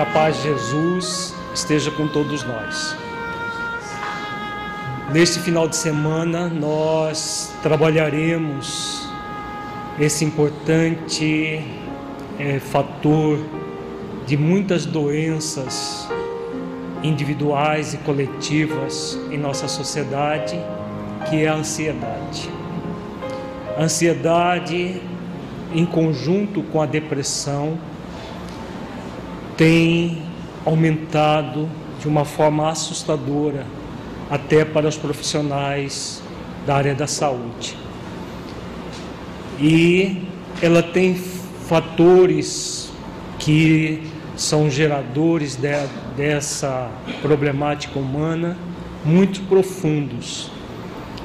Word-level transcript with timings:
Que 0.00 0.04
a 0.04 0.12
paz 0.14 0.36
de 0.38 0.44
Jesus 0.44 1.34
esteja 1.54 1.90
com 1.90 2.08
todos 2.08 2.42
nós. 2.42 2.96
Neste 5.12 5.38
final 5.40 5.68
de 5.68 5.76
semana, 5.76 6.48
nós 6.48 7.52
trabalharemos 7.62 9.06
esse 9.98 10.24
importante 10.24 11.62
é, 12.38 12.58
fator 12.58 13.40
de 14.26 14.38
muitas 14.38 14.86
doenças 14.86 16.08
individuais 17.02 17.92
e 17.92 17.98
coletivas 17.98 19.18
em 19.30 19.36
nossa 19.36 19.68
sociedade, 19.68 20.58
que 21.28 21.44
é 21.44 21.48
a 21.48 21.56
ansiedade. 21.56 22.48
A 23.76 23.82
ansiedade, 23.82 24.98
em 25.74 25.84
conjunto 25.84 26.62
com 26.62 26.80
a 26.80 26.86
depressão, 26.86 27.78
tem 29.60 30.22
aumentado 30.64 31.68
de 32.00 32.08
uma 32.08 32.24
forma 32.24 32.70
assustadora 32.70 33.66
até 34.30 34.64
para 34.64 34.88
os 34.88 34.96
profissionais 34.96 36.22
da 36.66 36.76
área 36.76 36.94
da 36.94 37.06
saúde. 37.06 37.76
E 39.60 40.22
ela 40.62 40.82
tem 40.82 41.14
fatores 41.68 42.90
que 43.38 44.02
são 44.34 44.70
geradores 44.70 45.56
de, 45.56 45.68
dessa 46.16 46.90
problemática 47.20 47.98
humana 47.98 48.56
muito 49.04 49.42
profundos. 49.42 50.50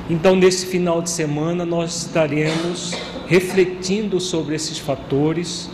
Então, 0.09 0.35
nesse 0.35 0.65
final 0.65 1.01
de 1.01 1.09
semana, 1.09 1.65
nós 1.65 2.05
estaremos 2.05 2.95
refletindo 3.27 4.19
sobre 4.19 4.55
esses 4.55 4.77
fatores 4.77 5.69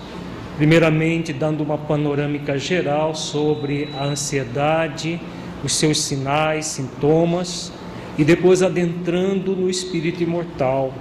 Primeiramente, 0.62 1.34
dando 1.34 1.64
uma 1.64 1.76
panorâmica 1.76 2.56
geral 2.56 3.16
sobre 3.16 3.90
a 3.98 4.04
ansiedade, 4.04 5.20
os 5.64 5.73
seus 5.73 6.00
sinais, 6.03 6.68
sintomas, 6.68 7.74
e 8.16 8.24
depois 8.24 8.62
adentrando 8.62 9.56
no 9.56 9.68
espírito 9.72 10.22
imortal. 10.22 10.94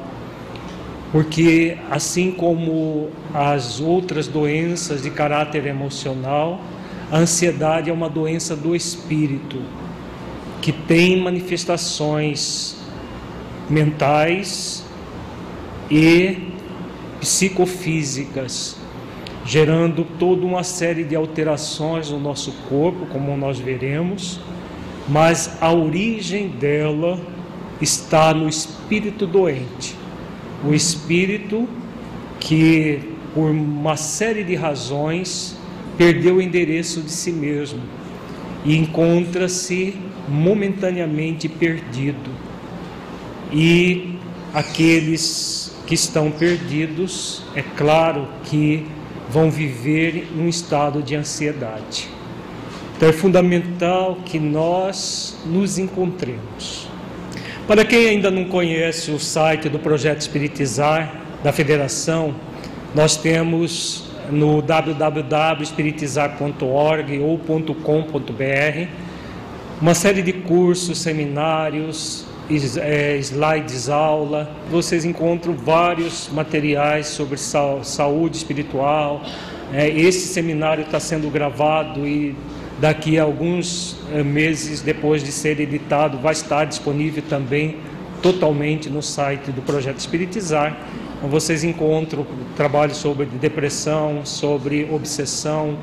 Porque, 1.13 1.77
assim 1.91 2.33
como 2.33 3.11
as 3.35 3.81
outras 3.81 4.27
doenças 4.27 5.03
de 5.03 5.11
caráter 5.11 5.67
emocional, 5.67 6.59
a 7.13 7.19
ansiedade 7.19 7.91
é 7.91 7.93
uma 7.93 8.09
doença 8.09 8.57
do 8.57 8.75
espírito, 8.75 9.61
que 10.63 10.73
tem 10.73 11.21
manifestações 11.21 12.79
mentais 13.69 14.87
e 15.91 16.49
psicofísicas 17.21 18.80
gerando 19.45 20.07
toda 20.19 20.45
uma 20.45 20.63
série 20.63 21.05
de 21.05 21.17
alterações 21.17 22.11
no 22.11 22.19
nosso 22.19 22.53
corpo, 22.69 23.07
como 23.07 23.37
nós 23.37 23.59
veremos, 23.59 24.41
mas 25.09 25.57
a 25.61 25.73
origem 25.73 26.49
dela 26.49 27.19
está 27.81 28.35
no 28.35 28.49
espírito 28.49 29.27
doente. 29.27 29.97
O 30.65 30.75
espírito 30.75 31.69
que, 32.39 33.01
por 33.35 33.51
uma 33.51 33.97
série 33.97 34.45
de 34.45 34.55
razões, 34.55 35.59
perdeu 35.97 36.37
o 36.37 36.43
endereço 36.43 37.01
de 37.01 37.11
si 37.11 37.33
mesmo 37.33 37.81
e 38.65 38.77
encontra-se 38.77 39.97
momentaneamente 40.29 41.49
perdido. 41.49 42.31
E 43.53 44.15
aqueles 44.55 45.75
que 45.87 45.95
estão 45.95 46.31
perdidos, 46.31 47.43
é 47.55 47.63
claro 47.63 48.29
que 48.45 48.87
vão 49.31 49.51
viver 49.51 50.29
num 50.35 50.49
estado 50.49 51.03
de 51.03 51.15
ansiedade. 51.15 52.09
Então 52.97 53.07
é 53.09 53.13
fundamental 53.13 54.17
que 54.25 54.39
nós 54.39 55.39
nos 55.47 55.79
encontremos. 55.79 56.89
Para 57.67 57.85
quem 57.85 58.09
ainda 58.09 58.31
não 58.31 58.45
conhece 58.45 59.11
o 59.11 59.19
site 59.19 59.69
do 59.69 59.79
Projeto 59.79 60.21
Espiritizar 60.21 61.21
da 61.43 61.53
Federação, 61.53 62.35
nós 62.95 63.17
temos 63.17 64.05
no 64.31 64.61
www.espiritizar.org 64.61 67.19
ou 67.21 67.39
.com.br 67.39 68.89
uma 69.81 69.95
série 69.95 70.21
de 70.21 70.35
cursos, 70.35 70.99
seminários, 70.99 72.27
slides 72.51 73.89
aula, 73.89 74.51
vocês 74.71 75.05
encontram 75.05 75.55
vários 75.55 76.29
materiais 76.33 77.07
sobre 77.07 77.39
saúde 77.39 78.37
espiritual. 78.37 79.23
É, 79.73 79.89
esse 79.89 80.27
seminário 80.27 80.85
está 80.85 80.99
sendo 80.99 81.31
gravado 81.31 82.07
e 82.07 82.35
daqui 82.81 83.19
a 83.19 83.23
alguns 83.23 83.97
é, 84.13 84.23
meses 84.23 84.81
depois 84.81 85.23
de 85.23 85.31
ser 85.31 85.61
editado 85.61 86.19
vai 86.19 86.33
estar 86.33 86.65
disponível 86.65 87.23
também 87.29 87.77
totalmente 88.21 88.91
no 88.91 89.03
site 89.03 89.51
do 89.53 89.63
Projeto 89.63 89.99
Espiritizar. 89.99 90.77
Então, 91.17 91.31
vocês 91.31 91.63
encontram 91.63 92.27
trabalhos 92.57 92.97
sobre 92.97 93.27
depressão, 93.27 94.25
sobre 94.25 94.89
obsessão, 94.91 95.79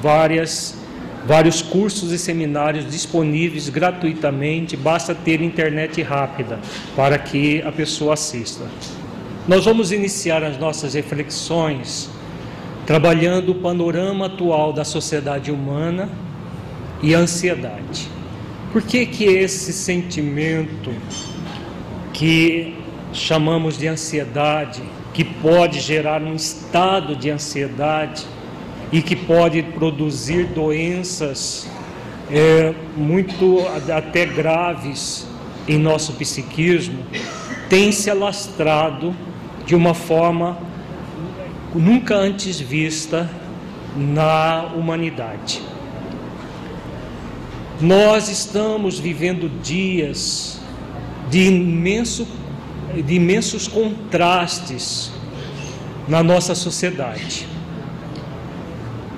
várias 0.00 0.81
vários 1.26 1.62
cursos 1.62 2.12
e 2.12 2.18
seminários 2.18 2.90
disponíveis 2.90 3.68
gratuitamente, 3.68 4.76
basta 4.76 5.14
ter 5.14 5.40
internet 5.40 6.02
rápida 6.02 6.58
para 6.96 7.18
que 7.18 7.62
a 7.62 7.72
pessoa 7.72 8.14
assista. 8.14 8.64
Nós 9.46 9.64
vamos 9.64 9.92
iniciar 9.92 10.42
as 10.42 10.58
nossas 10.58 10.94
reflexões 10.94 12.10
trabalhando 12.86 13.52
o 13.52 13.54
panorama 13.56 14.26
atual 14.26 14.72
da 14.72 14.84
sociedade 14.84 15.50
humana 15.50 16.08
e 17.02 17.14
a 17.14 17.18
ansiedade. 17.18 18.08
Por 18.72 18.82
que 18.82 19.06
que 19.06 19.24
esse 19.24 19.72
sentimento 19.72 20.90
que 22.12 22.76
chamamos 23.12 23.76
de 23.76 23.86
ansiedade, 23.86 24.82
que 25.12 25.24
pode 25.24 25.80
gerar 25.80 26.22
um 26.22 26.34
estado 26.34 27.14
de 27.14 27.30
ansiedade, 27.30 28.26
e 28.92 29.00
que 29.00 29.16
pode 29.16 29.62
produzir 29.62 30.44
doenças 30.48 31.66
é, 32.30 32.74
muito 32.96 33.58
até 33.90 34.26
graves 34.26 35.26
em 35.66 35.78
nosso 35.78 36.12
psiquismo, 36.12 36.98
tem 37.68 37.90
se 37.90 38.10
alastrado 38.10 39.16
de 39.64 39.74
uma 39.74 39.94
forma 39.94 40.58
nunca 41.74 42.14
antes 42.14 42.60
vista 42.60 43.30
na 43.96 44.70
humanidade. 44.76 45.62
Nós 47.80 48.28
estamos 48.28 48.98
vivendo 48.98 49.48
dias 49.62 50.60
de, 51.30 51.46
imenso, 51.46 52.28
de 52.94 53.14
imensos 53.14 53.66
contrastes 53.66 55.10
na 56.06 56.22
nossa 56.22 56.54
sociedade. 56.54 57.51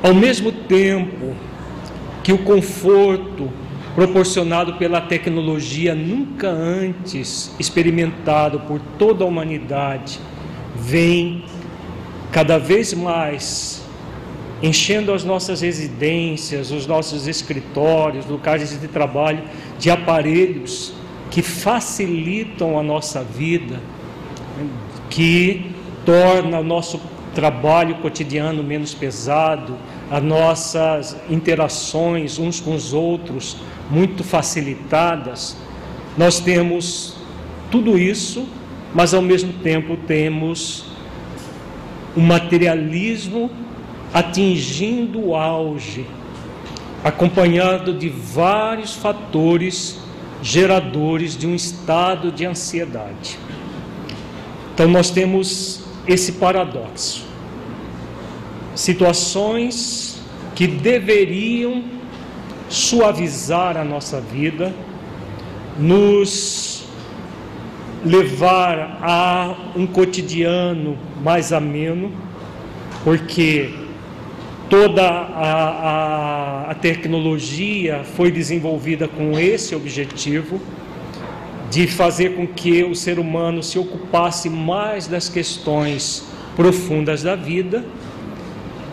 Ao 0.05 0.13
mesmo 0.13 0.53
tempo 0.53 1.35
que 2.23 2.31
o 2.31 2.37
conforto 2.37 3.51
proporcionado 3.95 4.75
pela 4.75 5.01
tecnologia 5.01 5.95
nunca 5.95 6.47
antes 6.47 7.55
experimentado 7.59 8.61
por 8.61 8.79
toda 8.99 9.25
a 9.25 9.27
humanidade 9.27 10.21
vem 10.77 11.47
cada 12.31 12.59
vez 12.59 12.93
mais 12.93 13.83
enchendo 14.63 15.11
as 15.11 15.25
nossas 15.25 15.63
residências, 15.63 16.71
os 16.71 16.87
nossos 16.87 17.27
escritórios, 17.27 18.27
lugares 18.27 18.79
de 18.79 18.89
trabalho 18.89 19.43
de 19.79 19.91
aparelhos 19.91 20.93
que 21.31 21.41
facilitam 21.41 22.79
a 22.79 22.83
nossa 22.83 23.25
vida, 23.25 23.81
que 25.09 25.71
torna 26.05 26.61
o 26.61 26.63
nosso 26.63 27.01
trabalho 27.35 27.97
cotidiano 27.97 28.63
menos 28.63 28.95
pesado, 28.95 29.77
as 30.15 30.23
nossas 30.23 31.17
interações 31.29 32.39
uns 32.39 32.61
com 32.61 32.73
os 32.73 32.93
outros 32.93 33.57
muito 33.91 34.23
facilitadas. 34.23 35.57
Nós 36.17 36.39
temos 36.39 37.17
tudo 37.69 37.99
isso, 37.99 38.47
mas 38.95 39.13
ao 39.13 39.21
mesmo 39.21 39.55
tempo 39.55 39.97
temos 40.07 40.85
o 42.15 42.21
materialismo 42.21 43.51
atingindo 44.13 45.21
o 45.21 45.35
auge, 45.35 46.07
acompanhado 47.03 47.93
de 47.93 48.09
vários 48.09 48.95
fatores 48.95 49.99
geradores 50.41 51.37
de 51.37 51.45
um 51.45 51.57
estado 51.57 52.31
de 52.31 52.47
ansiedade. 52.47 53.37
Então 54.73 54.87
nós 54.87 55.11
temos 55.11 55.81
esse 56.07 56.35
paradoxo. 56.35 57.34
Situações 58.75 60.21
que 60.55 60.67
deveriam 60.67 61.85
suavizar 62.69 63.77
a 63.77 63.85
nossa 63.85 64.21
vida, 64.21 64.75
nos 65.79 66.85
levar 68.05 68.99
a 69.03 69.57
um 69.75 69.87
cotidiano 69.87 70.99
mais 71.23 71.53
ameno, 71.53 72.13
porque 73.03 73.71
toda 74.69 75.03
a, 75.03 76.69
a, 76.69 76.71
a, 76.71 76.75
tecnologia 76.75 78.03
foi 78.05 78.31
desenvolvida 78.31 79.09
com 79.09 79.39
esse 79.39 79.75
objetivo 79.75 80.61
de 81.71 81.87
fazer 81.87 82.37
com 82.37 82.47
que 82.47 82.85
o 82.85 82.95
ser 82.95 83.19
humano 83.19 83.63
se 83.63 83.79
ocupasse 83.79 84.51
mais 84.51 85.07
das 85.07 85.29
questões 85.29 86.25
profundas 86.55 87.23
da 87.23 87.35
vida. 87.35 87.85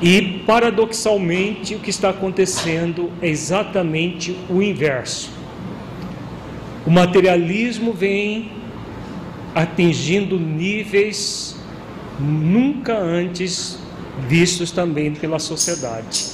E, 0.01 0.42
paradoxalmente, 0.48 1.75
o 1.75 1.80
que 1.80 1.92
está 1.92 2.09
acontecendo 2.09 3.12
é 3.21 3.30
exatamente 3.30 4.36
o 4.50 4.62
inverso. 4.62 5.30
O 6.86 6.89
materialismo 6.89 7.94
vem 7.94 8.51
atingindo 9.53 10.39
níveis 10.39 11.56
nunca 12.19 12.98
antes 12.98 13.77
vistos 14.27 14.71
também 14.71 15.13
pela 15.13 15.38
sociedade. 15.38 16.25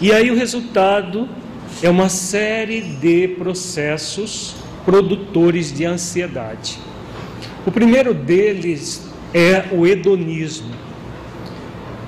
E 0.00 0.12
aí 0.12 0.30
o 0.30 0.34
resultado 0.34 1.28
é 1.82 1.88
uma 1.88 2.08
série 2.08 2.80
de 2.80 3.28
processos 3.28 4.56
produtores 4.84 5.72
de 5.72 5.84
ansiedade. 5.84 6.78
O 7.66 7.70
primeiro 7.70 8.12
deles 8.12 9.02
é 9.32 9.64
o 9.72 9.86
hedonismo. 9.86 10.83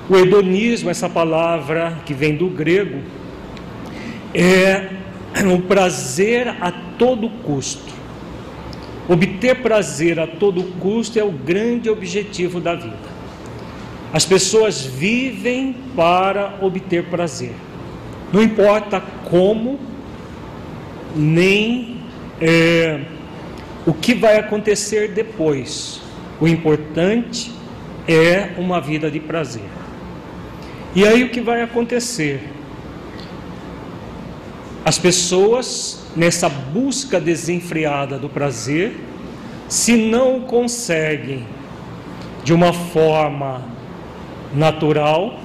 O 0.09 0.15
hedonismo, 0.15 0.89
essa 0.89 1.09
palavra 1.09 1.97
que 2.05 2.13
vem 2.13 2.35
do 2.35 2.47
grego, 2.47 3.01
é 4.33 4.89
o 5.53 5.61
prazer 5.61 6.47
a 6.61 6.71
todo 6.97 7.29
custo. 7.29 7.93
Obter 9.09 9.61
prazer 9.61 10.19
a 10.19 10.27
todo 10.27 10.63
custo 10.79 11.19
é 11.19 11.23
o 11.23 11.31
grande 11.31 11.89
objetivo 11.89 12.59
da 12.59 12.75
vida. 12.75 13.17
As 14.13 14.25
pessoas 14.25 14.81
vivem 14.81 15.75
para 15.95 16.57
obter 16.61 17.05
prazer. 17.05 17.53
Não 18.31 18.41
importa 18.41 19.01
como, 19.29 19.79
nem 21.15 21.97
é, 22.39 23.01
o 23.85 23.93
que 23.93 24.13
vai 24.13 24.37
acontecer 24.37 25.09
depois. 25.09 26.01
O 26.39 26.47
importante 26.47 27.51
é 28.07 28.51
uma 28.57 28.79
vida 28.79 29.11
de 29.11 29.19
prazer. 29.19 29.76
E 30.97 31.05
aí 31.05 31.23
o 31.23 31.29
que 31.29 31.39
vai 31.39 31.61
acontecer? 31.61 32.41
As 34.83 34.97
pessoas, 34.97 36.03
nessa 36.15 36.49
busca 36.49 37.19
desenfreada 37.21 38.17
do 38.17 38.27
prazer, 38.27 38.95
se 39.69 39.95
não 39.95 40.39
conseguem 40.39 41.45
de 42.43 42.51
uma 42.51 42.73
forma 42.73 43.63
natural, 44.55 45.39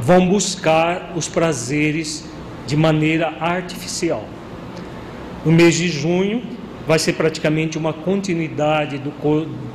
vão 0.00 0.26
buscar 0.26 1.12
os 1.14 1.28
prazeres 1.28 2.24
de 2.66 2.76
maneira 2.76 3.32
artificial. 3.38 4.24
No 5.44 5.52
mês 5.52 5.76
de 5.76 5.86
junho, 5.86 6.42
vai 6.84 6.98
ser 6.98 7.12
praticamente 7.12 7.78
uma 7.78 7.92
continuidade 7.92 8.98
do, 8.98 9.12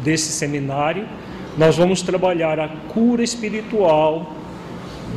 desse 0.03 0.33
seminário. 0.33 1.07
Nós 1.57 1.77
vamos 1.77 2.01
trabalhar 2.01 2.59
a 2.59 2.67
cura 2.67 3.23
espiritual 3.23 4.38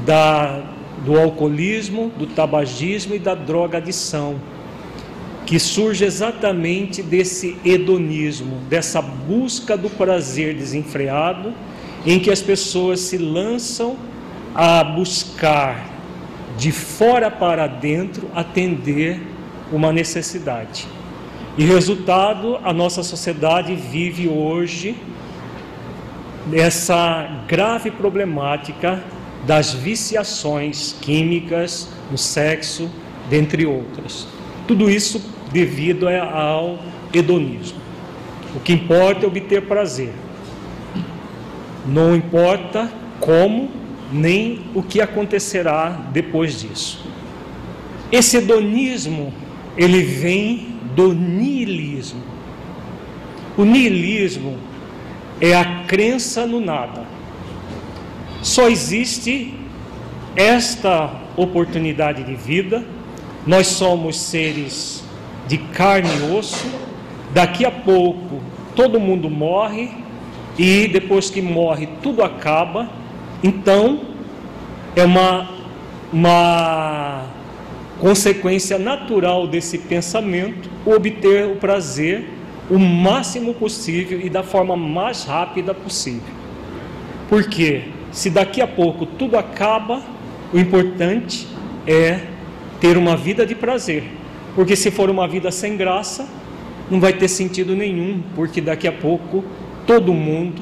da, 0.05 0.63
do 1.05 1.19
alcoolismo, 1.19 2.11
do 2.19 2.27
tabagismo 2.27 3.15
e 3.15 3.19
da 3.19 3.35
drogadição, 3.35 4.41
que 5.45 5.59
surge 5.59 6.05
exatamente 6.05 7.03
desse 7.03 7.57
hedonismo, 7.65 8.59
dessa 8.69 9.03
busca 9.03 9.77
do 9.77 9.91
prazer 9.91 10.55
desenfreado 10.55 11.53
em 12.07 12.19
que 12.19 12.31
as 12.31 12.41
pessoas 12.41 13.01
se 13.01 13.19
lançam 13.19 13.97
a 14.55 14.83
buscar 14.83 15.91
de 16.57 16.71
fora 16.71 17.31
para 17.31 17.67
dentro 17.67 18.29
atender 18.35 19.21
uma 19.73 19.93
necessidade. 19.93 20.87
E 21.57 21.65
resultado, 21.65 22.59
a 22.65 22.73
nossa 22.73 23.03
sociedade 23.03 23.75
vive 23.75 24.29
hoje 24.29 24.97
essa 26.53 27.45
grave 27.47 27.91
problemática 27.91 29.03
das 29.47 29.73
viciações 29.73 30.95
químicas 31.01 31.89
no 32.11 32.19
sexo, 32.19 32.91
dentre 33.29 33.67
outras. 33.67 34.27
Tudo 34.67 34.91
isso 34.91 35.21
devido 35.53 36.09
ao 36.09 36.79
hedonismo. 37.13 37.81
O 38.55 38.61
que 38.61 38.73
importa 38.73 39.25
é 39.25 39.29
obter 39.29 39.63
prazer. 39.63 40.13
Não 41.87 42.15
importa 42.15 42.91
como 43.19 43.71
nem 44.13 44.61
o 44.75 44.83
que 44.83 45.01
acontecerá 45.01 45.89
depois 46.13 46.61
disso. 46.61 47.05
Esse 48.11 48.37
hedonismo, 48.37 49.33
ele 49.77 50.03
vem 50.03 50.77
do 50.95 51.15
niilismo. 51.15 52.23
O 53.57 53.65
niilismo 53.65 54.59
é 55.41 55.55
a 55.55 55.85
crença 55.87 56.47
no 56.47 56.61
nada. 56.61 57.12
Só 58.43 58.69
existe 58.69 59.55
esta 60.35 61.11
oportunidade 61.37 62.25
de 62.25 62.35
vida. 62.35 62.85
Nós 63.47 63.69
somos 63.69 64.19
seres 64.19 65.05
de 65.47 65.59
carne 65.59 66.11
e 66.11 66.37
osso. 66.37 66.67
Daqui 67.33 67.65
a 67.65 67.71
pouco 67.71 68.41
todo 68.75 68.99
mundo 68.99 69.31
morre 69.31 69.91
e 70.59 70.89
depois 70.89 71.31
que 71.31 71.41
morre 71.41 71.89
tudo 72.03 72.23
acaba, 72.23 72.91
então 73.43 74.01
é 74.95 75.05
uma, 75.05 75.49
uma 76.13 77.25
consequência 78.01 78.79
natural 78.79 79.47
desse 79.47 79.79
pensamento 79.79 80.69
obter 80.85 81.47
o 81.47 81.57
prazer 81.57 82.29
o 82.71 82.79
máximo 82.79 83.55
possível 83.55 84.21
e 84.21 84.29
da 84.31 84.43
forma 84.43 84.77
mais 84.77 85.25
rápida 85.25 85.75
possível. 85.75 86.35
Porque 87.29 87.83
se 88.13 88.29
daqui 88.29 88.61
a 88.61 88.67
pouco 88.67 89.07
tudo 89.07 89.37
acaba, 89.39 90.03
o 90.53 90.59
importante 90.59 91.49
é 91.87 92.21
ter 92.81 92.97
uma 92.97 93.17
vida 93.17 93.45
de 93.47 93.55
prazer. 93.55 94.05
Porque 94.55 94.77
se 94.77 94.91
for 94.91 95.09
uma 95.09 95.27
vida 95.27 95.51
sem 95.51 95.77
graça, 95.77 96.29
não 96.91 97.01
vai 97.01 97.15
ter 97.15 97.29
sentido 97.29 97.75
nenhum, 97.75 98.23
porque 98.35 98.61
daqui 98.61 98.87
a 98.87 98.93
pouco 98.93 99.43
todo 99.87 100.13
mundo 100.13 100.61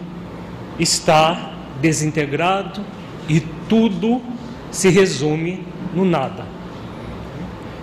está 0.79 1.55
desintegrado 1.81 2.83
e 3.29 3.41
tudo 3.69 4.23
se 4.71 4.89
resume 4.89 5.65
no 5.95 6.05
nada. 6.05 6.47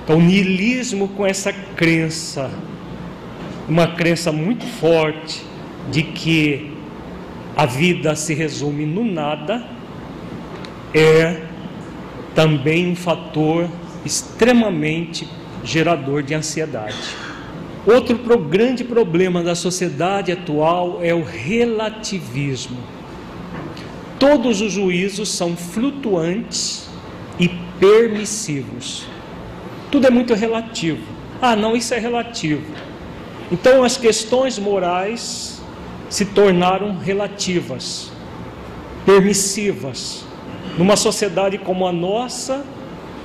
Então, 0.04 0.18
o 0.18 0.22
niilismo 0.22 1.10
com 1.10 1.26
essa 1.26 1.52
crença, 1.52 2.50
uma 3.68 3.88
crença 3.88 4.32
muito 4.32 4.66
forte 4.66 5.44
de 5.92 6.04
que 6.04 6.77
a 7.58 7.66
vida 7.66 8.16
se 8.16 8.36
resume 8.36 8.86
no 8.86 9.04
nada, 9.04 9.66
é 10.94 11.42
também 12.36 12.92
um 12.92 12.96
fator 12.96 13.68
extremamente 14.06 15.28
gerador 15.64 16.22
de 16.22 16.36
ansiedade. 16.36 17.16
Outro 17.84 18.20
pro, 18.20 18.38
grande 18.38 18.84
problema 18.84 19.42
da 19.42 19.56
sociedade 19.56 20.32
atual 20.32 21.00
é 21.02 21.16
o 21.16 21.24
relativismo. 21.24 22.78
todos 24.20 24.62
os 24.62 24.72
juízos 24.72 25.30
são 25.30 25.56
flutuantes 25.56 26.88
e 27.40 27.48
permissivos. 27.80 29.08
Tudo 29.92 30.06
é 30.06 30.10
muito 30.10 30.34
relativo. 30.34 31.02
Ah, 31.42 31.56
não, 31.56 31.76
isso 31.76 31.94
é 31.94 32.00
relativo. 32.00 32.64
Então 33.52 33.84
as 33.84 33.96
questões 33.98 34.60
morais 34.60 35.57
se 36.10 36.26
tornaram 36.26 36.98
relativas, 36.98 38.12
permissivas. 39.06 40.26
Numa 40.78 40.96
sociedade 40.96 41.58
como 41.58 41.88
a 41.88 41.92
nossa, 41.92 42.66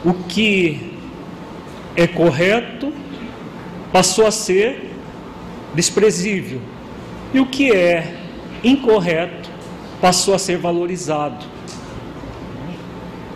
o 0.04 0.14
que 0.14 0.92
é 1.96 2.06
correto 2.06 2.92
passou 3.92 4.26
a 4.26 4.30
ser 4.30 4.90
desprezível. 5.74 6.60
E 7.32 7.40
o 7.40 7.46
que 7.46 7.72
é 7.72 8.16
incorreto 8.64 9.50
passou 10.00 10.34
a 10.34 10.38
ser 10.38 10.58
valorizado. 10.58 11.44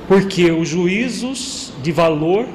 Porque 0.08 0.50
os 0.50 0.68
juízos 0.68 1.72
de 1.82 1.92
valor 1.92 2.46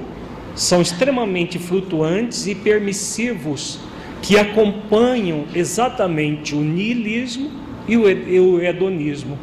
são 0.55 0.81
extremamente 0.81 1.57
flutuantes 1.57 2.47
e 2.47 2.55
permissivos 2.55 3.79
que 4.21 4.37
acompanham 4.37 5.45
exatamente 5.53 6.53
o 6.53 6.61
niilismo 6.61 7.49
e 7.87 7.97
o 7.97 8.61
hedonismo. 8.61 9.37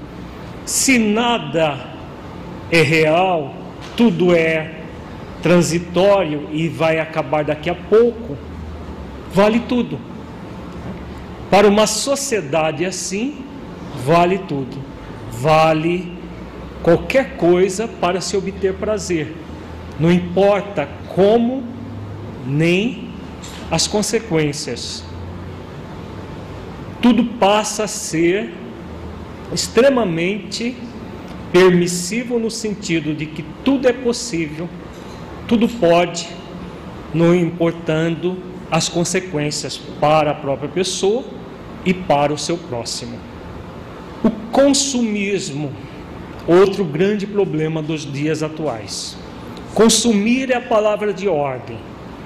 Se 0.65 0.99
nada 0.99 1.79
é 2.71 2.83
real, 2.83 3.55
tudo 3.97 4.35
é 4.35 4.77
transitório 5.43 6.49
e 6.53 6.69
vai 6.69 7.01
acabar 7.01 7.45
daqui 7.45 7.71
a 7.71 7.75
pouco, 7.75 8.37
vale 9.33 9.61
tudo. 9.61 9.99
Para 11.51 11.67
uma 11.67 11.87
sociedade 11.87 12.85
assim, 12.85 13.45
vale 14.05 14.39
tudo. 14.39 14.77
Vale 15.31 16.13
qualquer 16.83 17.37
coisa 17.37 17.89
para 17.89 18.21
se 18.21 18.37
obter 18.37 18.75
prazer. 18.75 19.35
Não 19.99 20.13
importa 20.13 20.89
como 21.15 21.65
nem 22.47 23.08
as 23.71 23.87
consequências. 23.87 25.05
Tudo 27.01 27.25
passa 27.25 27.85
a 27.85 27.89
ser 27.89 28.53
extremamente 29.53 30.77
permissivo 31.53 32.39
no 32.39 32.51
sentido 32.51 33.15
de 33.15 33.27
que 33.27 33.45
tudo 33.65 33.89
é 33.89 33.93
possível, 33.93 34.69
tudo 35.47 35.69
pode, 35.69 36.29
não 37.15 37.35
importando 37.35 38.37
as 38.71 38.89
consequências 38.89 39.77
para 39.77 40.33
a 40.33 40.35
própria 40.35 40.69
pessoa 40.69 41.25
e 41.85 41.95
para 41.95 42.33
o 42.33 42.39
seu 42.39 42.59
próximo. 42.59 43.19
O 44.23 44.31
consumismo, 44.53 45.73
outro 46.47 46.85
grande 46.85 47.27
problema 47.27 47.81
dos 47.81 48.11
dias 48.11 48.43
atuais. 48.43 49.17
Consumir 49.75 50.51
é 50.51 50.57
a 50.57 50.61
palavra 50.61 51.15
de 51.15 51.29
ordem, 51.29 51.79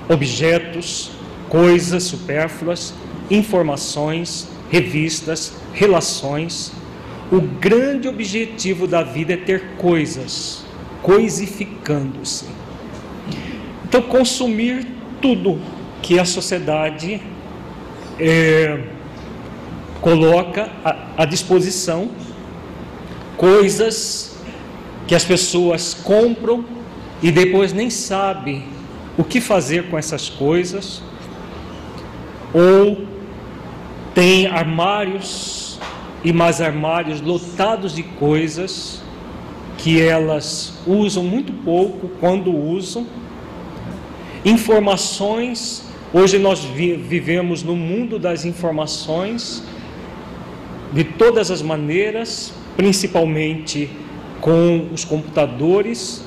objetos, 0.09 1.12
coisas 1.53 2.05
supérfluas, 2.05 2.95
informações, 3.31 4.49
revistas, 4.71 5.53
relações. 5.75 6.73
O 7.31 7.43
grande 7.43 8.09
objetivo 8.09 8.87
da 8.87 9.03
vida 9.03 9.35
é 9.35 9.37
ter 9.37 9.63
coisas, 9.77 10.65
coisificando-se. 11.03 12.47
Então, 13.85 14.01
consumir 14.01 14.87
tudo 15.21 15.61
que 16.01 16.19
a 16.19 16.25
sociedade 16.25 17.21
é, 18.19 18.85
coloca 20.01 20.71
à, 20.83 20.97
à 21.19 21.25
disposição, 21.27 22.13
coisas 23.37 24.39
que 25.07 25.15
as 25.15 25.23
pessoas 25.23 25.93
compram 25.93 26.65
e 27.23 27.31
depois 27.31 27.75
nem 27.75 27.91
sabem 27.91 28.65
o 29.19 29.23
que 29.23 29.39
fazer 29.39 29.91
com 29.91 29.99
essas 29.99 30.31
coisas, 30.31 31.03
ou 32.53 33.07
tem 34.15 34.47
armários 34.47 35.79
e 36.25 36.33
mais 36.33 36.61
armários 36.61 37.21
lotados 37.21 37.95
de 37.95 38.03
coisas 38.03 39.03
que 39.79 40.01
elas 40.01 40.75
usam 40.87 41.25
muito 41.25 41.53
pouco 41.53 42.09
quando 42.21 42.55
usam. 42.55 43.07
Informações, 44.45 45.85
hoje 46.13 46.39
nós 46.39 46.61
vivemos 46.65 47.63
no 47.63 47.75
mundo 47.75 48.19
das 48.19 48.45
informações 48.45 49.63
de 50.93 51.05
todas 51.05 51.51
as 51.51 51.63
maneiras, 51.63 52.53
principalmente 52.77 53.89
com 54.41 54.89
os 54.93 55.05
computadores, 55.05 56.23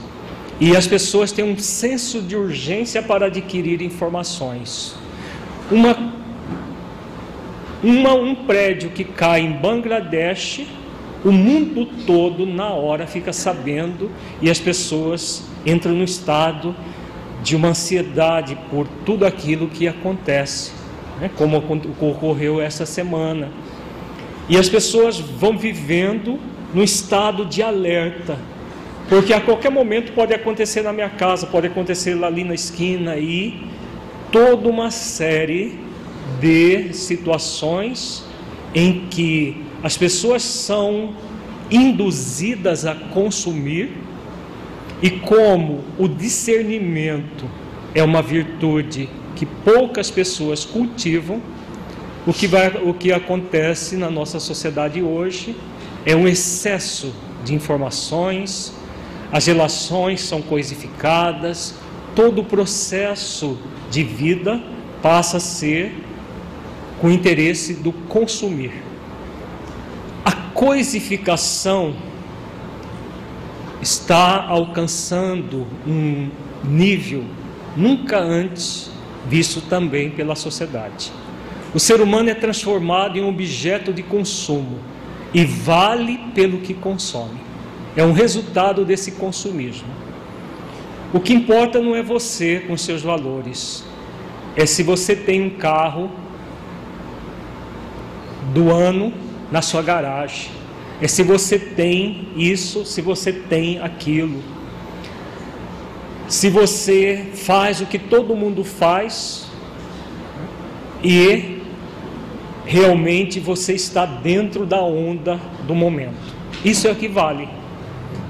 e 0.60 0.76
as 0.76 0.88
pessoas 0.88 1.32
têm 1.32 1.46
um 1.46 1.58
senso 1.58 2.22
de 2.22 2.36
urgência 2.36 3.04
para 3.04 3.28
adquirir 3.28 3.82
informações. 3.82 4.96
Uma, 5.70 6.15
uma, 7.86 8.16
um 8.16 8.34
prédio 8.34 8.90
que 8.90 9.04
cai 9.04 9.42
em 9.42 9.52
Bangladesh, 9.52 10.66
o 11.24 11.32
mundo 11.32 11.86
todo 12.08 12.44
na 12.44 12.70
hora 12.70 13.06
fica 13.06 13.32
sabendo 13.32 14.10
e 14.42 14.50
as 14.50 14.60
pessoas 14.60 15.44
entram 15.64 15.94
no 15.94 16.04
estado 16.04 16.76
de 17.44 17.56
uma 17.56 17.70
ansiedade 17.70 18.58
por 18.72 18.88
tudo 19.06 19.24
aquilo 19.24 19.68
que 19.68 19.88
acontece, 19.88 20.72
né? 21.22 21.30
como 21.36 21.58
ocorreu 22.02 22.60
essa 22.60 22.88
semana. 22.88 23.52
E 24.50 24.58
as 24.58 24.68
pessoas 24.68 25.20
vão 25.20 25.56
vivendo 25.56 26.40
no 26.74 26.84
estado 26.84 27.46
de 27.46 27.62
alerta, 27.62 28.36
porque 29.08 29.32
a 29.32 29.40
qualquer 29.40 29.70
momento 29.70 30.12
pode 30.14 30.34
acontecer 30.34 30.82
na 30.82 30.92
minha 30.92 31.10
casa, 31.10 31.46
pode 31.46 31.68
acontecer 31.68 32.22
ali 32.24 32.44
na 32.44 32.56
esquina 32.56 33.16
e 33.16 33.70
toda 34.32 34.68
uma 34.68 34.90
série 34.90 35.85
de 36.40 36.94
situações 36.94 38.24
em 38.74 39.08
que 39.10 39.64
as 39.84 39.98
pessoas 39.98 40.44
são 40.44 41.16
induzidas 41.70 42.86
a 42.86 42.96
consumir 42.96 43.92
e 45.02 45.10
como 45.10 45.84
o 45.98 46.08
discernimento 46.08 47.46
é 47.94 48.04
uma 48.04 48.22
virtude 48.22 49.10
que 49.36 49.46
poucas 49.46 50.10
pessoas 50.10 50.64
cultivam, 50.64 51.42
o 52.26 52.34
que, 52.34 52.48
vai, 52.48 52.70
o 52.84 52.94
que 52.94 53.12
acontece 53.12 53.96
na 53.96 54.10
nossa 54.10 54.40
sociedade 54.40 55.02
hoje 55.02 55.56
é 56.06 56.16
um 56.16 56.28
excesso 56.28 57.14
de 57.44 57.54
informações, 57.54 58.74
as 59.32 59.46
relações 59.46 60.22
são 60.22 60.42
coisificadas, 60.42 61.76
todo 62.16 62.42
o 62.42 62.46
processo 62.46 63.58
de 63.92 64.04
vida 64.04 64.62
passa 65.02 65.38
a 65.38 65.40
ser 65.40 65.94
o 67.06 67.12
interesse 67.12 67.76
do 67.76 67.92
consumir. 67.94 68.72
A 70.24 70.32
coisificação 70.32 71.96
está 73.80 74.44
alcançando 74.48 75.68
um 75.86 76.32
nível 76.64 77.24
nunca 77.78 78.18
antes 78.18 78.90
visto 79.28 79.62
também 79.62 80.10
pela 80.10 80.36
sociedade. 80.36 81.12
O 81.76 81.80
ser 81.80 82.02
humano 82.02 82.32
é 82.32 82.34
transformado 82.34 83.20
em 83.20 83.24
objeto 83.24 83.94
de 83.94 84.02
consumo 84.02 84.80
e 85.32 85.46
vale 85.46 86.18
pelo 86.34 86.58
que 86.58 86.74
consome. 86.74 87.40
É 87.96 88.04
um 88.04 88.14
resultado 88.14 88.84
desse 88.84 89.12
consumismo. 89.12 89.90
O 91.14 91.20
que 91.20 91.36
importa 91.36 91.80
não 91.80 91.96
é 91.96 92.02
você 92.02 92.64
com 92.68 92.76
seus 92.76 93.04
valores, 93.04 93.86
é 94.56 94.66
se 94.66 94.82
você 94.82 95.16
tem 95.16 95.44
um 95.44 95.52
carro 95.52 96.25
do 98.56 98.72
ano 98.72 99.14
na 99.52 99.62
sua 99.62 99.84
garagem, 99.84 100.50
é 101.00 101.08
se 101.08 101.22
você 101.22 101.60
tem 101.60 102.30
isso, 102.36 102.84
se 102.86 103.02
você 103.02 103.32
tem 103.32 103.80
aquilo, 103.80 104.42
se 106.28 106.50
você 106.50 107.28
faz 107.36 107.82
o 107.82 107.86
que 107.86 108.00
todo 108.00 108.36
mundo 108.36 108.64
faz 108.64 109.46
e 111.04 111.60
realmente 112.66 113.40
você 113.40 113.74
está 113.74 114.08
dentro 114.08 114.66
da 114.66 114.82
onda 114.82 115.40
do 115.68 115.76
momento. 115.76 116.34
Isso 116.64 116.88
é 116.88 116.92
o 116.92 116.96
que 116.96 117.08
vale. 117.08 117.48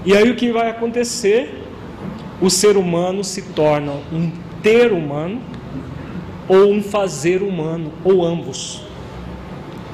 E 0.04 0.14
aí 0.14 0.30
o 0.30 0.36
que 0.36 0.52
vai 0.52 0.70
acontecer? 0.70 1.62
o 2.42 2.50
ser 2.50 2.78
humano 2.78 3.24
se 3.24 3.42
torna 3.42 3.94
um 4.12 4.30
ter 4.62 4.92
humano 4.92 5.40
ou 6.48 6.72
um 6.72 6.84
fazer 6.84 7.42
humano, 7.42 7.92
ou 8.04 8.24
ambos. 8.24 8.85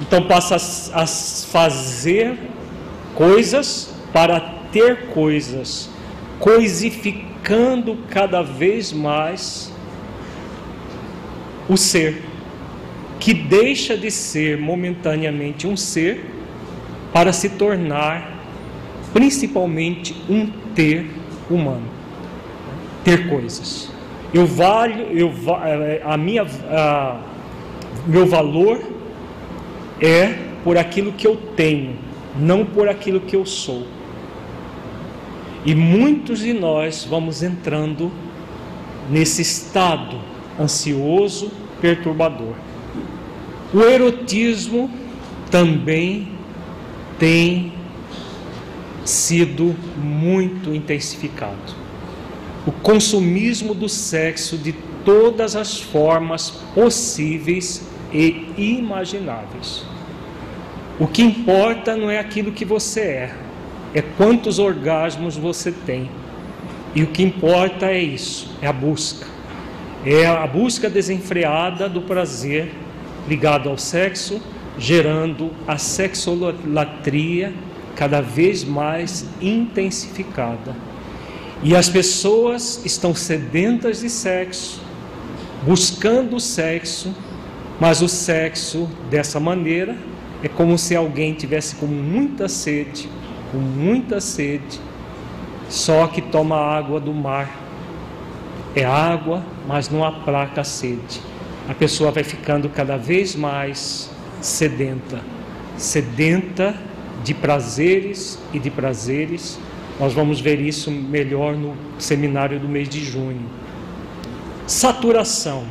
Então 0.01 0.23
passa 0.23 0.55
a 0.93 1.05
fazer 1.05 2.37
coisas 3.13 3.93
para 4.11 4.39
ter 4.71 5.07
coisas, 5.07 5.89
coisificando 6.39 7.97
cada 8.09 8.41
vez 8.41 8.91
mais 8.91 9.71
o 11.69 11.77
ser, 11.77 12.23
que 13.19 13.33
deixa 13.33 13.95
de 13.95 14.09
ser 14.09 14.57
momentaneamente 14.57 15.67
um 15.67 15.77
ser 15.77 16.25
para 17.13 17.31
se 17.31 17.49
tornar 17.49 18.39
principalmente 19.13 20.15
um 20.29 20.47
ter 20.73 21.05
humano, 21.49 21.85
ter 23.03 23.29
coisas. 23.29 23.89
Eu 24.33 24.45
valho, 24.45 25.05
eu 25.11 25.31
eh, 25.63 26.01
a 26.03 26.17
minha 26.17 26.43
a, 26.43 27.19
meu 28.07 28.25
valor 28.25 28.80
é 30.01 30.35
por 30.63 30.77
aquilo 30.77 31.13
que 31.13 31.27
eu 31.27 31.35
tenho, 31.55 31.95
não 32.35 32.65
por 32.65 32.89
aquilo 32.89 33.21
que 33.21 33.35
eu 33.35 33.45
sou. 33.45 33.85
E 35.63 35.75
muitos 35.75 36.39
de 36.39 36.53
nós 36.53 37.05
vamos 37.05 37.43
entrando 37.43 38.11
nesse 39.09 39.41
estado 39.41 40.19
ansioso, 40.59 41.51
perturbador. 41.79 42.55
O 43.73 43.81
erotismo 43.81 44.89
também 45.51 46.29
tem 47.19 47.73
sido 49.05 49.75
muito 49.97 50.73
intensificado. 50.73 51.75
O 52.65 52.71
consumismo 52.71 53.73
do 53.73 53.89
sexo 53.89 54.57
de 54.57 54.73
todas 55.03 55.55
as 55.55 55.79
formas 55.79 56.49
possíveis 56.73 57.87
e 58.13 58.51
imagináveis. 58.57 59.83
O 61.01 61.07
que 61.07 61.23
importa 61.23 61.97
não 61.97 62.11
é 62.11 62.19
aquilo 62.19 62.51
que 62.51 62.63
você 62.63 63.01
é, 63.01 63.35
é 63.91 64.03
quantos 64.03 64.59
orgasmos 64.59 65.35
você 65.35 65.71
tem. 65.71 66.11
E 66.93 67.01
o 67.01 67.07
que 67.07 67.23
importa 67.23 67.87
é 67.87 67.99
isso, 67.99 68.55
é 68.61 68.67
a 68.67 68.71
busca. 68.71 69.25
É 70.05 70.27
a 70.27 70.45
busca 70.45 70.91
desenfreada 70.91 71.89
do 71.89 72.03
prazer 72.03 72.71
ligado 73.27 73.67
ao 73.67 73.79
sexo, 73.79 74.39
gerando 74.77 75.49
a 75.67 75.75
sexolatria 75.75 77.51
cada 77.95 78.21
vez 78.21 78.63
mais 78.63 79.25
intensificada. 79.41 80.75
E 81.63 81.75
as 81.75 81.89
pessoas 81.89 82.79
estão 82.85 83.15
sedentas 83.15 84.01
de 84.01 84.09
sexo, 84.11 84.79
buscando 85.63 86.35
o 86.35 86.39
sexo, 86.39 87.11
mas 87.79 88.03
o 88.03 88.07
sexo 88.07 88.87
dessa 89.09 89.39
maneira 89.39 90.10
é 90.43 90.47
como 90.47 90.77
se 90.77 90.95
alguém 90.95 91.33
tivesse 91.33 91.75
com 91.75 91.85
muita 91.85 92.47
sede, 92.47 93.07
com 93.51 93.57
muita 93.57 94.19
sede, 94.19 94.79
só 95.69 96.07
que 96.07 96.21
toma 96.21 96.55
água 96.55 96.99
do 96.99 97.13
mar. 97.13 97.59
É 98.75 98.83
água, 98.83 99.43
mas 99.67 99.89
não 99.89 100.03
aplaca 100.03 100.61
a 100.61 100.63
sede. 100.63 101.21
A 101.69 101.73
pessoa 101.73 102.11
vai 102.11 102.23
ficando 102.23 102.69
cada 102.69 102.97
vez 102.97 103.35
mais 103.35 104.09
sedenta, 104.41 105.21
sedenta 105.77 106.75
de 107.23 107.33
prazeres 107.33 108.39
e 108.53 108.59
de 108.59 108.71
prazeres. 108.71 109.59
Nós 109.99 110.13
vamos 110.13 110.41
ver 110.41 110.59
isso 110.59 110.89
melhor 110.89 111.55
no 111.55 111.75
seminário 111.99 112.59
do 112.59 112.67
mês 112.67 112.89
de 112.89 113.03
junho. 113.03 113.45
Saturação 114.65 115.65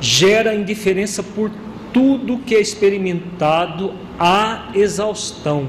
gera 0.00 0.54
indiferença 0.54 1.22
por 1.22 1.50
tudo 1.94 2.38
que 2.38 2.56
é 2.56 2.60
experimentado 2.60 3.94
à 4.18 4.70
exaustão. 4.74 5.68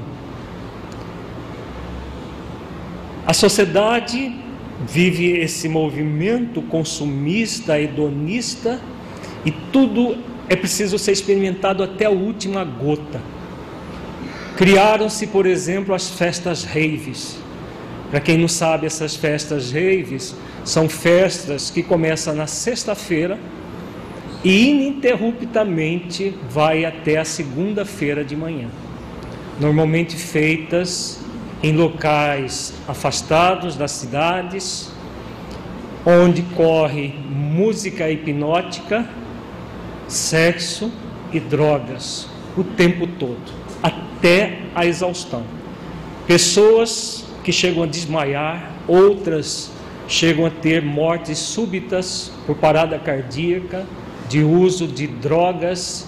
A 3.24 3.32
sociedade 3.32 4.34
vive 4.86 5.38
esse 5.38 5.68
movimento 5.68 6.60
consumista, 6.62 7.80
hedonista, 7.80 8.80
e 9.44 9.50
tudo 9.50 10.16
é 10.48 10.56
preciso 10.56 10.98
ser 10.98 11.12
experimentado 11.12 11.82
até 11.82 12.06
a 12.06 12.10
última 12.10 12.64
gota. 12.64 13.20
Criaram-se, 14.56 15.28
por 15.28 15.46
exemplo, 15.46 15.94
as 15.94 16.10
festas 16.10 16.64
raves. 16.64 17.38
Para 18.10 18.20
quem 18.20 18.36
não 18.38 18.48
sabe, 18.48 18.86
essas 18.86 19.14
festas 19.14 19.70
raves 19.72 20.34
são 20.64 20.88
festas 20.88 21.70
que 21.70 21.82
começam 21.82 22.34
na 22.34 22.46
sexta-feira 22.46 23.38
e 24.46 24.68
ininterruptamente 24.68 26.32
vai 26.48 26.84
até 26.84 27.16
a 27.16 27.24
segunda-feira 27.24 28.24
de 28.24 28.36
manhã. 28.36 28.68
Normalmente 29.58 30.14
feitas 30.14 31.20
em 31.60 31.72
locais 31.72 32.72
afastados 32.86 33.74
das 33.74 33.90
cidades, 33.90 34.92
onde 36.06 36.42
corre 36.42 37.12
música 37.28 38.08
hipnótica, 38.08 39.04
sexo 40.06 40.92
e 41.32 41.40
drogas 41.40 42.28
o 42.56 42.62
tempo 42.62 43.08
todo 43.18 43.52
até 43.82 44.60
a 44.76 44.86
exaustão. 44.86 45.42
Pessoas 46.24 47.24
que 47.42 47.50
chegam 47.50 47.82
a 47.82 47.86
desmaiar, 47.86 48.70
outras 48.86 49.72
chegam 50.06 50.46
a 50.46 50.50
ter 50.50 50.82
mortes 50.82 51.36
súbitas 51.36 52.30
por 52.46 52.54
parada 52.54 52.96
cardíaca, 52.96 53.84
de 54.28 54.42
uso 54.42 54.86
de 54.86 55.06
drogas 55.06 56.06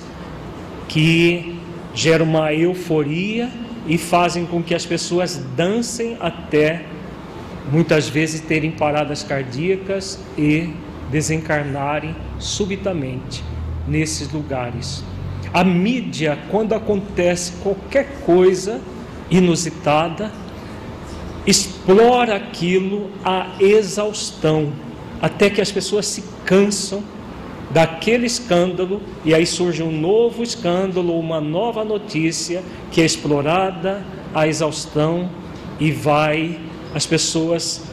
que 0.89 1.59
geram 1.95 2.25
uma 2.25 2.53
euforia 2.53 3.51
e 3.87 3.97
fazem 3.97 4.47
com 4.47 4.63
que 4.63 4.75
as 4.75 4.85
pessoas 4.85 5.43
dancem 5.57 6.17
até 6.21 6.85
muitas 7.71 8.09
vezes 8.09 8.41
terem 8.41 8.71
paradas 8.71 9.23
cardíacas 9.23 10.19
e 10.37 10.71
desencarnarem 11.11 12.15
subitamente 12.39 13.43
nesses 13.87 14.31
lugares. 14.31 15.03
A 15.53 15.65
mídia, 15.65 16.39
quando 16.51 16.75
acontece 16.75 17.53
qualquer 17.63 18.21
coisa 18.25 18.81
inusitada, 19.31 20.31
explora 21.47 22.37
aquilo 22.37 23.11
à 23.25 23.47
exaustão, 23.59 24.73
até 25.21 25.49
que 25.49 25.61
as 25.61 25.73
pessoas 25.73 26.07
se 26.07 26.23
cansam 26.45 27.03
daquele 27.71 28.27
escândalo 28.27 29.03
e 29.25 29.35
aí 29.35 29.47
surge 29.47 29.83
um 29.83 29.93
novo 29.93 30.43
escândalo, 30.43 31.19
uma 31.19 31.41
nova 31.41 31.85
notícia 31.85 32.63
que 32.91 33.01
é 33.01 33.05
explorada 33.05 34.03
à 34.35 34.47
exaustão 34.47 35.31
e 35.79 35.93
vai 35.93 36.59
as 36.95 37.07
pessoas 37.07 37.85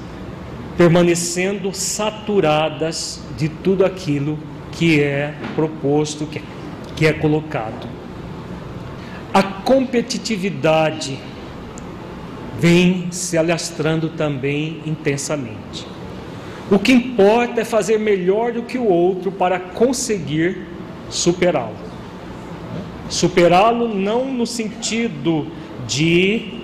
permanecendo 0.78 1.74
saturadas 1.74 3.22
de 3.38 3.50
tudo 3.50 3.86
aquilo 3.86 4.40
que 4.72 5.02
é 5.02 5.34
proposto, 5.56 6.26
que 6.26 6.40
é 6.40 6.42
que 6.96 7.06
é 7.06 7.14
colocado. 7.14 7.88
A 9.34 9.44
competitividade 9.44 11.20
vem 12.58 13.12
se 13.12 13.38
alastrando 13.38 14.10
também 14.10 14.82
intensamente. 14.86 15.86
O 16.70 16.80
que 16.80 16.92
importa 16.92 17.62
é 17.62 17.66
fazer 17.66 18.00
melhor 18.00 18.52
do 18.52 18.64
que 18.64 18.78
o 18.78 18.88
outro 18.88 19.32
para 19.32 19.60
conseguir 19.60 20.64
superá-lo. 21.10 21.76
Superá-lo 23.08 23.94
não 23.94 24.34
no 24.34 24.48
sentido 24.48 25.48
de 25.88 26.62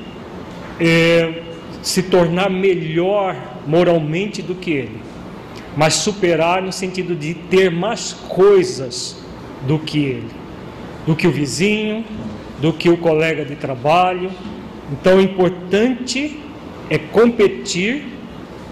é, 0.79 1.43
se 1.83 2.01
tornar 2.01 2.49
melhor 2.49 3.35
moralmente 3.67 4.41
do 4.41 4.55
que 4.55 4.71
ele, 4.71 4.99
mas 5.77 5.93
superar 5.93 6.63
no 6.63 6.71
sentido 6.71 7.15
de 7.15 7.35
ter 7.35 7.69
mais 7.69 8.13
coisas 8.27 9.23
do 9.67 9.77
que 9.77 9.99
ele, 9.99 10.29
do 11.05 11.15
que 11.15 11.27
o 11.27 11.31
vizinho, 11.31 12.03
do 12.59 12.73
que 12.73 12.89
o 12.89 12.97
colega 12.97 13.45
de 13.45 13.55
trabalho. 13.55 14.31
Então, 14.91 15.17
o 15.17 15.21
importante 15.21 16.39
é 16.89 16.97
competir 16.97 18.05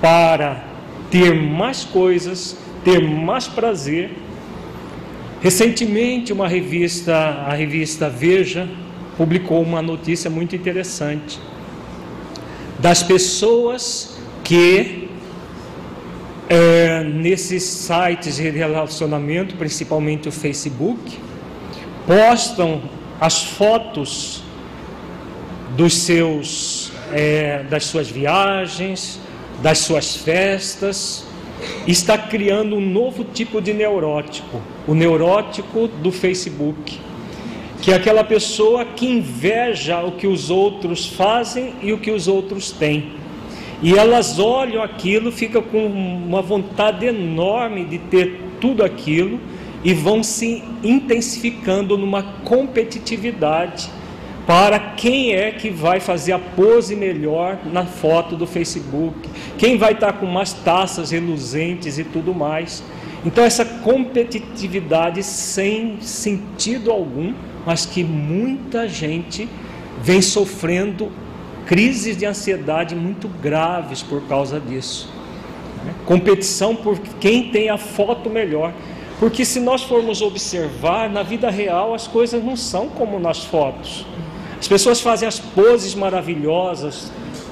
para 0.01 0.68
ter 1.09 1.33
mais 1.33 1.83
coisas, 1.83 2.57
ter 2.83 3.01
mais 3.01 3.47
prazer. 3.47 4.11
Recentemente, 5.41 6.33
uma 6.33 6.47
revista, 6.47 7.15
a 7.15 7.53
revista 7.53 8.09
Veja, 8.09 8.69
publicou 9.17 9.61
uma 9.61 9.81
notícia 9.81 10.29
muito 10.29 10.55
interessante 10.55 11.39
das 12.79 13.03
pessoas 13.03 14.17
que 14.43 15.09
é, 16.49 17.03
nesses 17.03 17.63
sites 17.63 18.37
de 18.37 18.49
relacionamento, 18.49 19.55
principalmente 19.55 20.27
o 20.27 20.31
Facebook, 20.31 21.19
postam 22.07 22.81
as 23.19 23.43
fotos 23.43 24.41
dos 25.75 25.93
seus, 25.93 26.91
é, 27.11 27.63
das 27.69 27.85
suas 27.85 28.09
viagens, 28.09 29.19
das 29.61 29.79
suas 29.79 30.15
festas, 30.15 31.25
está 31.87 32.17
criando 32.17 32.75
um 32.75 32.81
novo 32.81 33.23
tipo 33.23 33.61
de 33.61 33.73
neurótico, 33.73 34.61
o 34.87 34.93
neurótico 34.93 35.87
do 35.87 36.11
Facebook, 36.11 36.99
que 37.81 37.91
é 37.91 37.95
aquela 37.95 38.23
pessoa 38.23 38.85
que 38.85 39.05
inveja 39.05 40.01
o 40.01 40.13
que 40.13 40.27
os 40.27 40.49
outros 40.49 41.05
fazem 41.05 41.73
e 41.81 41.93
o 41.93 41.97
que 41.97 42.11
os 42.11 42.27
outros 42.27 42.71
têm. 42.71 43.13
E 43.81 43.97
elas 43.97 44.39
olham 44.39 44.83
aquilo, 44.83 45.31
ficam 45.31 45.61
com 45.61 45.85
uma 45.85 46.41
vontade 46.41 47.05
enorme 47.05 47.85
de 47.85 47.97
ter 47.97 48.39
tudo 48.59 48.83
aquilo 48.83 49.39
e 49.83 49.93
vão 49.93 50.21
se 50.21 50.61
intensificando 50.83 51.97
numa 51.97 52.21
competitividade 52.43 53.89
para 54.49 54.79
quem 54.79 55.35
é 55.35 55.51
que 55.51 55.69
vai 55.69 55.99
fazer 55.99 56.31
a 56.31 56.39
pose 56.39 56.95
melhor 56.95 57.59
na 57.71 57.85
foto 57.85 58.35
do 58.35 58.47
Facebook, 58.47 59.29
quem 59.59 59.77
vai 59.77 59.91
estar 59.91 60.13
com 60.13 60.25
umas 60.25 60.53
taças 60.53 61.11
reluzentes 61.11 61.99
e 61.99 62.03
tudo 62.03 62.33
mais. 62.33 62.81
Então, 63.23 63.43
essa 63.43 63.63
competitividade 63.63 65.21
sem 65.21 66.01
sentido 66.01 66.89
algum, 66.89 67.31
mas 67.63 67.85
que 67.85 68.03
muita 68.03 68.89
gente 68.89 69.47
vem 70.01 70.19
sofrendo 70.19 71.11
crises 71.67 72.17
de 72.17 72.25
ansiedade 72.25 72.95
muito 72.95 73.27
graves 73.27 74.01
por 74.01 74.23
causa 74.23 74.59
disso. 74.59 75.13
Competição 76.07 76.75
por 76.75 76.97
quem 77.19 77.51
tem 77.51 77.69
a 77.69 77.77
foto 77.77 78.31
melhor. 78.31 78.73
Porque 79.19 79.45
se 79.45 79.59
nós 79.59 79.83
formos 79.83 80.23
observar, 80.23 81.07
na 81.07 81.21
vida 81.21 81.51
real 81.51 81.93
as 81.93 82.07
coisas 82.07 82.43
não 82.43 82.55
são 82.55 82.89
como 82.89 83.19
nas 83.19 83.43
fotos. 83.43 84.07
As 84.59 84.67
pessoas 84.67 84.99
fazem 84.99 85.27
as 85.27 85.39
poses 85.39 85.95
maravilhosas, 85.95 87.11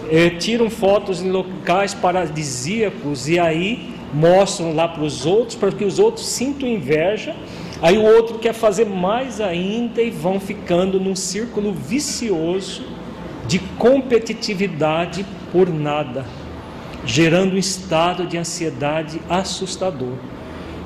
eh, 0.10 0.32
tiram 0.32 0.70
fotos 0.70 1.22
em 1.22 1.32
locais 1.32 1.94
paradisíacos 1.94 3.30
e 3.30 3.40
aí 3.40 3.94
mostram 4.14 4.76
lá 4.76 4.88
para 4.88 5.04
os 5.04 5.26
outros, 5.26 5.56
para 5.56 5.72
que 5.72 5.86
os 5.86 6.00
outros 6.00 6.28
sintam 6.28 6.68
inveja. 6.68 7.36
Aí 7.82 7.98
o 7.98 8.04
outro 8.04 8.40
quer 8.40 8.54
fazer 8.54 8.86
mais 8.86 9.40
ainda 9.40 10.02
e 10.02 10.10
vão 10.10 10.40
ficando 10.40 11.00
num 11.00 11.16
círculo 11.16 11.72
vicioso 11.72 12.84
de 13.48 13.60
competitividade 13.78 15.26
por 15.52 15.70
nada, 15.70 16.26
gerando 17.06 17.54
um 17.54 17.58
estado 17.58 18.26
de 18.26 18.38
ansiedade 18.38 19.22
assustador. 19.30 20.16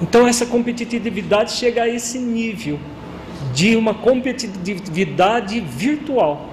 Então 0.01 0.27
essa 0.27 0.45
competitividade 0.45 1.53
chega 1.53 1.83
a 1.83 1.89
esse 1.89 2.19
nível 2.19 2.79
de 3.53 3.75
uma 3.75 3.93
competitividade 3.93 5.59
virtual, 5.59 6.49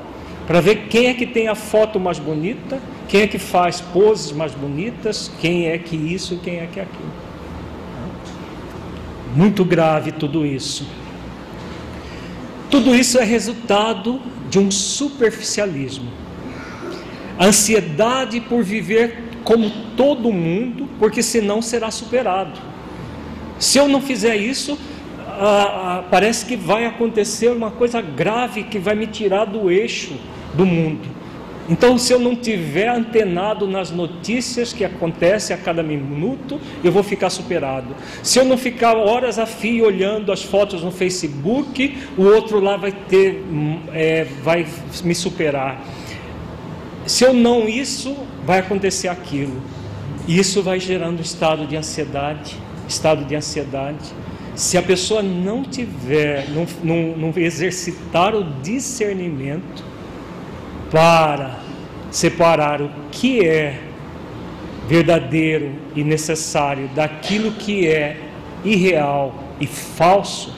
para 0.46 0.61
ver 0.61 0.87
quem 0.88 1.07
é 1.07 1.14
que 1.14 1.27
tem 1.27 1.48
a 1.48 1.55
foto 1.55 2.01
mais 2.01 2.18
bonita, 2.18 2.81
quem 3.07 3.22
é 3.22 3.27
que 3.27 3.38
faz 3.38 3.81
poses 3.81 4.33
mais 4.33 4.55
bonitas, 4.55 5.31
quem 5.40 5.66
é 5.66 5.79
que 5.79 5.96
isso, 5.96 6.38
quem 6.42 6.57
é 6.57 6.66
que 6.66 6.81
aquilo. 6.81 7.12
Muito 9.35 9.64
grave 9.64 10.12
tudo 10.12 10.44
isso. 10.44 10.87
Tudo 12.70 12.94
isso 12.94 13.18
é 13.18 13.24
resultado 13.24 14.20
de 14.51 14.59
um 14.59 14.70
superficialismo. 14.70 16.09
A 17.38 17.46
ansiedade 17.46 18.40
por 18.40 18.62
viver 18.62 19.24
como 19.44 19.70
todo 19.96 20.33
mundo, 20.33 20.88
porque 20.98 21.22
senão 21.22 21.62
será 21.62 21.90
superado. 21.90 22.59
Se 23.59 23.79
eu 23.79 23.88
não 23.88 24.01
fizer 24.01 24.37
isso, 24.37 24.79
parece 26.11 26.44
que 26.46 26.57
vai 26.57 26.85
acontecer 26.85 27.51
uma 27.51 27.70
coisa 27.70 28.01
grave 28.01 28.64
que 28.64 28.79
vai 28.79 28.94
me 28.94 29.07
tirar 29.07 29.44
do 29.44 29.70
eixo 29.70 30.14
do 30.55 30.66
mundo. 30.66 31.18
Então, 31.68 31.98
se 31.98 32.14
eu 32.14 32.18
não 32.18 32.35
tiver 32.35 32.88
antenado 32.88 33.66
nas 33.66 33.90
notícias 33.90 34.72
que 34.72 34.85
acontecem 34.85 35.55
a 35.55 35.59
cada 35.59 35.83
minuto, 35.83 36.59
eu 36.83 36.90
vou 36.90 37.03
ficar 37.03 37.29
superado. 37.29 37.94
Se 38.22 38.38
eu 38.38 38.44
não 38.44 38.57
ficar 38.57 38.96
horas 38.96 39.38
a 39.38 39.44
fio 39.44 39.85
olhando 39.85 40.33
as 40.33 40.42
fotos 40.42 40.83
no 40.83 40.90
Facebook, 40.90 41.98
o 42.16 42.22
outro 42.22 42.59
lá 42.59 42.79
vai 42.79 42.92
ter, 42.92 43.44
é, 43.92 44.27
vai 44.42 44.66
me 45.05 45.14
superar. 45.14 45.85
Se 47.05 47.24
eu 47.24 47.35
não 47.35 47.68
isso, 47.68 48.16
vai 48.46 48.61
acontecer 48.61 49.09
aquilo. 49.09 49.61
Isso 50.27 50.62
vai 50.62 50.81
gerando 50.81 51.20
estado 51.20 51.66
de 51.66 51.77
ansiedade, 51.77 52.57
estado 52.88 53.27
de 53.27 53.37
ansiedade. 53.37 54.14
Se 54.59 54.77
a 54.77 54.83
pessoa 54.83 55.23
não 55.23 55.62
tiver, 55.62 56.49
não, 56.49 56.66
não, 56.83 57.16
não 57.16 57.33
exercitar 57.37 58.35
o 58.35 58.42
discernimento 58.61 59.85
para 60.90 61.61
separar 62.11 62.83
o 62.83 62.90
que 63.12 63.47
é 63.47 63.81
verdadeiro 64.88 65.77
e 65.94 66.03
necessário 66.03 66.88
daquilo 66.88 67.53
que 67.53 67.87
é 67.87 68.16
irreal 68.64 69.33
e 69.61 69.66
falso, 69.68 70.53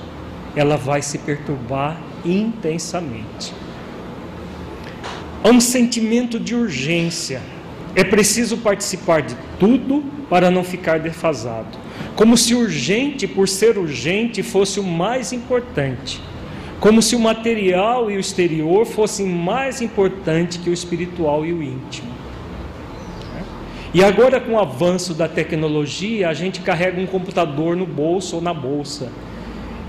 ela 0.57 0.79
vai 0.79 1.03
se 1.03 1.19
perturbar 1.19 2.01
intensamente. 2.25 3.53
Há 5.45 5.51
um 5.51 5.61
sentimento 5.61 6.41
de 6.41 6.55
urgência. 6.55 7.43
É 7.95 8.03
preciso 8.03 8.57
participar 8.57 9.21
de 9.21 9.37
tudo 9.59 10.03
para 10.31 10.51
não 10.51 10.65
ficar 10.65 11.01
defasado 11.01 11.89
como 12.15 12.37
se 12.37 12.55
urgente 12.55 13.27
por 13.27 13.49
ser 13.49 13.79
urgente 13.79 14.43
fosse 14.43 14.79
o 14.79 14.85
mais 14.85 15.33
importante, 15.33 16.21
como 16.79 17.01
se 17.01 17.17
o 17.17 17.21
material 17.21 18.11
e 18.11 18.17
o 18.17 18.21
exterior 18.21 18.85
fossem 18.87 19.27
mais 19.27 19.81
importantes 19.81 20.59
que 20.59 20.71
o 20.71 20.73
espiritual 20.73 21.45
e 21.45 21.53
o 21.53 21.63
íntimo. 21.63 22.11
E 23.93 24.05
agora, 24.05 24.39
com 24.41 24.53
o 24.53 24.59
avanço 24.61 25.15
da 25.15 25.27
tecnologia, 25.27 26.29
a 26.29 26.35
gente 26.35 26.61
carrega 26.61 27.01
um 27.01 27.07
computador 27.07 27.77
no 27.77 27.85
bolso 27.85 28.37
ou 28.37 28.43
na 28.43 28.55
bolsa. 28.55 29.11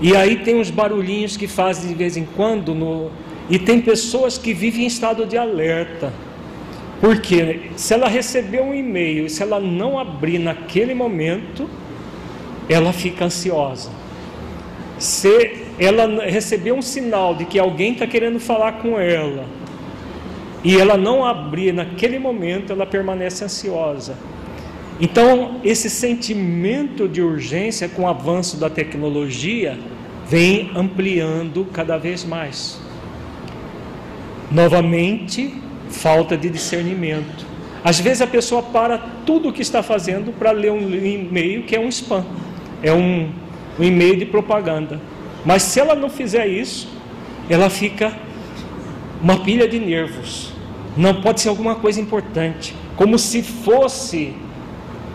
E 0.00 0.16
aí 0.16 0.36
tem 0.36 0.56
uns 0.56 0.70
barulhinhos 0.70 1.36
que 1.36 1.46
fazem 1.46 1.88
de 1.88 1.94
vez 1.94 2.16
em 2.16 2.24
quando, 2.24 2.74
no... 2.74 3.10
e 3.48 3.60
tem 3.60 3.80
pessoas 3.80 4.36
que 4.36 4.52
vivem 4.52 4.82
em 4.82 4.86
estado 4.86 5.24
de 5.24 5.38
alerta. 5.38 6.12
Porque 7.00 7.70
se 7.76 7.94
ela 7.94 8.08
receber 8.08 8.60
um 8.60 8.74
e-mail 8.74 9.28
se 9.28 9.42
ela 9.42 9.60
não 9.60 9.98
abrir 9.98 10.38
naquele 10.38 10.94
momento, 10.94 11.68
ela 12.72 12.92
fica 12.92 13.24
ansiosa. 13.26 13.90
Se 14.98 15.62
ela 15.78 16.24
receber 16.24 16.72
um 16.72 16.82
sinal 16.82 17.34
de 17.34 17.44
que 17.44 17.58
alguém 17.58 17.92
está 17.92 18.06
querendo 18.06 18.38
falar 18.38 18.72
com 18.74 18.98
ela 18.98 19.44
e 20.62 20.76
ela 20.76 20.96
não 20.96 21.24
abrir 21.24 21.72
naquele 21.72 22.18
momento, 22.18 22.72
ela 22.72 22.86
permanece 22.86 23.44
ansiosa. 23.44 24.16
Então, 25.00 25.60
esse 25.64 25.90
sentimento 25.90 27.08
de 27.08 27.20
urgência 27.20 27.88
com 27.88 28.02
o 28.02 28.08
avanço 28.08 28.56
da 28.56 28.70
tecnologia 28.70 29.76
vem 30.28 30.70
ampliando 30.76 31.66
cada 31.72 31.96
vez 31.96 32.24
mais. 32.24 32.80
Novamente, 34.50 35.52
falta 35.88 36.36
de 36.36 36.48
discernimento. 36.48 37.44
Às 37.82 37.98
vezes 37.98 38.22
a 38.22 38.26
pessoa 38.26 38.62
para 38.62 38.98
tudo 39.26 39.48
o 39.48 39.52
que 39.52 39.62
está 39.62 39.82
fazendo 39.82 40.32
para 40.32 40.52
ler 40.52 40.70
um 40.70 40.94
e-mail 40.94 41.64
que 41.64 41.74
é 41.74 41.80
um 41.80 41.88
spam 41.88 42.24
é 42.82 42.92
um, 42.92 43.30
um 43.78 43.84
e-mail 43.84 44.16
de 44.16 44.26
propaganda. 44.26 45.00
Mas 45.44 45.62
se 45.62 45.80
ela 45.80 45.94
não 45.94 46.08
fizer 46.08 46.46
isso, 46.46 46.88
ela 47.48 47.68
fica 47.68 48.12
uma 49.20 49.38
pilha 49.38 49.68
de 49.68 49.78
nervos. 49.78 50.52
Não 50.96 51.20
pode 51.20 51.40
ser 51.40 51.48
alguma 51.48 51.76
coisa 51.76 52.00
importante, 52.00 52.74
como 52.96 53.18
se 53.18 53.42
fosse 53.42 54.34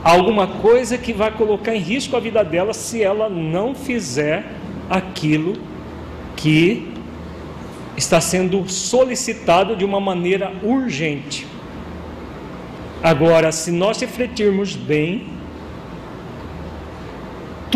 alguma 0.04 0.48
coisa 0.48 0.98
que 0.98 1.14
vai 1.14 1.32
colocar 1.32 1.76
em 1.76 1.80
risco 1.80 2.16
a 2.16 2.20
vida 2.20 2.44
dela 2.44 2.74
se 2.74 3.02
ela 3.04 3.30
não 3.30 3.76
fizer 3.76 4.46
aquilo 4.90 5.54
que 6.36 6.88
está 7.96 8.22
sendo 8.22 8.68
solicitado 8.70 9.76
de 9.76 9.84
uma 9.84 10.00
maneira 10.00 10.54
urgente. 10.64 11.46
Agora, 13.04 13.52
se 13.52 13.72
nós 13.72 14.00
refletirmos 14.00 14.76
bem, 14.76 15.28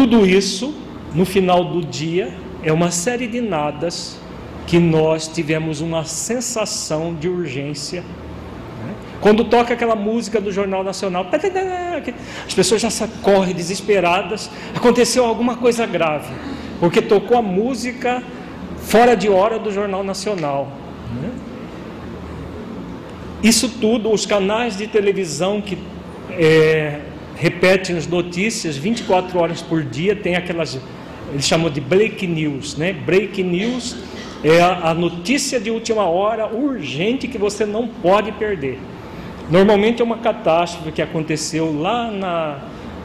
tudo 0.02 0.26
isso, 0.26 0.74
no 1.14 1.26
final 1.26 1.64
do 1.64 1.86
dia, 1.86 2.34
é 2.64 2.74
uma 2.74 2.90
série 2.90 3.28
de 3.28 3.40
nadas 3.40 4.18
que 4.66 4.80
nós 4.80 5.28
tivemos 5.28 5.80
uma 5.80 6.06
sensação 6.06 7.14
de 7.14 7.30
urgência. 7.30 8.02
Né? 8.02 8.96
Quando 9.20 9.44
toca 9.44 9.76
aquela 9.76 9.96
música 9.96 10.42
do 10.42 10.52
Jornal 10.52 10.84
Nacional, 10.84 11.28
as 12.48 12.54
pessoas 12.56 12.82
já 12.82 12.90
correm 13.22 13.54
desesperadas. 13.54 14.50
Aconteceu 14.76 15.24
alguma 15.24 15.56
coisa 15.56 15.86
grave, 15.86 16.34
porque 16.80 17.00
tocou 17.00 17.38
a 17.38 17.42
música 17.44 18.24
fora 18.78 19.16
de 19.16 19.30
hora 19.30 19.60
do 19.60 19.72
Jornal 19.72 20.04
Nacional. 20.04 20.68
Né? 21.22 21.30
Isso 23.44 23.70
tudo, 23.70 24.12
os 24.12 24.26
canais 24.26 24.76
de 24.76 24.88
televisão 24.88 25.62
que 25.62 25.78
é, 26.32 27.02
repete 27.42 27.92
as 27.92 28.06
notícias 28.06 28.78
24 28.78 29.40
horas 29.40 29.64
por 29.64 29.82
dia, 29.82 30.16
tem 30.16 30.36
aquelas, 30.36 30.80
eles 31.32 31.44
chamam 31.44 31.72
de 31.72 31.82
break 31.82 32.28
news, 32.28 32.78
né? 32.78 32.94
Break 32.94 33.42
news 33.42 33.96
é 34.44 34.62
a, 34.62 34.94
notícia 34.94 35.60
de 35.60 35.72
última 35.72 36.04
hora 36.04 36.46
urgente 36.46 37.28
que 37.28 37.40
você 37.40 37.66
não 37.66 37.88
pode 37.88 38.32
perder. 38.34 38.78
Normalmente 39.50 40.04
é 40.04 40.06
uma 40.06 40.20
catástrofe 40.20 40.92
que 40.92 41.02
aconteceu 41.02 41.76
lá 41.82 42.12
na, 42.12 42.60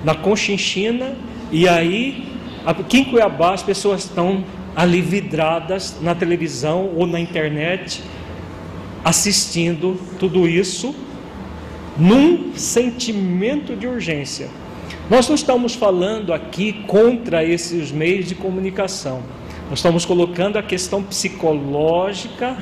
na 0.04 0.14
Conchinchina, 0.14 1.16
e 1.50 1.66
aí 1.66 2.28
aqui 2.66 2.98
em 2.98 3.04
Cuiabá 3.04 3.54
as 3.54 3.62
pessoas 3.62 4.04
estão 4.04 4.44
ali 4.74 5.00
vidradas 5.00 5.96
na 6.02 6.14
televisão 6.14 6.90
ou 6.94 7.06
na 7.06 7.18
internet, 7.18 8.02
assistindo 9.02 9.98
tudo 10.18 10.46
isso 10.46 10.94
num 11.98 12.54
sentimento 12.54 13.74
de 13.74 13.86
urgência. 13.86 14.48
Nós 15.08 15.28
não 15.28 15.34
estamos 15.34 15.74
falando 15.74 16.32
aqui 16.32 16.84
contra 16.86 17.44
esses 17.44 17.92
meios 17.92 18.26
de 18.26 18.34
comunicação. 18.34 19.22
Nós 19.70 19.78
estamos 19.78 20.04
colocando 20.04 20.58
a 20.58 20.62
questão 20.62 21.02
psicológica 21.02 22.56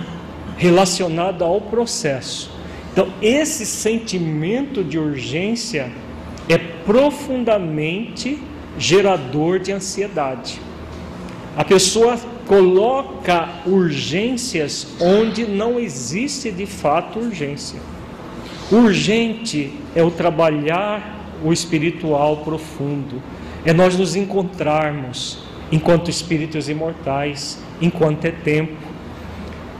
relacionada 0.56 1.44
ao 1.44 1.60
processo. 1.60 2.50
Então, 2.92 3.08
esse 3.20 3.66
sentimento 3.66 4.84
de 4.84 4.98
urgência 4.98 5.90
é 6.48 6.58
profundamente 6.58 8.38
gerador 8.78 9.58
de 9.58 9.72
ansiedade. 9.72 10.60
A 11.56 11.64
pessoa 11.64 12.18
coloca 12.46 13.48
urgências 13.66 14.86
onde 15.00 15.46
não 15.46 15.78
existe 15.78 16.50
de 16.50 16.66
fato 16.66 17.18
urgência. 17.18 17.80
Urgente 18.72 19.72
é 19.94 20.02
o 20.02 20.10
trabalhar 20.10 21.20
o 21.44 21.52
espiritual 21.52 22.38
profundo, 22.38 23.20
é 23.64 23.72
nós 23.72 23.96
nos 23.98 24.16
encontrarmos 24.16 25.38
enquanto 25.70 26.10
espíritos 26.10 26.68
imortais, 26.68 27.62
enquanto 27.80 28.24
é 28.24 28.30
tempo. 28.30 28.72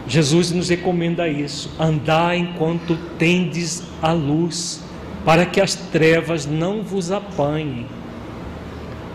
Jesus 0.07 0.51
nos 0.51 0.69
recomenda 0.69 1.27
isso: 1.27 1.71
andar 1.79 2.37
enquanto 2.37 2.97
tendes 3.19 3.83
a 4.03 4.13
luz, 4.13 4.83
para 5.25 5.47
que 5.47 5.61
as 5.61 5.75
trevas 5.75 6.45
não 6.45 6.83
vos 6.83 7.11
apanhem. 7.11 7.87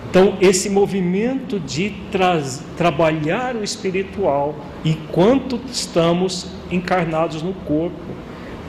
Então, 0.09 0.35
esse 0.41 0.71
movimento 0.71 1.59
de 1.59 1.93
trabalhar 2.75 3.55
o 3.55 3.63
espiritual 3.63 4.55
enquanto 4.83 5.59
estamos 5.71 6.47
encarnados 6.71 7.43
no 7.43 7.53
corpo, 7.53 8.08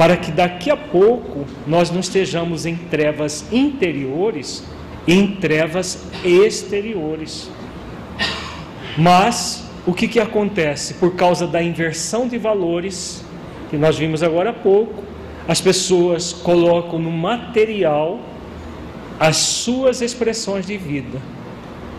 para 0.01 0.17
que 0.17 0.33
daqui 0.33 0.71
a 0.71 0.77
pouco 0.79 1.45
nós 1.67 1.91
não 1.91 2.01
estejamos 2.01 2.65
em 2.65 2.75
trevas 2.75 3.45
interiores 3.53 4.65
e 5.07 5.13
em 5.13 5.37
trevas 5.37 6.07
exteriores. 6.25 7.51
Mas 8.97 9.63
o 9.87 9.93
que, 9.93 10.09
que 10.09 10.19
acontece? 10.19 10.95
Por 10.95 11.17
causa 11.17 11.47
da 11.47 11.63
inversão 11.63 12.27
de 12.27 12.39
valores, 12.39 13.23
que 13.69 13.77
nós 13.77 13.99
vimos 13.99 14.23
agora 14.23 14.49
há 14.49 14.53
pouco, 14.55 15.05
as 15.47 15.61
pessoas 15.61 16.33
colocam 16.33 16.99
no 16.99 17.11
material 17.11 18.21
as 19.19 19.37
suas 19.37 20.01
expressões 20.01 20.65
de 20.65 20.79
vida. 20.79 21.21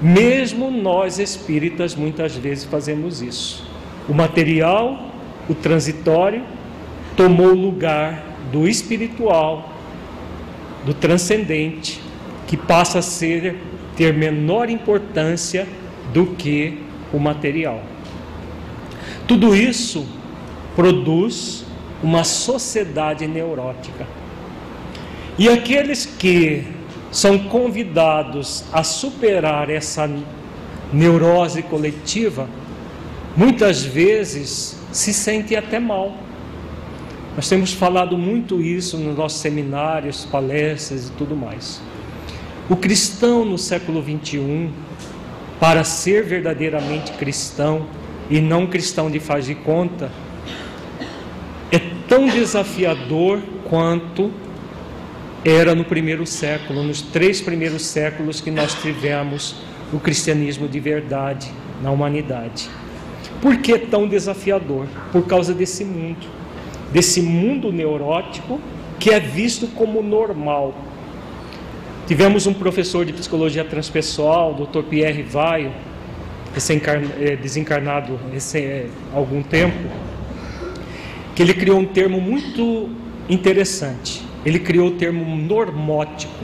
Mesmo 0.02 0.72
nós 0.72 1.20
espíritas 1.20 1.94
muitas 1.94 2.36
vezes 2.36 2.66
fazemos 2.66 3.22
isso. 3.22 3.64
O 4.10 4.14
material, 4.16 5.12
o 5.48 5.54
transitório, 5.54 6.42
tomou 7.15 7.47
o 7.47 7.56
lugar 7.56 8.24
do 8.52 8.67
espiritual, 8.67 9.74
do 10.86 10.93
transcendente, 10.93 12.02
que 12.47 12.58
passa 12.58 13.00
a 13.00 13.02
ser 13.02 13.56
ter 13.95 14.13
menor 14.13 14.69
importância 14.69 15.67
do 16.13 16.28
que 16.28 16.80
o 17.13 17.19
material. 17.19 17.82
Tudo 19.28 19.56
isso 19.56 20.06
produz 20.76 21.65
uma 22.02 22.24
sociedade 22.24 23.28
neurótica. 23.28 24.08
E 25.38 25.47
aqueles 25.47 26.06
que 26.06 26.65
são 27.12 27.38
convidados 27.38 28.63
a 28.71 28.84
superar 28.84 29.69
essa 29.69 30.10
neurose 30.91 31.62
coletiva, 31.63 32.47
muitas 33.36 33.84
vezes 33.84 34.78
se 34.91 35.13
sentem 35.13 35.58
até 35.58 35.80
mal. 35.80 36.15
Nós 37.36 37.48
temos 37.48 37.72
falado 37.72 38.17
muito 38.17 38.62
isso 38.62 38.98
nos 38.98 39.17
nossos 39.17 39.39
seminários, 39.39 40.26
palestras 40.26 41.08
e 41.08 41.12
tudo 41.12 41.36
mais. 41.36 41.82
O 42.70 42.76
cristão 42.76 43.46
no 43.46 43.58
século 43.58 44.02
21, 44.02 44.70
para 45.60 45.84
ser 45.86 46.24
verdadeiramente 46.24 47.13
cristão 47.13 47.88
e 48.30 48.41
não 48.41 48.67
cristão 48.67 49.10
de 49.10 49.20
faz 49.20 49.46
de 49.46 49.56
conta, 49.56 50.12
é 51.72 51.80
tão 52.08 52.28
desafiador 52.28 53.39
quanto 53.70 54.30
era 55.44 55.74
no 55.74 55.86
primeiro 55.86 56.28
século, 56.28 56.84
nos 56.84 57.02
três 57.02 57.39
primeiros 57.39 57.84
séculos 57.84 58.41
que 58.41 58.52
nós 58.52 58.74
tivemos 58.76 59.56
o 59.94 60.00
cristianismo 60.00 60.67
de 60.67 60.80
verdade 60.82 61.50
na 61.82 61.91
humanidade. 61.91 62.70
Por 63.41 63.58
que 63.58 63.78
tão 63.80 64.08
desafiador? 64.08 64.86
Por 65.12 65.26
causa 65.26 65.54
desse 65.54 65.84
mundo, 65.84 66.41
desse 66.92 67.22
mundo 67.22 67.72
neurótico 67.72 68.60
que 69.00 69.10
é 69.10 69.20
visto 69.20 69.68
como 69.68 70.02
normal. 70.02 70.76
Tivemos 72.08 72.46
um 72.46 72.54
professor 72.54 73.06
de 73.06 73.14
psicologia 73.14 73.64
transpessoal, 73.64 74.54
Dr. 74.54 74.84
Pierre 74.84 75.24
Vaio, 75.24 75.72
é, 77.20 77.36
desencarnado 77.36 78.20
há 78.32 78.58
é, 78.58 78.88
algum 79.14 79.42
tempo, 79.42 79.90
que 81.34 81.42
ele 81.42 81.54
criou 81.54 81.80
um 81.80 81.86
termo 81.86 82.20
muito 82.20 82.90
interessante 83.30 84.32
ele 84.46 84.60
criou 84.60 84.88
o 84.88 84.92
termo 84.92 85.36
normótico. 85.36 86.44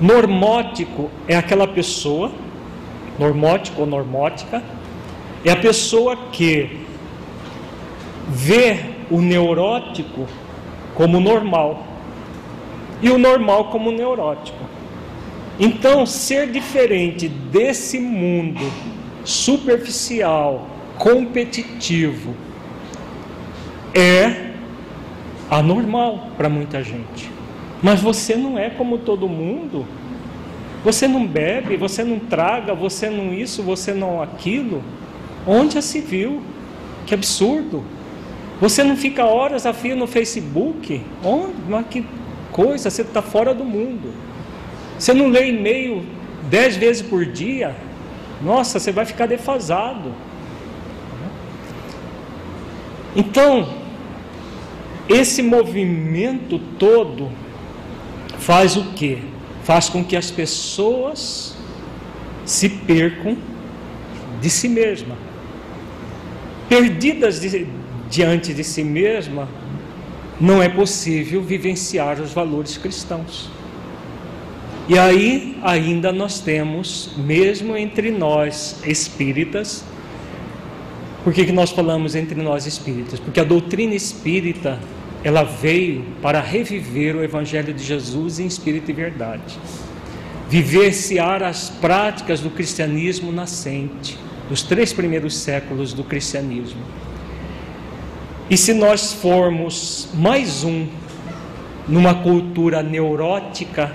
Normótico 0.00 1.10
é 1.28 1.36
aquela 1.36 1.66
pessoa, 1.66 2.32
normótico 3.18 3.82
ou 3.82 3.86
normótica, 3.86 4.62
é 5.44 5.50
a 5.50 5.56
pessoa 5.56 6.16
que 6.32 6.80
vê 8.32 8.78
o 9.10 9.20
neurótico 9.20 10.26
como 10.94 11.20
normal 11.20 11.86
e 13.02 13.10
o 13.10 13.18
normal 13.18 13.66
como 13.66 13.92
neurótico. 13.92 14.64
Então, 15.60 16.06
ser 16.06 16.50
diferente 16.50 17.28
desse 17.28 18.00
mundo 18.00 18.62
superficial, 19.24 20.66
competitivo, 20.96 22.34
é 23.94 24.52
anormal 25.50 26.28
para 26.36 26.48
muita 26.48 26.82
gente. 26.82 27.30
Mas 27.82 28.00
você 28.00 28.34
não 28.34 28.58
é 28.58 28.70
como 28.70 28.98
todo 28.98 29.28
mundo. 29.28 29.84
Você 30.84 31.06
não 31.06 31.26
bebe, 31.26 31.76
você 31.76 32.02
não 32.02 32.18
traga, 32.18 32.74
você 32.74 33.10
não 33.10 33.34
isso, 33.34 33.62
você 33.62 33.92
não 33.92 34.22
aquilo. 34.22 34.82
Onde 35.46 35.74
já 35.74 35.82
se 35.82 36.00
viu? 36.00 36.40
Que 37.06 37.14
absurdo. 37.14 37.84
Você 38.62 38.84
não 38.84 38.96
fica 38.96 39.24
horas 39.24 39.66
a 39.66 39.72
fio 39.72 39.96
no 39.96 40.06
Facebook? 40.06 41.02
Onde? 41.24 41.52
Mas 41.68 41.84
que 41.88 42.06
coisa, 42.52 42.90
você 42.90 43.02
está 43.02 43.20
fora 43.20 43.52
do 43.52 43.64
mundo. 43.64 44.14
Você 44.96 45.12
não 45.12 45.26
lê 45.26 45.48
e-mail 45.48 46.06
dez 46.48 46.76
vezes 46.76 47.02
por 47.02 47.26
dia? 47.26 47.74
Nossa, 48.40 48.78
você 48.78 48.92
vai 48.92 49.04
ficar 49.04 49.26
defasado. 49.26 50.12
Então, 53.16 53.68
esse 55.08 55.42
movimento 55.42 56.60
todo 56.78 57.32
faz 58.38 58.76
o 58.76 58.92
quê? 58.92 59.18
Faz 59.64 59.88
com 59.88 60.04
que 60.04 60.16
as 60.16 60.30
pessoas 60.30 61.56
se 62.44 62.68
percam 62.68 63.36
de 64.40 64.48
si 64.48 64.68
mesma. 64.68 65.16
Perdidas 66.68 67.40
de, 67.40 67.81
diante 68.12 68.52
de 68.52 68.62
si 68.62 68.84
mesma, 68.84 69.48
não 70.38 70.62
é 70.62 70.68
possível 70.68 71.42
vivenciar 71.42 72.20
os 72.20 72.30
valores 72.30 72.76
cristãos. 72.76 73.48
E 74.86 74.98
aí 74.98 75.56
ainda 75.62 76.12
nós 76.12 76.38
temos, 76.38 77.12
mesmo 77.16 77.74
entre 77.74 78.10
nós 78.10 78.82
espíritas, 78.84 79.82
por 81.24 81.32
que, 81.32 81.46
que 81.46 81.52
nós 81.52 81.70
falamos 81.70 82.14
entre 82.14 82.42
nós 82.42 82.66
espíritas? 82.66 83.18
Porque 83.18 83.40
a 83.40 83.44
doutrina 83.44 83.94
espírita 83.94 84.78
ela 85.24 85.42
veio 85.42 86.04
para 86.20 86.40
reviver 86.40 87.16
o 87.16 87.24
Evangelho 87.24 87.72
de 87.72 87.82
Jesus 87.82 88.38
em 88.38 88.46
espírito 88.46 88.90
e 88.90 88.92
verdade, 88.92 89.58
vivenciar 90.50 91.42
as 91.42 91.70
práticas 91.70 92.40
do 92.40 92.50
cristianismo 92.50 93.32
nascente, 93.32 94.18
dos 94.50 94.62
três 94.62 94.92
primeiros 94.92 95.34
séculos 95.34 95.94
do 95.94 96.04
cristianismo. 96.04 96.82
E 98.52 98.56
se 98.58 98.74
nós 98.74 99.14
formos 99.14 100.10
mais 100.12 100.62
um 100.62 100.86
numa 101.88 102.16
cultura 102.16 102.82
neurótica, 102.82 103.90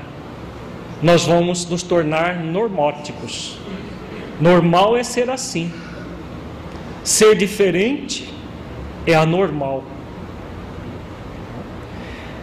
nós 0.99 1.27
vamos 1.27 1.63
nos 1.67 1.83
tornar 1.83 2.43
normóticos. 2.43 3.59
Normal 4.41 4.97
é 4.97 5.03
ser 5.03 5.29
assim. 5.29 5.71
Ser 7.03 7.35
diferente 7.35 8.33
é 9.05 9.13
anormal. 9.13 9.83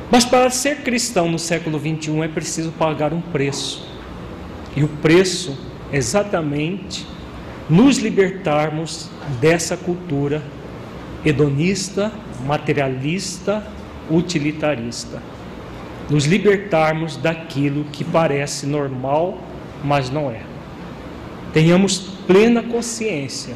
Mas 0.09 0.25
para 0.25 0.49
ser 0.51 0.83
cristão 0.83 1.29
no 1.29 1.39
século 1.41 1.81
21 1.81 2.23
é 2.23 2.29
preciso 2.29 2.71
pagar 2.71 3.13
um 3.13 3.21
preço. 3.21 3.89
E 4.77 4.85
o 4.85 4.89
preço 4.89 5.59
é 5.93 5.97
exatamente 5.97 7.05
nos 7.69 7.99
libertarmos 7.99 9.11
dessa 9.41 9.77
cultura 9.77 10.41
hedonista, 11.25 12.13
materialista, 12.47 13.67
utilitarista. 14.11 15.23
Nos 16.11 16.27
libertarmos 16.27 17.17
daquilo 17.17 17.85
que 17.85 18.05
parece 18.05 18.67
normal, 18.67 19.39
mas 19.83 20.11
não 20.11 20.31
é. 20.31 20.43
Tenhamos 21.53 21.99
plena 22.27 22.63
consciência 22.63 23.55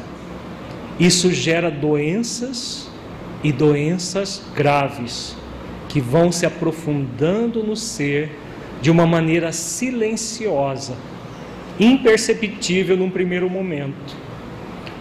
Isso 0.99 1.31
gera 1.31 1.69
doenças 1.69 2.89
e 3.43 3.51
doenças 3.51 4.41
graves 4.55 5.35
que 5.87 5.99
vão 5.99 6.31
se 6.31 6.45
aprofundando 6.45 7.63
no 7.63 7.75
ser 7.75 8.29
de 8.81 8.91
uma 8.91 9.05
maneira 9.05 9.51
silenciosa, 9.51 10.95
imperceptível 11.79 12.95
num 12.95 13.09
primeiro 13.09 13.49
momento. 13.49 14.15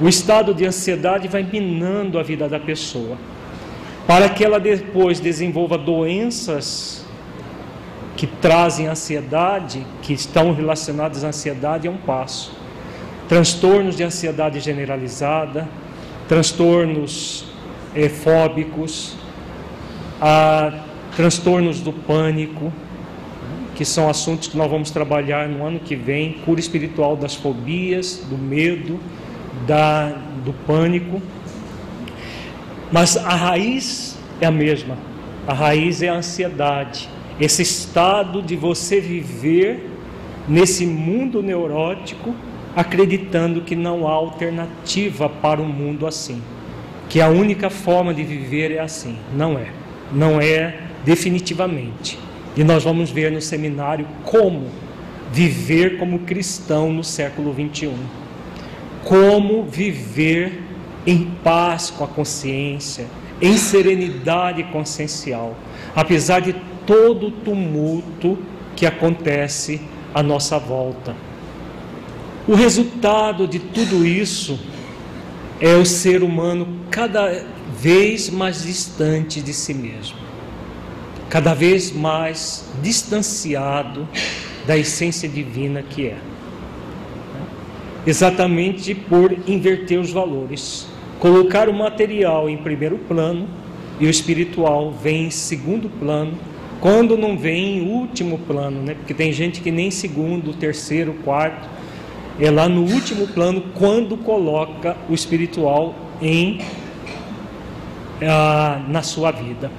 O 0.01 0.09
estado 0.09 0.55
de 0.55 0.65
ansiedade 0.65 1.27
vai 1.27 1.43
minando 1.43 2.21
a 2.21 2.23
vida 2.23 2.49
da 2.49 2.61
pessoa, 2.61 3.17
para 4.07 4.29
que 4.29 4.45
ela 4.45 4.61
depois 4.61 5.19
desenvolva 5.19 5.77
doenças 5.77 7.05
que 8.17 8.27
trazem 8.27 8.87
ansiedade, 8.87 9.85
que 10.03 10.13
estão 10.13 10.53
relacionadas 10.53 11.25
à 11.25 11.29
ansiedade, 11.29 11.89
é 11.89 11.91
um 11.91 11.97
passo. 11.97 12.53
Transtornos 13.29 13.97
de 13.97 14.05
ansiedade 14.05 14.61
generalizada, 14.61 15.69
transtornos 16.29 17.47
eh, 17.95 18.09
fóbicos, 18.09 19.17
a 20.21 20.85
transtornos 21.17 21.81
do 21.81 21.93
pânico, 21.93 22.73
que 23.75 23.85
são 23.85 24.09
assuntos 24.09 24.47
que 24.49 24.57
nós 24.57 24.71
vamos 24.71 24.91
trabalhar 24.91 25.49
no 25.49 25.65
ano 25.65 25.81
que 25.81 25.97
vem, 25.97 26.35
cura 26.45 26.61
espiritual 26.61 27.17
das 27.17 27.35
fobias, 27.35 28.25
do 28.29 28.39
medo, 28.39 28.99
da, 29.67 30.11
do 30.45 30.53
pânico. 30.67 31.23
Mas 32.91 33.17
a 33.17 33.35
raiz 33.35 34.19
é 34.41 34.47
a 34.47 34.51
mesma. 34.51 34.97
A 35.47 35.53
raiz 35.53 36.03
é 36.03 36.09
a 36.09 36.15
ansiedade, 36.15 37.09
esse 37.41 37.63
estado 37.63 38.43
de 38.43 38.55
você 38.55 39.01
viver 39.01 39.89
nesse 40.47 40.85
mundo 40.85 41.43
neurótico 41.43 42.35
acreditando 42.77 43.63
que 43.63 43.75
não 43.75 44.07
há 44.07 44.13
alternativa 44.13 45.29
para 45.29 45.61
um 45.61 45.69
mundo 45.69 46.07
assim, 46.07 46.43
que 47.09 47.21
a 47.21 47.29
única 47.29 47.71
forma 47.71 48.15
de 48.15 48.23
viver 48.23 48.73
é 48.73 48.79
assim. 48.79 49.17
Não 49.35 49.59
é. 49.59 49.69
Não 50.13 50.41
é 50.41 50.79
definitivamente. 51.05 52.19
E 52.57 52.63
nós 52.63 52.85
vamos 52.85 53.11
ver 53.11 53.33
no 53.33 53.41
seminário 53.41 54.07
como 54.25 54.67
viver 55.33 55.99
como 55.99 56.21
cristão 56.21 56.93
no 56.93 57.03
século 57.03 57.53
21. 57.53 57.95
Como 59.09 59.65
viver 59.65 60.63
em 61.07 61.31
paz 61.43 61.89
com 61.89 62.05
a 62.05 62.07
consciência, 62.07 63.07
em 63.41 63.57
serenidade 63.57 64.63
consciencial, 64.65 65.57
apesar 65.97 66.41
de 66.41 66.55
todo 66.87 67.29
o 67.29 67.31
tumulto 67.31 68.39
que 68.77 68.85
acontece 68.85 69.81
à 70.15 70.23
nossa 70.23 70.59
volta. 70.59 71.17
O 72.47 72.55
resultado 72.55 73.49
de 73.49 73.59
tudo 73.59 74.07
isso 74.07 74.61
é 75.59 75.75
o 75.75 75.87
ser 75.87 76.23
humano 76.23 76.81
cada 76.91 77.47
vez 77.81 78.29
mais 78.29 78.63
distante 78.63 79.41
de 79.41 79.55
si 79.55 79.73
mesmo, 79.73 80.19
cada 81.31 81.55
vez 81.55 81.91
mais 81.91 82.69
distanciado 82.83 84.07
da 84.67 84.77
essência 84.77 85.27
divina 85.27 85.83
que 85.83 86.09
é. 86.09 86.28
Exatamente 88.07 88.95
por 88.95 89.37
inverter 89.47 89.99
os 89.99 90.11
valores, 90.11 90.87
colocar 91.19 91.69
o 91.69 91.75
material 91.75 92.49
em 92.49 92.57
primeiro 92.57 92.99
plano 92.99 93.47
e 94.01 94.07
o 94.07 94.11
espiritual 94.11 94.93
vem 94.93 95.27
em 95.27 95.31
segundo 95.31 95.89
plano, 95.89 96.33
quando 96.81 97.17
não 97.17 97.37
vem 97.37 97.79
em 97.79 97.89
último 97.91 98.39
plano, 98.39 98.83
né? 98.83 98.95
Porque 98.95 99.13
tem 99.13 99.33
gente 99.33 99.61
que 99.61 99.71
nem 99.71 99.91
segundo, 99.91 100.55
terceiro, 100.55 101.13
quarto 101.25 101.69
é 102.41 102.51
lá 102.51 102.69
no 102.69 102.83
último 102.83 103.27
plano 103.27 103.63
quando 103.75 104.17
coloca 104.17 104.97
o 105.09 105.15
espiritual 105.15 105.95
em 106.23 106.61
ah, 108.23 108.81
na 108.89 109.03
sua 109.03 109.33
vida. 109.33 109.71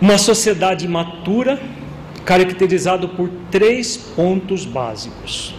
Uma 0.00 0.18
sociedade 0.18 0.84
imatura, 0.84 1.60
caracterizada 2.24 3.08
por 3.08 3.30
três 3.50 3.96
pontos 3.96 4.64
básicos: 4.64 5.54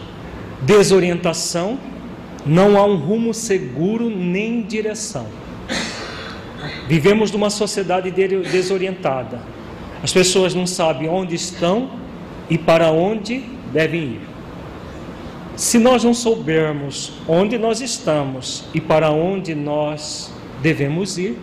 desorientação, 0.62 1.78
não 2.46 2.78
há 2.78 2.86
um 2.86 2.96
rumo 2.96 3.34
seguro 3.34 4.10
nem 4.10 4.62
direção. 4.62 5.28
Vivemos 6.88 7.32
numa 7.32 7.50
sociedade 7.50 8.12
desorientada. 8.12 9.40
As 10.04 10.12
pessoas 10.12 10.54
não 10.54 10.66
sabem 10.66 11.08
onde 11.08 11.36
estão 11.36 11.90
e 12.50 12.58
para 12.58 12.92
onde 12.92 13.44
devem 13.72 14.02
ir. 14.04 14.22
Se 15.56 15.78
nós 15.78 16.04
não 16.04 16.14
soubermos 16.14 17.14
onde 17.28 17.58
nós 17.58 17.82
estamos 17.82 18.66
e 18.74 18.82
para 18.82 19.12
onde 19.12 19.54
nós 19.54 20.34
devemos 20.62 21.18
ir, 21.18 21.38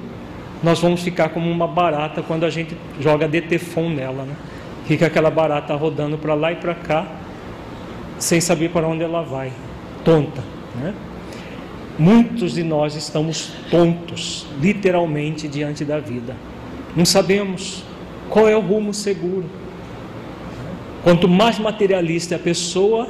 nós 0.63 0.81
vamos 0.81 1.03
ficar 1.03 1.29
como 1.29 1.49
uma 1.51 1.69
barata 1.69 2.21
quando 2.21 2.45
a 2.45 2.51
gente 2.51 2.77
joga 2.99 3.29
detefon 3.29 3.91
nela, 3.91 4.25
né? 4.25 4.35
Fica 4.87 5.07
aquela 5.07 5.31
barata 5.31 5.75
rodando 5.75 6.19
para 6.19 6.35
lá 6.35 6.51
e 6.51 6.57
para 6.57 6.75
cá, 6.75 7.07
sem 8.19 8.41
saber 8.41 8.71
para 8.71 8.87
onde 8.87 9.03
ela 9.03 9.23
vai, 9.23 9.53
tonta, 10.05 10.43
né? 10.75 10.95
Muitos 11.99 12.55
de 12.55 12.63
nós 12.63 12.95
estamos 12.95 13.53
tontos, 13.71 14.47
literalmente, 14.61 15.49
diante 15.49 15.85
da 15.85 15.99
vida. 15.99 16.37
Não 16.95 17.05
sabemos 17.05 17.83
qual 18.31 18.49
é 18.49 18.57
o 18.57 18.61
rumo 18.61 18.95
seguro. 18.95 19.47
Quanto 21.03 21.27
mais 21.27 21.59
materialista 21.59 22.35
é 22.35 22.37
a 22.37 22.41
pessoa, 22.41 23.09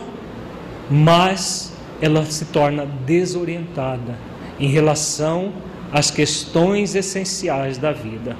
mas 0.90 1.74
ela 2.00 2.24
se 2.24 2.46
torna 2.46 2.86
desorientada 3.04 4.18
em 4.58 4.68
relação 4.68 5.52
às 5.92 6.10
questões 6.10 6.94
essenciais 6.94 7.76
da 7.76 7.92
vida. 7.92 8.36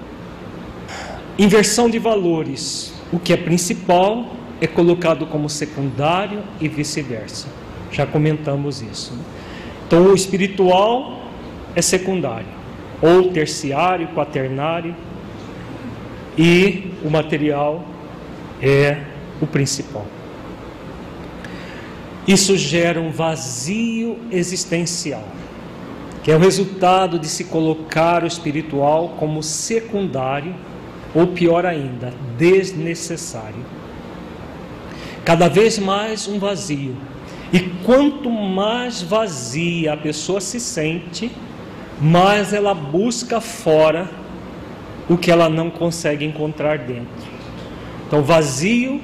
Inversão 1.38 1.90
de 1.90 1.98
valores. 1.98 2.94
O 3.12 3.18
que 3.18 3.35
é 3.35 3.37
principal 3.37 4.38
é 4.61 4.66
colocado 4.66 5.27
como 5.27 5.49
secundário 5.49 6.42
e 6.61 6.68
vice-versa. 6.68 7.49
Já 7.90 8.07
comentamos 8.07 8.83
isso. 8.83 9.14
Né? 9.14 9.25
Então, 9.87 10.07
o 10.07 10.14
espiritual 10.14 11.23
é 11.75 11.81
secundário, 11.81 12.49
ou 13.01 13.31
terciário, 13.31 14.09
quaternário, 14.09 14.94
e 16.37 16.92
o 17.05 17.11
material 17.11 17.85
é 18.61 18.99
o 19.40 19.47
principal. 19.47 20.07
Isso 22.27 22.57
gera 22.57 23.01
um 23.01 23.11
vazio 23.11 24.18
existencial, 24.31 25.25
que 26.23 26.31
é 26.31 26.37
o 26.37 26.38
resultado 26.38 27.18
de 27.18 27.27
se 27.27 27.44
colocar 27.44 28.23
o 28.23 28.27
espiritual 28.27 29.14
como 29.18 29.42
secundário, 29.42 30.55
ou 31.14 31.29
pior 31.29 31.64
ainda, 31.64 32.12
desnecessário. 32.37 33.78
Cada 35.29 35.47
vez 35.47 35.79
mais 35.79 36.27
um 36.27 36.38
vazio. 36.38 36.97
E 37.53 37.61
quanto 37.85 38.31
mais 38.31 39.03
vazia 39.03 39.93
a 39.93 39.97
pessoa 39.99 40.41
se 40.41 40.59
sente, 40.59 41.31
mais 42.01 42.55
ela 42.55 42.73
busca 42.73 43.38
fora 43.38 44.09
o 45.07 45.19
que 45.19 45.31
ela 45.31 45.51
não 45.51 45.69
consegue 45.69 46.25
encontrar 46.25 46.79
dentro. 46.79 47.29
Então, 48.07 48.23
vazio 48.23 49.03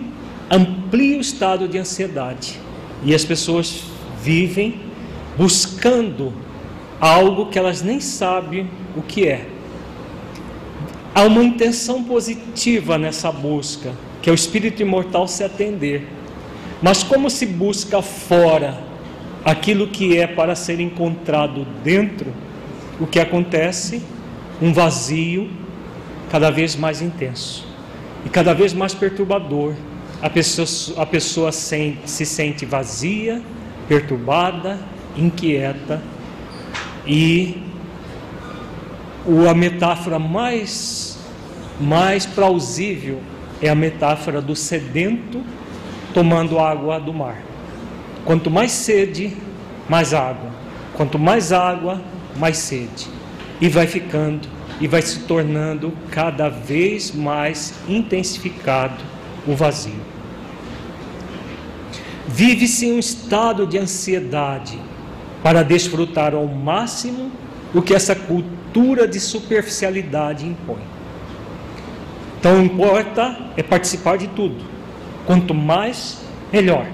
amplia 0.51 1.19
o 1.19 1.21
estado 1.21 1.69
de 1.69 1.77
ansiedade. 1.77 2.59
E 3.03 3.15
as 3.15 3.23
pessoas 3.23 3.83
vivem 4.23 4.81
buscando 5.37 6.33
algo 6.99 7.51
que 7.51 7.59
elas 7.59 7.83
nem 7.83 8.01
sabem 8.01 8.71
o 8.97 9.03
que 9.03 9.29
é. 9.29 9.47
Há 11.15 11.25
uma 11.25 11.45
intenção 11.45 12.03
positiva 12.03 12.97
nessa 12.97 13.31
busca, 13.31 13.93
que 14.25 14.31
é 14.31 14.33
o 14.33 14.35
espírito 14.35 14.81
imortal 14.81 15.29
se 15.29 15.45
atender. 15.45 16.09
Mas 16.81 17.03
como 17.03 17.29
se 17.29 17.45
busca 17.45 18.01
fora 18.01 18.83
aquilo 19.45 19.89
que 19.89 20.17
é 20.17 20.27
para 20.27 20.55
ser 20.55 20.81
encontrado 20.81 21.67
dentro, 21.85 22.33
o 22.99 23.07
que 23.07 23.21
acontece? 23.21 24.03
Um 24.63 24.73
vazio 24.73 25.51
cada 26.31 26.49
vez 26.51 26.75
mais 26.75 27.03
intenso 27.03 27.67
e 28.25 28.31
cada 28.31 28.55
vez 28.55 28.73
mais 28.73 28.95
perturbador 28.95 29.75
a 30.23 30.31
pessoa, 30.31 31.03
a 31.03 31.05
pessoa 31.05 31.53
se, 31.53 31.99
se 32.07 32.25
sente 32.25 32.65
vazia, 32.65 33.43
perturbada, 33.87 34.79
inquieta 35.19 36.03
e 37.07 37.63
a 39.51 39.53
metáfora 39.53 40.19
mais, 40.19 41.19
mais 41.79 42.25
plausível 42.25 43.21
é 43.61 43.69
a 43.69 43.75
metáfora 43.75 44.41
do 44.41 44.55
sedento 44.55 45.43
tomando 46.13 46.59
água 46.59 46.99
do 46.99 47.13
mar. 47.13 47.43
Quanto 48.25 48.51
mais 48.51 48.73
sede, 48.73 49.37
mais 49.89 50.15
água. 50.15 50.51
Quanto 50.95 51.19
mais 51.19 51.53
água, 51.53 52.01
mais 52.37 52.57
sede. 52.59 53.09
E 53.61 53.69
vai 53.69 53.87
ficando 53.87 54.49
e 54.81 54.89
vai 54.89 55.03
se 55.03 55.21
tornando 55.21 55.93
cada 56.11 56.49
vez 56.49 57.15
mais 57.15 57.75
intensificado 57.89 59.03
o 59.47 59.55
vazio. 59.55 60.15
Vive-se 62.27 62.87
em 62.87 62.93
um 62.93 62.99
estado 62.99 63.67
de 63.67 63.79
ansiedade, 63.79 64.79
para 65.43 65.63
desfrutar 65.63 66.35
ao 66.35 66.47
máximo 66.47 67.31
o 67.75 67.83
que 67.83 67.95
essa 67.95 68.15
cultura 68.15 69.07
de 69.07 69.21
superficialidade 69.21 70.47
impõe. 70.47 70.94
Então, 72.45 72.63
importa 72.63 73.39
é 73.57 73.63
participar 73.63 74.19
de 74.19 74.27
tudo. 74.27 74.63
Quanto 75.25 75.55
mais, 75.55 76.19
melhor. 76.53 76.87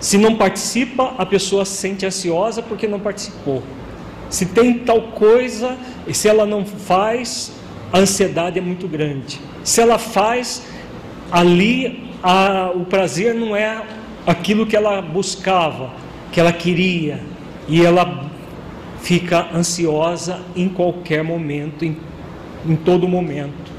Se 0.00 0.18
não 0.18 0.34
participa, 0.34 1.14
a 1.16 1.24
pessoa 1.24 1.64
se 1.64 1.76
sente 1.76 2.04
ansiosa 2.04 2.60
porque 2.60 2.88
não 2.88 2.98
participou. 2.98 3.62
Se 4.28 4.46
tem 4.46 4.80
tal 4.80 5.02
coisa 5.12 5.78
e 6.04 6.12
se 6.12 6.28
ela 6.28 6.44
não 6.44 6.64
faz, 6.64 7.52
a 7.92 8.00
ansiedade 8.00 8.58
é 8.58 8.60
muito 8.60 8.88
grande. 8.88 9.40
Se 9.62 9.80
ela 9.80 9.98
faz, 9.98 10.66
ali 11.30 12.10
a, 12.20 12.72
o 12.74 12.84
prazer 12.84 13.36
não 13.36 13.54
é 13.54 13.80
aquilo 14.26 14.66
que 14.66 14.74
ela 14.74 15.00
buscava, 15.00 15.92
que 16.32 16.40
ela 16.40 16.52
queria, 16.52 17.20
e 17.68 17.86
ela 17.86 18.28
fica 19.00 19.46
ansiosa 19.54 20.40
em 20.56 20.68
qualquer 20.68 21.22
momento, 21.22 21.84
em, 21.84 21.96
em 22.66 22.74
todo 22.74 23.06
momento. 23.06 23.78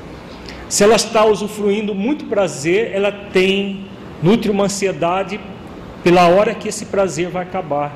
Se 0.71 0.85
ela 0.85 0.95
está 0.95 1.25
usufruindo 1.25 1.93
muito 1.93 2.23
prazer, 2.27 2.91
ela 2.93 3.11
tem, 3.11 3.87
nutre 4.23 4.49
uma 4.49 4.63
ansiedade 4.63 5.37
pela 6.01 6.29
hora 6.29 6.55
que 6.55 6.69
esse 6.69 6.85
prazer 6.85 7.27
vai 7.27 7.43
acabar 7.43 7.93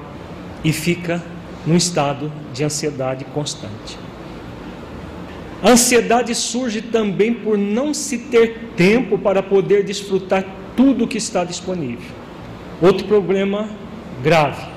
e 0.61 0.73
fica 0.73 1.23
num 1.65 1.77
estado 1.77 2.29
de 2.51 2.65
ansiedade 2.65 3.23
constante. 3.33 3.97
A 5.63 5.69
ansiedade 5.69 6.35
surge 6.35 6.81
também 6.81 7.33
por 7.33 7.57
não 7.57 7.93
se 7.93 8.17
ter 8.17 8.71
tempo 8.75 9.17
para 9.17 9.41
poder 9.41 9.85
desfrutar 9.85 10.43
tudo 10.75 11.07
que 11.07 11.17
está 11.17 11.45
disponível. 11.45 12.11
Outro 12.81 13.07
problema 13.07 13.69
grave, 14.21 14.67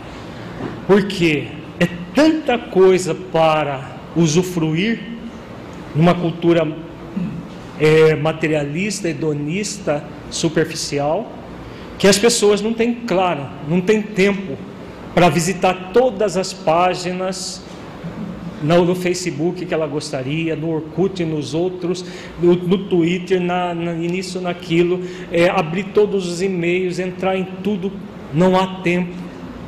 porque 0.87 1.49
é 1.81 1.89
tanta 2.15 2.57
coisa 2.57 3.13
para 3.13 3.97
usufruir 4.15 5.01
numa 5.97 6.15
cultura 6.15 6.87
é, 7.81 8.15
materialista, 8.15 9.09
hedonista, 9.09 10.05
superficial, 10.31 11.31
que 11.99 12.07
as 12.07 12.19
pessoas 12.19 12.61
não 12.61 12.73
têm 12.73 12.95
claro, 12.95 13.47
não 13.69 13.81
têm 13.81 14.03
tempo 14.03 14.57
para 15.15 15.29
visitar 15.29 15.91
todas 15.93 16.37
as 16.37 16.53
páginas 16.53 17.63
no, 18.63 18.95
Facebook 18.95 19.65
que 19.65 19.73
ela 19.73 19.87
gostaria, 19.87 20.55
no 20.57 20.71
Orkut, 20.71 21.25
nos 21.25 21.55
outros, 21.55 22.05
no, 22.41 22.55
no 22.55 22.89
Twitter, 22.89 23.41
na, 23.41 23.75
na, 23.75 23.93
nisso, 23.93 24.41
naquilo, 24.41 25.01
é, 25.31 25.49
abrir 25.49 25.85
todos 25.95 26.27
os 26.27 26.43
e-mails, 26.43 26.99
entrar 26.99 27.37
em 27.37 27.45
tudo, 27.63 27.93
não 28.33 28.59
há 28.59 28.81
tempo 28.83 29.15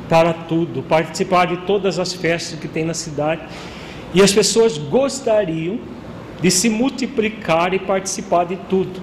para 0.09 0.33
tudo, 0.33 0.83
participar 0.83 1.45
de 1.45 1.57
todas 1.65 1.97
as 1.97 2.13
festas 2.13 2.59
que 2.59 2.67
tem 2.67 2.83
na 2.83 2.93
cidade. 2.93 3.41
E 4.13 4.21
as 4.21 4.33
pessoas 4.33 4.77
gostariam 4.77 5.79
de 6.41 6.49
se 6.49 6.69
multiplicar 6.69 7.73
e 7.73 7.79
participar 7.79 8.45
de 8.45 8.55
tudo. 8.69 9.01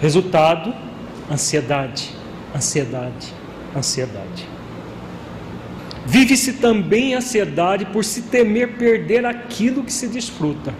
Resultado: 0.00 0.74
ansiedade, 1.30 2.10
ansiedade, 2.54 3.32
ansiedade. 3.74 4.48
Vive-se 6.06 6.54
também 6.54 7.14
ansiedade 7.14 7.84
por 7.86 8.04
se 8.04 8.22
temer 8.22 8.76
perder 8.76 9.26
aquilo 9.26 9.82
que 9.82 9.92
se 9.92 10.06
desfruta. 10.06 10.72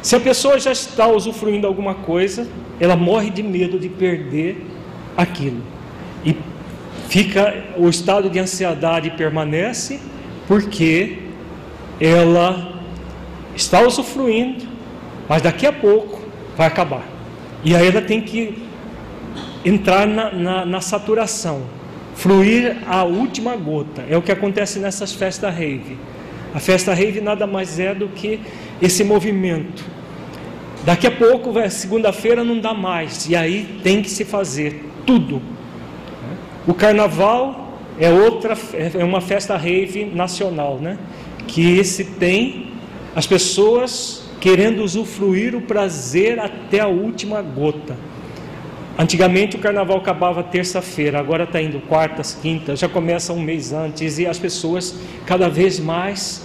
Se 0.00 0.16
a 0.16 0.20
pessoa 0.20 0.58
já 0.58 0.72
está 0.72 1.06
usufruindo 1.06 1.66
alguma 1.66 1.94
coisa, 1.94 2.48
ela 2.80 2.96
morre 2.96 3.30
de 3.30 3.42
medo 3.42 3.78
de 3.78 3.88
perder 3.88 4.64
aquilo. 5.16 5.62
E 6.24 6.36
fica 7.08 7.64
o 7.76 7.88
estado 7.88 8.28
de 8.30 8.38
ansiedade 8.38 9.10
permanece 9.10 10.00
porque 10.46 11.18
ela 12.00 12.82
está 13.54 13.80
usufruindo, 13.86 14.64
mas 15.28 15.42
daqui 15.42 15.66
a 15.66 15.72
pouco 15.72 16.20
vai 16.56 16.66
acabar. 16.66 17.04
E 17.64 17.74
aí 17.74 17.86
ela 17.86 18.02
tem 18.02 18.20
que 18.20 18.62
entrar 19.64 20.06
na, 20.06 20.32
na, 20.32 20.66
na 20.66 20.80
saturação 20.80 21.62
fluir 22.14 22.76
a 22.86 23.02
última 23.04 23.56
gota. 23.56 24.04
É 24.08 24.16
o 24.16 24.22
que 24.22 24.32
acontece 24.32 24.78
nessas 24.78 25.12
festas 25.12 25.54
rave. 25.54 25.98
A 26.54 26.60
festa 26.60 26.94
rave 26.94 27.20
nada 27.20 27.46
mais 27.46 27.80
é 27.80 27.94
do 27.94 28.08
que 28.08 28.40
esse 28.80 29.02
movimento. 29.02 29.84
Daqui 30.84 31.06
a 31.06 31.10
pouco, 31.10 31.52
segunda-feira 31.70 32.44
não 32.44 32.60
dá 32.60 32.74
mais, 32.74 33.26
e 33.28 33.34
aí 33.34 33.80
tem 33.82 34.02
que 34.02 34.10
se 34.10 34.24
fazer 34.24 34.84
tudo. 35.06 35.40
O 36.66 36.74
carnaval 36.74 37.78
é 37.98 38.10
outra, 38.10 38.56
é 38.72 39.02
uma 39.02 39.20
festa 39.20 39.56
rave 39.56 40.04
nacional, 40.04 40.78
né? 40.78 40.98
Que 41.46 41.82
se 41.84 42.04
tem 42.04 42.68
as 43.16 43.26
pessoas 43.26 44.23
querendo 44.44 44.84
usufruir 44.84 45.54
o 45.54 45.62
prazer 45.62 46.38
até 46.38 46.78
a 46.78 46.86
última 46.86 47.40
gota. 47.40 47.96
Antigamente 48.98 49.56
o 49.56 49.58
carnaval 49.58 49.96
acabava 49.96 50.42
terça-feira, 50.42 51.18
agora 51.18 51.44
está 51.44 51.62
indo 51.62 51.80
quartas, 51.80 52.38
quintas, 52.42 52.78
já 52.78 52.86
começa 52.86 53.32
um 53.32 53.40
mês 53.40 53.72
antes 53.72 54.18
e 54.18 54.26
as 54.26 54.38
pessoas 54.38 55.00
cada 55.24 55.48
vez 55.48 55.80
mais 55.80 56.44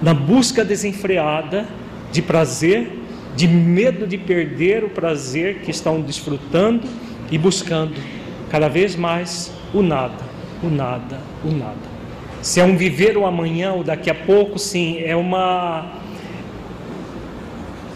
na 0.00 0.14
busca 0.14 0.64
desenfreada 0.64 1.66
de 2.12 2.22
prazer, 2.22 2.88
de 3.34 3.48
medo 3.48 4.06
de 4.06 4.16
perder 4.16 4.84
o 4.84 4.88
prazer 4.88 5.62
que 5.62 5.72
estão 5.72 6.00
desfrutando 6.00 6.86
e 7.32 7.36
buscando 7.36 8.00
cada 8.48 8.68
vez 8.68 8.94
mais 8.94 9.50
o 9.74 9.82
nada, 9.82 10.22
o 10.62 10.68
nada, 10.68 11.18
o 11.44 11.50
nada. 11.50 11.98
Se 12.42 12.60
é 12.60 12.64
um 12.64 12.76
viver 12.76 13.16
o 13.16 13.26
amanhã 13.26 13.72
ou 13.72 13.82
daqui 13.82 14.08
a 14.08 14.14
pouco, 14.14 14.56
sim, 14.56 15.02
é 15.02 15.16
uma 15.16 16.06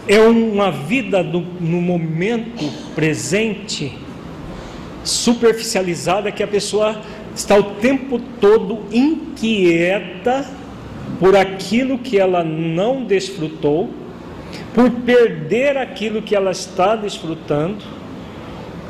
é 0.07 0.19
uma 0.19 0.71
vida 0.71 1.23
no, 1.23 1.41
no 1.59 1.81
momento 1.81 2.69
presente 2.93 3.97
superficializada 5.03 6.31
que 6.31 6.43
a 6.43 6.47
pessoa 6.47 7.01
está 7.35 7.57
o 7.57 7.63
tempo 7.75 8.19
todo 8.39 8.83
inquieta 8.91 10.45
por 11.19 11.35
aquilo 11.35 11.97
que 11.97 12.17
ela 12.17 12.43
não 12.43 13.03
desfrutou, 13.03 13.89
por 14.73 14.89
perder 14.89 15.77
aquilo 15.77 16.21
que 16.21 16.35
ela 16.35 16.51
está 16.51 16.95
desfrutando, 16.95 17.83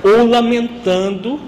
ou 0.03 0.25
lamentando 0.25 1.39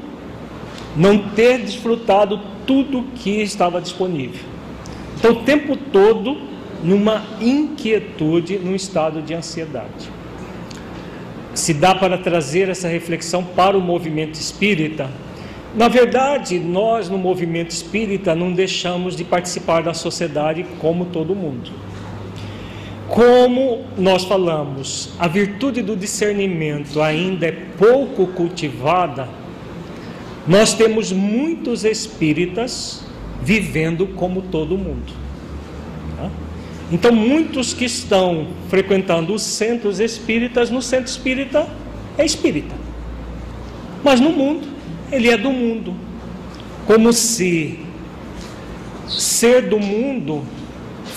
não 0.95 1.18
ter 1.30 1.59
desfrutado 1.59 2.39
tudo 2.66 3.03
que 3.16 3.41
estava 3.41 3.82
disponível. 3.82 4.41
Então, 5.18 5.32
o 5.32 5.43
tempo 5.43 5.76
todo 5.76 6.38
numa 6.86 7.25
inquietude, 7.41 8.59
num 8.59 8.75
estado 8.75 9.19
de 9.19 9.33
ansiedade. 9.33 10.07
Se 11.55 11.73
dá 11.73 11.95
para 11.95 12.15
trazer 12.15 12.69
essa 12.69 12.88
reflexão 12.88 13.43
para 13.43 13.75
o 13.75 13.81
movimento 13.81 14.36
espírita, 14.36 15.09
na 15.75 15.88
verdade, 15.88 16.59
nós 16.59 17.09
no 17.09 17.17
movimento 17.17 17.71
espírita 17.71 18.36
não 18.36 18.53
deixamos 18.53 19.15
de 19.15 19.23
participar 19.23 19.81
da 19.81 19.95
sociedade 19.95 20.63
como 20.79 21.05
todo 21.05 21.33
mundo. 21.33 21.71
Como 23.07 23.83
nós 23.97 24.23
falamos, 24.23 25.09
a 25.17 25.27
virtude 25.27 25.81
do 25.81 25.95
discernimento 25.95 27.01
ainda 27.01 27.47
é 27.47 27.51
pouco 27.51 28.27
cultivada, 28.27 29.27
nós 30.47 30.75
temos 30.75 31.11
muitos 31.11 31.83
espíritas 31.83 33.03
vivendo 33.41 34.05
como 34.07 34.43
todo 34.43 34.77
mundo. 34.77 35.24
Então, 36.91 37.11
muitos 37.11 37.73
que 37.73 37.86
estão 37.86 38.47
frequentando 38.69 39.33
os 39.33 39.41
centros 39.41 39.99
espíritas, 39.99 40.69
no 40.69 40.81
centro 40.81 41.09
espírita 41.09 41.67
é 42.17 42.25
espírita. 42.25 42.75
Mas 44.03 44.19
no 44.19 44.29
mundo, 44.29 44.67
ele 45.11 45.29
é 45.29 45.38
do 45.38 45.51
mundo. 45.51 45.95
Como 46.86 47.11
se 47.11 47.79
ser 49.07 49.63
do 49.63 49.79
mundo 49.79 50.43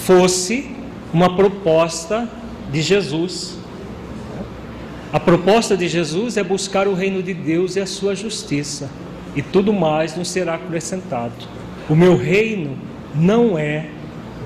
fosse 0.07 0.71
uma 1.13 1.37
proposta 1.37 2.29
de 2.71 2.83
Jesus. 2.83 3.59
A 5.13 5.19
proposta 5.19 5.77
de 5.77 5.89
Jesus 5.89 6.37
é 6.37 6.43
buscar 6.43 6.87
o 6.87 6.95
reino 6.95 7.23
de 7.23 7.33
Deus 7.33 7.77
e 7.77 7.81
a 7.81 7.87
sua 7.87 8.15
justiça, 8.15 8.91
e 9.35 9.41
tudo 9.41 9.73
mais 9.73 10.17
nos 10.17 10.29
será 10.29 10.55
acrescentado. 10.55 11.33
O 11.89 11.95
meu 11.95 12.17
reino 12.17 12.77
não 13.15 13.59
é 13.59 13.87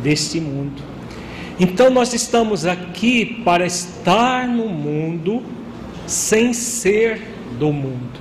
deste 0.03 0.41
mundo. 0.41 0.92
Então 1.61 1.91
nós 1.91 2.13
estamos 2.15 2.65
aqui 2.67 3.43
para 3.45 3.67
estar 3.67 4.49
no 4.49 4.69
mundo 4.69 5.43
sem 6.07 6.53
ser 6.53 7.23
do 7.59 7.73
mundo. 7.73 8.21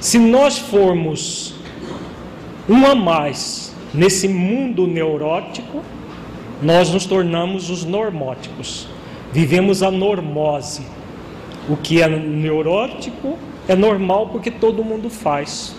Se 0.00 0.18
nós 0.18 0.58
formos 0.58 1.54
um 2.68 2.86
a 2.86 2.94
mais 2.94 3.74
nesse 3.92 4.26
mundo 4.28 4.86
neurótico, 4.86 5.82
nós 6.62 6.90
nos 6.90 7.04
tornamos 7.06 7.70
os 7.70 7.84
normóticos. 7.84 8.86
Vivemos 9.32 9.82
a 9.82 9.90
normose. 9.90 10.82
O 11.68 11.76
que 11.76 12.02
é 12.02 12.08
neurótico 12.08 13.38
é 13.68 13.76
normal 13.76 14.28
porque 14.28 14.50
todo 14.50 14.82
mundo 14.82 15.10
faz. 15.10 15.74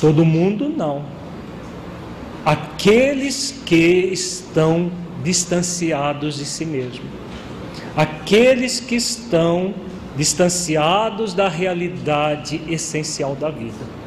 Todo 0.00 0.24
mundo 0.24 0.68
não. 0.68 1.02
aqueles 2.44 3.62
que 3.66 4.08
estão 4.12 4.90
distanciados 5.22 6.36
de 6.36 6.44
si 6.44 6.64
mesmo, 6.64 7.04
aqueles 7.96 8.80
que 8.80 8.96
estão 8.96 9.74
distanciados 10.16 11.32
da 11.32 11.48
realidade 11.48 12.60
essencial 12.68 13.36
da 13.36 13.50
vida. 13.50 13.98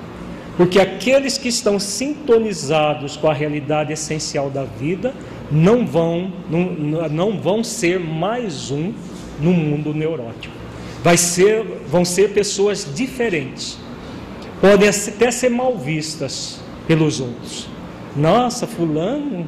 Porque 0.57 0.79
aqueles 0.79 1.37
que 1.37 1.47
estão 1.47 1.79
sintonizados 1.79 3.15
com 3.15 3.29
a 3.29 3.33
realidade 3.33 3.93
essencial 3.93 4.49
da 4.49 4.63
vida 4.63 5.13
não 5.49 5.85
vão, 5.85 6.31
não, 6.49 7.09
não 7.09 7.39
vão 7.39 7.63
ser 7.63 7.99
mais 7.99 8.69
um 8.69 8.93
no 9.39 9.51
mundo 9.51 9.93
neurótico. 9.93 10.53
Vai 11.03 11.17
ser, 11.17 11.65
vão 11.87 12.05
ser 12.05 12.31
pessoas 12.31 12.87
diferentes. 12.93 13.77
Podem 14.59 14.87
até 14.87 15.31
ser 15.31 15.49
mal 15.49 15.77
vistas 15.77 16.59
pelos 16.85 17.19
outros. 17.19 17.67
Nossa, 18.15 18.67
fulano 18.67 19.47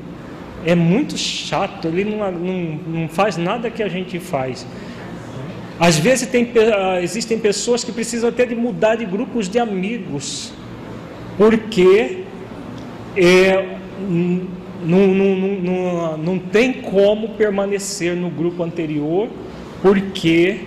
é 0.66 0.76
muito 0.76 1.18
chato, 1.18 1.88
ele 1.88 2.05
não, 2.05 2.32
não, 2.32 2.80
não 2.88 3.09
faz 3.09 3.38
nada 3.38 3.70
que 3.70 3.84
a 3.84 3.88
gente 3.88 4.20
faz. 4.20 4.66
Às 5.80 5.97
vezes 5.97 6.28
tem, 6.28 6.49
existem 7.01 7.39
pessoas 7.39 7.84
que 7.84 7.91
precisam 7.91 8.30
até 8.30 8.45
de 8.45 8.55
mudar 8.55 8.95
de 8.95 9.05
grupos 9.05 9.49
de 9.49 9.59
amigos, 9.59 10.53
porque 11.38 12.20
é, 13.18 13.78
não, 14.86 15.07
não, 15.07 15.36
não, 15.36 16.18
não 16.18 16.39
tem 16.39 16.74
como 16.74 17.30
permanecer 17.30 18.16
no 18.16 18.30
grupo 18.30 18.64
anterior, 18.64 19.30
porque 19.82 20.59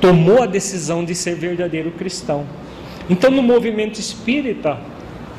tomou 0.00 0.42
a 0.42 0.46
decisão 0.46 1.04
de 1.04 1.14
ser 1.14 1.34
verdadeiro 1.34 1.90
cristão. 1.92 2.46
Então, 3.10 3.30
no 3.30 3.42
movimento 3.42 3.98
espírita, 3.98 4.78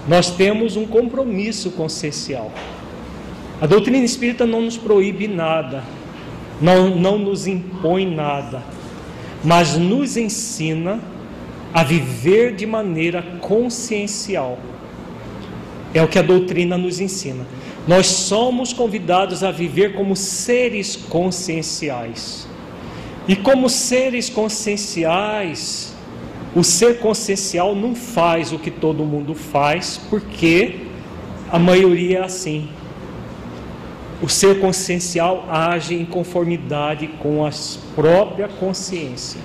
nós 0.08 0.30
temos 0.32 0.76
um 0.76 0.86
compromisso 0.86 1.72
consciencial. 1.72 2.52
A 3.62 3.68
doutrina 3.68 4.04
espírita 4.04 4.46
não 4.46 4.62
nos 4.62 4.78
proíbe 4.78 5.28
nada, 5.28 5.84
não, 6.60 6.96
não 6.96 7.18
nos 7.18 7.48
impõe 7.48 8.06
nada, 8.06 8.64
mas 9.44 9.78
nos 9.78 10.18
ensina 10.18 11.00
a 11.74 11.84
viver 11.84 12.56
de 12.56 12.66
maneira 12.66 13.22
consciencial. 13.42 14.60
É 15.94 16.02
o 16.02 16.08
que 16.08 16.20
a 16.20 16.24
doutrina 16.24 16.78
nos 16.78 17.00
ensina. 17.00 17.46
Nós 17.88 18.08
somos 18.08 18.74
convidados 18.74 19.44
a 19.44 19.52
viver 19.52 19.94
como 19.94 20.16
seres 20.16 20.96
conscienciais. 20.96 22.48
E 23.28 23.36
como 23.36 23.70
seres 23.70 24.30
conscienciais, 24.30 25.94
o 26.56 26.64
ser 26.64 27.00
consciencial 27.00 27.76
não 27.76 27.96
faz 27.96 28.52
o 28.52 28.60
que 28.60 28.70
todo 28.70 29.04
mundo 29.06 29.34
faz, 29.34 30.00
porque 30.10 30.76
a 31.52 31.58
maioria 31.58 32.20
é 32.20 32.24
assim. 32.24 32.70
O 34.24 34.30
ser 34.30 34.62
consciencial 34.62 35.46
age 35.50 35.96
em 35.96 36.06
conformidade 36.06 37.08
com 37.20 37.46
a 37.46 37.50
própria 37.94 38.48
consciência. 38.48 39.42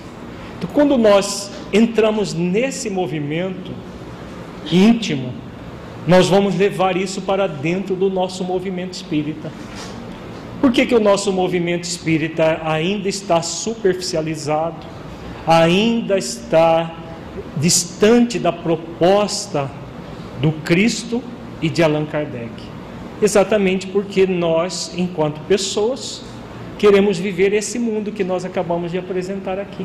Então, 0.57 0.70
quando 0.72 0.97
nós 0.97 1.51
entramos 1.72 2.33
nesse 2.33 2.89
movimento 2.89 3.72
íntimo, 4.70 5.35
nós 6.07 6.29
vamos 6.29 6.55
levar 6.55 6.97
isso 6.97 7.22
para 7.22 7.49
dentro 7.49 7.97
do 7.97 8.09
nosso 8.09 8.45
movimento 8.45 8.93
espírita. 8.93 9.51
Por 10.61 10.70
que, 10.70 10.87
que 10.87 10.95
o 10.95 11.01
nosso 11.01 11.33
movimento 11.33 11.83
espírita 11.83 12.61
ainda 12.64 13.09
está 13.09 13.43
superficializado, 13.43 14.87
ainda 15.45 16.16
está 16.16 16.95
distante 17.57 18.39
da 18.39 18.53
proposta 18.53 19.68
do 20.41 20.53
Cristo 20.53 21.20
e 21.61 21.68
de 21.68 21.83
Allan 21.83 22.07
Kardec? 22.07 22.68
Exatamente 23.21 23.89
porque 23.89 24.27
nós, 24.27 24.93
enquanto 24.97 25.41
pessoas, 25.41 26.23
queremos 26.79 27.19
viver 27.19 27.53
esse 27.53 27.79
mundo 27.79 28.12
que 28.12 28.23
nós 28.23 28.45
acabamos 28.45 28.93
de 28.93 28.99
apresentar 28.99 29.59
aqui. 29.59 29.85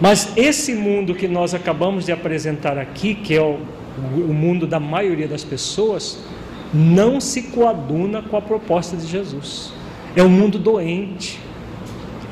Mas 0.00 0.36
esse 0.36 0.74
mundo 0.74 1.14
que 1.14 1.28
nós 1.28 1.54
acabamos 1.54 2.06
de 2.06 2.12
apresentar 2.12 2.76
aqui, 2.76 3.14
que 3.14 3.36
é 3.36 3.40
o, 3.40 3.60
o 4.12 4.34
mundo 4.34 4.66
da 4.66 4.80
maioria 4.80 5.28
das 5.28 5.44
pessoas, 5.44 6.18
não 6.74 7.20
se 7.20 7.42
coaduna 7.42 8.20
com 8.22 8.36
a 8.36 8.42
proposta 8.42 8.96
de 8.96 9.06
Jesus. 9.06 9.72
É 10.16 10.22
um 10.22 10.28
mundo 10.28 10.58
doente, 10.58 11.38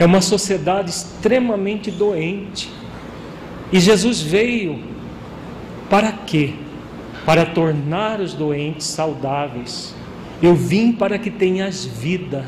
é 0.00 0.04
uma 0.04 0.20
sociedade 0.20 0.90
extremamente 0.90 1.88
doente. 1.92 2.68
E 3.72 3.78
Jesus 3.78 4.20
veio 4.20 4.82
para 5.88 6.10
quê? 6.10 6.54
Para 7.24 7.46
tornar 7.46 8.20
os 8.20 8.34
doentes 8.34 8.88
saudáveis 8.88 9.94
eu 10.42 10.54
vim 10.54 10.92
para 10.92 11.18
que 11.18 11.30
tenhas 11.30 11.84
vida 11.84 12.46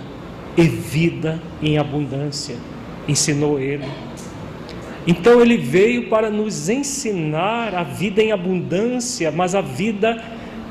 e 0.56 0.62
vida 0.62 1.40
em 1.62 1.78
abundância, 1.78 2.56
ensinou 3.06 3.58
ele. 3.58 3.86
Então 5.06 5.40
ele 5.40 5.56
veio 5.56 6.08
para 6.08 6.30
nos 6.30 6.68
ensinar 6.68 7.74
a 7.74 7.82
vida 7.82 8.22
em 8.22 8.32
abundância, 8.32 9.30
mas 9.30 9.54
a 9.54 9.60
vida 9.60 10.22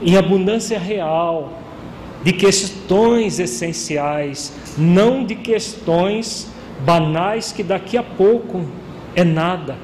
em 0.02 0.18
abundância 0.18 0.80
real, 0.80 1.62
de 2.24 2.34
questões 2.34 3.40
essenciais, 3.40 4.54
não 4.78 5.24
de 5.24 5.36
questões 5.36 6.50
banais 6.86 7.52
que 7.52 7.62
daqui 7.62 7.98
a 7.98 8.04
pouco 8.04 8.66
é 9.16 9.24
nada. 9.24 9.76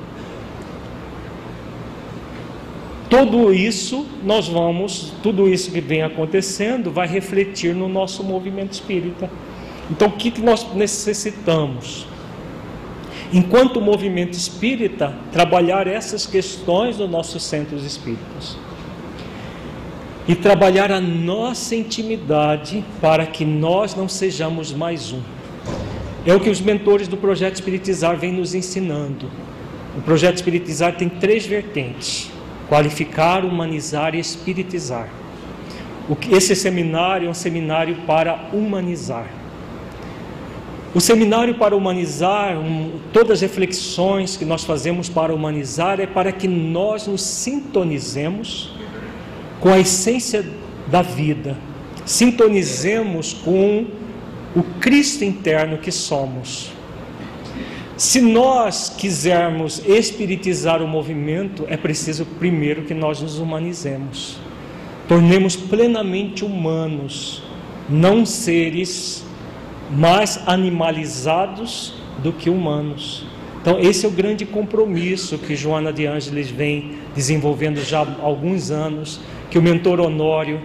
Tudo 3.09 3.53
isso 3.53 4.05
nós 4.23 4.49
vamos, 4.49 5.13
tudo 5.23 5.47
isso 5.47 5.71
que 5.71 5.79
vem 5.79 6.01
acontecendo 6.03 6.91
vai 6.91 7.07
refletir 7.07 7.73
no 7.73 7.87
nosso 7.87 8.21
movimento 8.21 8.73
espírita. 8.73 9.29
Então, 9.89 10.09
o 10.09 10.11
que, 10.11 10.41
nós 10.41 10.73
necessitamos? 10.73 12.05
Enquanto 13.31 13.79
movimento 13.79 14.33
espírita, 14.33 15.15
trabalhar 15.31 15.87
essas 15.87 16.25
questões 16.25 16.97
nos 16.97 17.09
nossos 17.09 17.43
centros 17.43 17.85
espíritas. 17.85 18.57
E 20.27 20.35
trabalhar 20.35 20.91
a 20.91 20.99
nossa 20.99 21.73
intimidade 21.73 22.83
para 22.99 23.25
que 23.25 23.45
nós 23.45 23.95
não 23.95 24.09
sejamos 24.09 24.73
mais 24.73 25.13
um. 25.13 25.21
É 26.25 26.35
o 26.35 26.39
que 26.41 26.49
os 26.49 26.59
mentores 26.59 27.07
do 27.07 27.15
projeto 27.15 27.55
Espiritizar 27.55 28.17
vêm 28.17 28.33
nos 28.33 28.53
ensinando. 28.53 29.31
O 29.97 30.01
projeto 30.01 30.35
Espiritizar 30.35 30.97
tem 30.97 31.07
três 31.07 31.45
vertentes 31.45 32.29
qualificar, 32.67 33.45
humanizar 33.45 34.15
e 34.15 34.19
espiritizar. 34.19 35.09
Esse 36.31 36.55
seminário 36.55 37.27
é 37.27 37.29
um 37.29 37.33
seminário 37.33 37.95
para 38.05 38.49
humanizar. 38.53 39.27
O 40.95 41.01
seminário 41.01 41.55
para 41.55 41.75
humanizar, 41.75 42.57
um, 42.57 42.99
todas 43.11 43.33
as 43.33 43.41
reflexões 43.41 44.37
que 44.37 44.45
nós 44.45 44.63
fazemos 44.63 45.09
para 45.09 45.33
humanizar, 45.33 45.99
é 45.99 46.07
para 46.07 46.31
que 46.31 46.47
nós 46.47 47.07
nos 47.07 47.21
sintonizemos 47.21 48.71
com 49.59 49.69
a 49.69 49.79
essência 49.79 50.45
da 50.87 51.01
vida, 51.01 51.57
sintonizemos 52.05 53.33
com 53.33 53.85
o 54.55 54.63
Cristo 54.79 55.23
interno 55.23 55.77
que 55.77 55.91
somos. 55.91 56.71
Se 57.97 58.21
nós 58.21 58.93
quisermos 58.95 59.81
espiritizar 59.83 60.83
o 60.83 60.87
movimento, 60.87 61.65
é 61.67 61.75
preciso 61.75 62.27
primeiro 62.37 62.83
que 62.83 62.93
nós 62.93 63.23
nos 63.23 63.39
humanizemos, 63.39 64.37
tornemos 65.07 65.55
plenamente 65.55 66.45
humanos, 66.45 67.41
não 67.89 68.23
seres 68.23 69.25
mais 69.89 70.39
animalizados 70.45 71.95
do 72.21 72.31
que 72.31 72.51
humanos. 72.51 73.25
Então, 73.63 73.79
esse 73.79 74.05
é 74.05 74.09
o 74.09 74.11
grande 74.11 74.45
compromisso 74.45 75.39
que 75.39 75.55
Joana 75.55 75.91
de 75.91 76.05
Ângeles 76.05 76.51
vem 76.51 76.99
desenvolvendo 77.15 77.83
já 77.83 78.03
há 78.03 78.21
alguns 78.21 78.69
anos, 78.69 79.19
que 79.49 79.57
o 79.57 79.61
mentor 79.61 79.99
Honório 79.99 80.61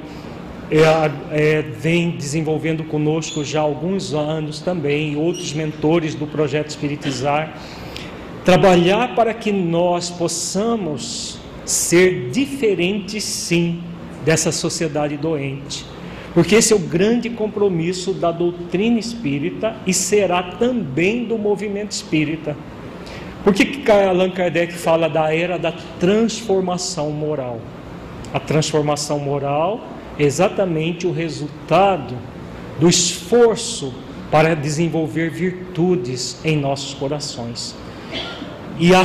é, 0.78 1.58
é, 1.58 1.62
vem 1.62 2.12
desenvolvendo 2.12 2.82
conosco 2.84 3.44
já 3.44 3.60
há 3.60 3.62
alguns 3.62 4.14
anos 4.14 4.60
também, 4.60 5.16
outros 5.16 5.52
mentores 5.52 6.14
do 6.14 6.26
projeto 6.26 6.70
Espiritizar, 6.70 7.58
trabalhar 8.42 9.14
para 9.14 9.34
que 9.34 9.52
nós 9.52 10.08
possamos 10.08 11.38
ser 11.66 12.30
diferentes, 12.30 13.22
sim, 13.22 13.82
dessa 14.24 14.50
sociedade 14.50 15.16
doente. 15.18 15.84
Porque 16.32 16.54
esse 16.54 16.72
é 16.72 16.76
o 16.76 16.78
grande 16.78 17.28
compromisso 17.28 18.14
da 18.14 18.32
doutrina 18.32 18.98
espírita 18.98 19.76
e 19.86 19.92
será 19.92 20.42
também 20.42 21.26
do 21.26 21.36
movimento 21.36 21.90
espírita. 21.90 22.56
Por 23.44 23.52
que, 23.52 23.66
que 23.66 23.90
Allan 23.90 24.30
Kardec 24.30 24.72
fala 24.72 25.08
da 25.08 25.34
era 25.34 25.58
da 25.58 25.72
transformação 26.00 27.10
moral? 27.10 27.60
A 28.32 28.40
transformação 28.40 29.18
moral 29.18 29.80
exatamente 30.18 31.06
o 31.06 31.12
resultado 31.12 32.16
do 32.78 32.88
esforço 32.88 33.94
para 34.30 34.54
desenvolver 34.54 35.30
virtudes 35.30 36.40
em 36.44 36.56
nossos 36.56 36.94
corações. 36.94 37.74
E 38.78 38.94
a, 38.94 39.02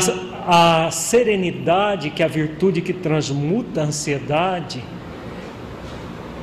a 0.86 0.92
serenidade, 0.92 2.10
que 2.10 2.24
é 2.24 2.26
a 2.26 2.30
virtude 2.30 2.82
que 2.82 2.94
transmuta 2.94 3.82
a 3.82 3.86
ansiedade, 3.86 4.84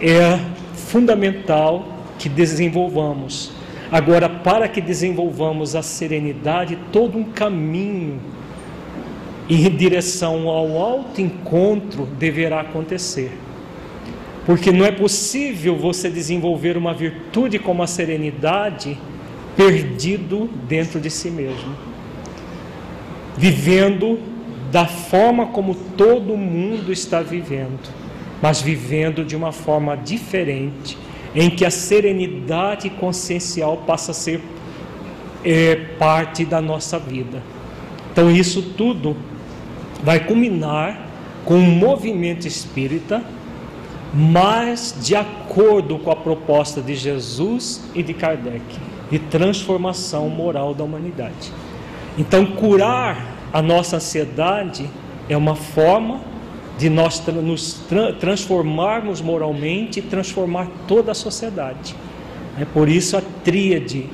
é 0.00 0.38
fundamental 0.74 1.88
que 2.18 2.28
desenvolvamos. 2.28 3.52
Agora, 3.90 4.28
para 4.28 4.68
que 4.68 4.80
desenvolvamos 4.80 5.74
a 5.74 5.82
serenidade, 5.82 6.78
todo 6.92 7.16
um 7.16 7.24
caminho 7.24 8.20
em 9.48 9.70
direção 9.70 10.48
ao 10.48 10.78
alto 10.78 11.20
encontro 11.20 12.06
deverá 12.18 12.60
acontecer. 12.60 13.32
Porque 14.46 14.70
não 14.70 14.84
é 14.84 14.92
possível 14.92 15.76
você 15.76 16.10
desenvolver 16.10 16.76
uma 16.76 16.92
virtude 16.92 17.58
como 17.58 17.82
a 17.82 17.86
serenidade 17.86 18.98
perdido 19.56 20.50
dentro 20.68 21.00
de 21.00 21.10
si 21.10 21.30
mesmo, 21.30 21.74
vivendo 23.36 24.18
da 24.70 24.86
forma 24.86 25.46
como 25.46 25.74
todo 25.96 26.36
mundo 26.36 26.92
está 26.92 27.20
vivendo, 27.22 27.88
mas 28.42 28.60
vivendo 28.60 29.24
de 29.24 29.36
uma 29.36 29.52
forma 29.52 29.96
diferente, 29.96 30.98
em 31.34 31.48
que 31.48 31.64
a 31.64 31.70
serenidade 31.70 32.90
consciencial 32.90 33.78
passa 33.86 34.10
a 34.10 34.14
ser 34.14 34.40
é, 35.44 35.76
parte 35.98 36.44
da 36.44 36.60
nossa 36.60 36.98
vida. 36.98 37.42
Então, 38.12 38.30
isso 38.30 38.62
tudo 38.76 39.16
vai 40.02 40.20
culminar 40.20 41.08
com 41.44 41.54
um 41.54 41.70
movimento 41.70 42.46
espírita, 42.46 43.22
mas 44.14 44.94
de 45.02 45.16
acordo 45.16 45.98
com 45.98 46.10
a 46.10 46.16
proposta 46.16 46.80
de 46.80 46.94
Jesus 46.94 47.82
e 47.94 48.02
de 48.02 48.14
Kardec, 48.14 48.62
de 49.10 49.18
transformação 49.18 50.28
moral 50.28 50.72
da 50.72 50.84
humanidade. 50.84 51.52
Então, 52.16 52.46
curar 52.46 53.34
a 53.52 53.60
nossa 53.60 53.96
ansiedade 53.96 54.88
é 55.28 55.36
uma 55.36 55.56
forma 55.56 56.20
de 56.78 56.88
nós 56.88 57.24
nos 57.26 57.74
tra 57.88 58.12
transformarmos 58.12 59.20
moralmente 59.20 59.98
e 59.98 60.02
transformar 60.02 60.68
toda 60.86 61.12
a 61.12 61.14
sociedade. 61.14 61.94
É 62.58 62.64
por 62.64 62.88
isso 62.88 63.16
a 63.16 63.22
tríade 63.42 64.06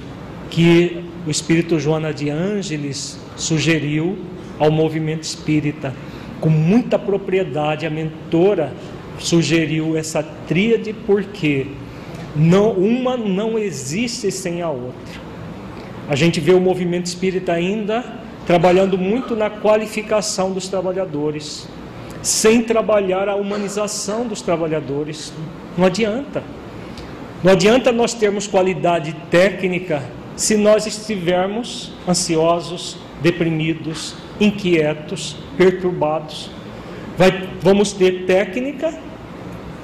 que 0.50 1.04
o 1.26 1.30
Espírito 1.30 1.78
Joana 1.78 2.12
de 2.12 2.30
Ângeles 2.30 3.18
sugeriu 3.36 4.18
ao 4.58 4.70
movimento 4.70 5.22
espírita. 5.22 5.94
Com 6.40 6.48
muita 6.48 6.98
propriedade, 6.98 7.84
a 7.86 7.90
mentora 7.90 8.72
sugeriu 9.20 9.96
essa 9.96 10.22
tríade 10.48 10.92
porque 11.06 11.66
não, 12.34 12.72
uma 12.72 13.16
não 13.16 13.58
existe 13.58 14.30
sem 14.30 14.62
a 14.62 14.70
outra. 14.70 15.20
A 16.08 16.16
gente 16.16 16.40
vê 16.40 16.52
o 16.52 16.60
movimento 16.60 17.06
espírita 17.06 17.52
ainda 17.52 18.04
trabalhando 18.46 18.98
muito 18.98 19.36
na 19.36 19.48
qualificação 19.48 20.52
dos 20.52 20.66
trabalhadores, 20.66 21.68
sem 22.22 22.62
trabalhar 22.62 23.28
a 23.28 23.36
humanização 23.36 24.26
dos 24.26 24.42
trabalhadores. 24.42 25.32
Não 25.78 25.86
adianta. 25.86 26.42
Não 27.44 27.52
adianta 27.52 27.92
nós 27.92 28.12
termos 28.12 28.46
qualidade 28.46 29.14
técnica 29.30 30.02
se 30.34 30.56
nós 30.56 30.86
estivermos 30.86 31.92
ansiosos, 32.08 32.96
deprimidos, 33.22 34.14
inquietos, 34.40 35.36
perturbados. 35.56 36.50
Vai, 37.16 37.50
vamos 37.60 37.92
ter 37.92 38.24
técnica 38.24 38.92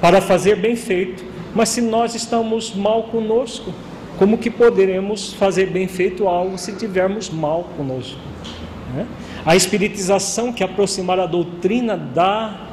para 0.01 0.21
fazer 0.21 0.55
bem 0.57 0.75
feito, 0.75 1.23
mas 1.53 1.69
se 1.69 1.81
nós 1.81 2.15
estamos 2.15 2.75
mal 2.75 3.03
conosco, 3.03 3.73
como 4.17 4.37
que 4.37 4.49
poderemos 4.49 5.33
fazer 5.33 5.67
bem 5.67 5.87
feito 5.87 6.27
algo 6.27 6.57
se 6.57 6.73
tivermos 6.73 7.29
mal 7.29 7.69
conosco? 7.75 8.19
Né? 8.93 9.05
A 9.45 9.55
espiritização 9.55 10.51
que 10.51 10.63
aproximar 10.63 11.19
a 11.19 11.25
doutrina 11.25 11.95
da 11.95 12.67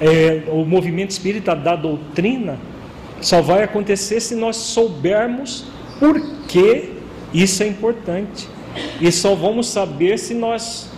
é, 0.00 0.44
o 0.48 0.64
movimento 0.64 1.10
espírita 1.10 1.54
da 1.54 1.76
doutrina 1.76 2.58
só 3.20 3.42
vai 3.42 3.62
acontecer 3.62 4.20
se 4.20 4.34
nós 4.34 4.56
soubermos 4.56 5.66
por 5.98 6.18
que 6.48 6.94
isso 7.34 7.62
é 7.62 7.66
importante. 7.66 8.48
E 9.00 9.12
só 9.12 9.34
vamos 9.34 9.68
saber 9.68 10.18
se 10.18 10.32
nós 10.32 10.88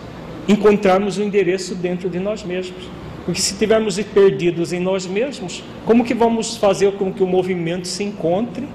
encontrarmos 0.49 1.19
o 1.19 1.23
endereço 1.23 1.75
dentro 1.75 2.09
de 2.09 2.21
nós 2.21 2.45
mesmos. 2.45 2.85
Porque 3.25 3.41
se 3.41 3.53
estivermos 3.53 3.99
perdidos 4.01 4.73
em 4.73 4.81
nós 4.81 5.07
mesmos, 5.07 5.63
como 5.87 6.05
que 6.05 6.15
vamos 6.15 6.57
fazer 6.57 6.93
com 6.93 7.13
que 7.13 7.23
o 7.23 7.27
movimento 7.27 7.87
se 7.87 8.03
encontre 8.03 8.67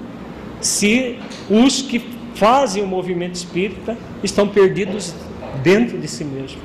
se 0.60 1.18
os 1.50 1.82
que 1.82 2.00
fazem 2.34 2.82
o 2.82 2.86
movimento 2.86 3.34
espírita 3.34 3.96
estão 4.22 4.48
perdidos 4.48 5.14
dentro 5.62 5.98
de 5.98 6.08
si 6.08 6.24
mesmo? 6.24 6.60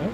Né? 0.00 0.08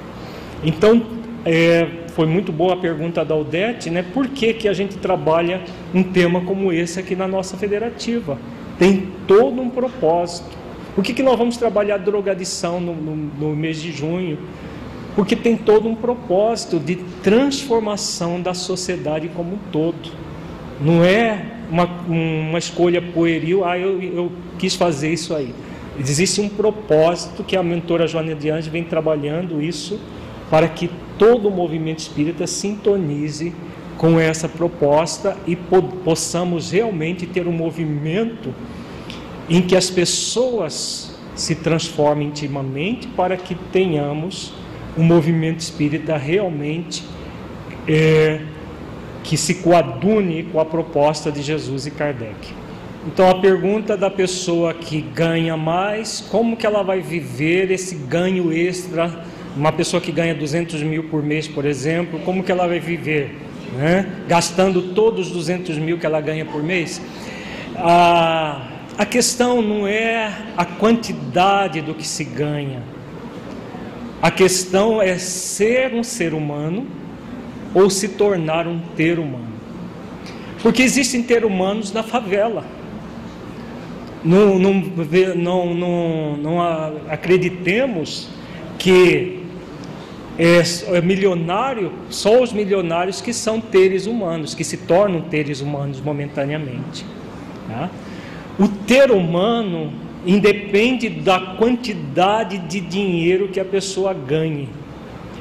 Então, 0.64 1.02
é, 1.44 1.86
foi 2.14 2.26
muito 2.26 2.52
boa 2.52 2.74
a 2.74 2.76
pergunta 2.76 3.24
da 3.24 3.34
Aldete, 3.34 3.90
né? 3.90 4.02
Por 4.02 4.28
que, 4.28 4.54
que 4.54 4.68
a 4.68 4.72
gente 4.72 4.96
trabalha 4.96 5.62
um 5.94 6.02
tema 6.02 6.40
como 6.42 6.72
esse 6.72 7.00
aqui 7.00 7.16
na 7.16 7.26
nossa 7.26 7.56
federativa? 7.56 8.38
Tem 8.78 9.08
todo 9.26 9.60
um 9.60 9.68
propósito. 9.68 10.56
Por 10.94 11.02
que, 11.02 11.14
que 11.14 11.22
nós 11.22 11.38
vamos 11.38 11.56
trabalhar 11.56 11.96
drogadição 11.98 12.80
no, 12.80 12.94
no, 12.94 13.16
no 13.16 13.56
mês 13.56 13.80
de 13.80 13.90
junho? 13.92 14.38
Porque 15.14 15.36
tem 15.36 15.56
todo 15.56 15.88
um 15.88 15.94
propósito 15.94 16.78
de 16.78 16.96
transformação 17.22 18.40
da 18.40 18.54
sociedade 18.54 19.28
como 19.28 19.54
um 19.54 19.58
todo. 19.70 20.10
Não 20.80 21.04
é 21.04 21.52
uma, 21.70 21.84
uma 22.08 22.58
escolha 22.58 23.00
pueril, 23.00 23.64
ah, 23.64 23.78
eu, 23.78 24.02
eu 24.02 24.32
quis 24.58 24.74
fazer 24.74 25.12
isso 25.12 25.34
aí. 25.34 25.54
Existe 25.98 26.40
um 26.40 26.48
propósito 26.48 27.44
que 27.44 27.56
a 27.56 27.62
mentora 27.62 28.06
Joana 28.06 28.34
de 28.34 28.50
Anjos 28.50 28.68
vem 28.68 28.84
trabalhando 28.84 29.62
isso 29.62 30.00
para 30.50 30.66
que 30.68 30.90
todo 31.18 31.48
o 31.48 31.50
movimento 31.50 32.00
espírita 32.00 32.46
sintonize 32.46 33.52
com 33.98 34.18
essa 34.18 34.48
proposta 34.48 35.36
e 35.46 35.54
po 35.54 35.82
possamos 35.82 36.72
realmente 36.72 37.26
ter 37.26 37.46
um 37.46 37.52
movimento 37.52 38.54
em 39.48 39.62
que 39.62 39.76
as 39.76 39.90
pessoas 39.90 41.14
se 41.34 41.54
transformem 41.54 42.28
intimamente 42.28 43.06
para 43.08 43.36
que 43.36 43.54
tenhamos 43.54 44.52
um 44.97 45.03
movimento 45.03 45.61
espírita 45.61 46.16
realmente 46.16 47.05
é, 47.88 48.40
que 49.22 49.36
se 49.36 49.57
coadune 49.57 50.45
com 50.45 50.61
a 50.61 50.64
proposta 50.64 51.30
de 51.30 51.43
Jesus 51.43 51.86
e 51.86 51.90
Kardec. 51.90 52.62
Então 53.07 53.28
a 53.28 53.40
pergunta 53.40 53.97
da 53.97 54.09
pessoa 54.09 54.72
que 54.72 55.01
ganha 55.01 55.57
mais, 55.57 56.20
como 56.30 56.57
que 56.57 56.64
ela 56.64 56.82
vai 56.82 57.01
viver 57.01 57.70
esse 57.70 57.95
ganho 57.95 58.53
extra? 58.53 59.24
Uma 59.57 59.72
pessoa 59.72 60.01
que 60.01 60.12
ganha 60.12 60.34
200 60.34 60.82
mil 60.82 61.05
por 61.05 61.22
mês, 61.22 61.49
por 61.49 61.64
exemplo, 61.64 62.20
como 62.20 62.43
que 62.43 62.53
ela 62.53 62.66
vai 62.66 62.78
viver? 62.78 63.36
Né? 63.76 64.07
Gastando 64.28 64.95
todos 64.95 65.28
os 65.28 65.32
200 65.32 65.78
mil 65.78 65.99
que 65.99 66.07
ela 66.07 66.20
ganha 66.20 66.45
por 66.45 66.62
mês? 66.62 67.03
Ah, 67.76 68.68
a 68.97 69.05
questão 69.05 69.61
não 69.61 69.86
é 69.86 70.32
a 70.57 70.64
quantidade 70.64 71.80
do 71.80 71.95
que 71.95 72.07
se 72.07 72.22
ganha. 72.22 72.82
A 74.23 74.31
questão 74.31 75.03
é 75.03 75.18
ser 75.18 75.93
um 75.93 76.05
ser 76.05 76.33
humano 76.33 76.87
ou 77.75 77.91
se 77.91 78.07
tornar 78.07 78.68
um 78.68 78.79
ter 78.97 79.18
humano. 79.18 79.53
Porque 80.62 80.81
existem 80.81 81.25
ter 81.25 81.45
humanos 81.45 81.93
na 81.93 82.05
favela. 82.05 82.64
Não, 84.25 84.61
não, 84.61 84.75
não, 85.35 85.75
não, 85.75 86.37
não 86.37 86.62
acreditemos 87.11 88.29
que 88.79 89.41
é, 90.39 90.62
é 90.97 91.01
milionário, 91.01 91.93
só 92.09 92.41
os 92.41 92.53
milionários 92.53 93.20
que 93.20 93.33
são 93.33 93.61
teres 93.61 94.07
humanos, 94.07 94.55
que 94.55 94.62
se 94.62 94.77
tornam 94.77 95.23
teres 95.23 95.61
humanos 95.61 96.01
momentaneamente. 96.01 97.05
Tá? 97.66 97.91
O 98.57 98.68
ter 98.68 99.11
humano 99.11 99.93
independe 100.27 101.09
da 101.09 101.41
quantidade 101.57 102.59
de 102.59 102.81
dinheiro 102.81 103.49
que 103.49 103.61
a 103.61 103.64
pessoa 103.64 104.12
ganhe, 104.14 104.68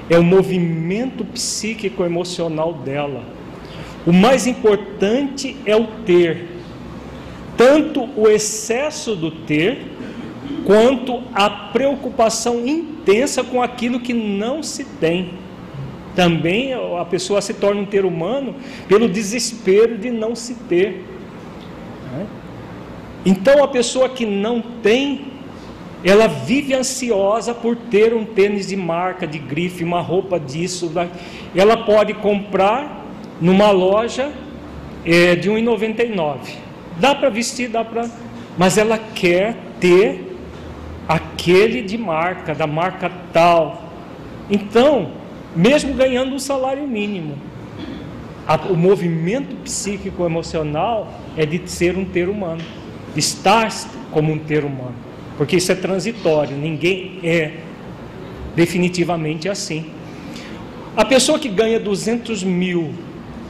é 0.09 0.17
o 0.17 0.23
movimento 0.23 1.23
psíquico 1.23 2.03
emocional 2.03 2.73
dela. 2.73 3.23
O 4.05 4.11
mais 4.11 4.47
importante 4.47 5.55
é 5.65 5.75
o 5.75 5.85
ter, 6.05 6.47
tanto 7.55 8.09
o 8.15 8.27
excesso 8.27 9.15
do 9.15 9.29
ter, 9.29 9.91
quanto 10.65 11.21
a 11.33 11.49
preocupação 11.49 12.65
intensa 12.67 13.43
com 13.43 13.61
aquilo 13.61 13.99
que 13.99 14.13
não 14.13 14.63
se 14.63 14.83
tem. 14.83 15.33
Também 16.15 16.73
a 16.73 17.05
pessoa 17.05 17.41
se 17.41 17.53
torna 17.53 17.81
um 17.81 17.85
ter 17.85 18.03
humano 18.03 18.55
pelo 18.87 19.07
desespero 19.07 19.97
de 19.97 20.11
não 20.11 20.35
se 20.35 20.55
ter. 20.67 21.05
Então 23.25 23.63
a 23.63 23.67
pessoa 23.67 24.09
que 24.09 24.25
não 24.25 24.61
tem, 24.61 25.27
ela 26.03 26.27
vive 26.27 26.73
ansiosa 26.73 27.53
por 27.53 27.75
ter 27.75 28.13
um 28.13 28.25
tênis 28.25 28.67
de 28.67 28.75
marca, 28.75 29.27
de 29.27 29.37
grife, 29.37 29.83
uma 29.83 30.01
roupa 30.01 30.39
disso. 30.39 30.91
Ela 31.55 31.77
pode 31.77 32.13
comprar 32.15 33.05
numa 33.39 33.71
loja 33.71 34.31
é, 35.05 35.35
de 35.35 35.49
1,99. 35.49 36.37
Dá 36.99 37.13
para 37.13 37.29
vestir, 37.29 37.69
dá 37.69 37.83
para. 37.83 38.09
Mas 38.57 38.77
ela 38.77 38.97
quer 38.97 39.55
ter 39.79 40.35
aquele 41.07 41.81
de 41.81 41.97
marca, 41.97 42.53
da 42.55 42.67
marca 42.67 43.11
tal. 43.31 43.83
Então, 44.49 45.11
mesmo 45.55 45.93
ganhando 45.93 46.33
um 46.33 46.39
salário 46.39 46.87
mínimo, 46.87 47.37
A, 48.47 48.55
o 48.55 48.75
movimento 48.75 49.55
psíquico 49.63 50.25
emocional 50.25 51.13
é 51.37 51.45
de 51.45 51.69
ser 51.69 51.97
um 51.97 52.03
ter 52.03 52.27
humano, 52.27 52.61
estar 53.15 53.69
como 54.11 54.31
um 54.31 54.37
ter 54.37 54.63
humano, 54.63 54.95
porque 55.37 55.57
isso 55.57 55.71
é 55.71 55.75
transitório, 55.75 56.55
ninguém 56.55 57.19
é 57.23 57.51
definitivamente 58.55 59.49
assim. 59.49 59.85
A 60.95 61.05
pessoa 61.05 61.39
que 61.39 61.47
ganha 61.47 61.79
200 61.79 62.43
mil 62.43 62.93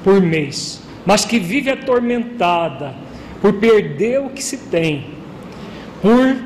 por 0.04 0.22
mês, 0.22 0.82
mas 1.06 1.26
que 1.26 1.40
vive 1.40 1.70
atormentada 1.70 2.94
por 3.42 3.54
perder 3.54 4.22
o 4.22 4.30
que 4.30 4.44
se 4.44 4.58
tem, 4.58 5.06
por 6.02 6.38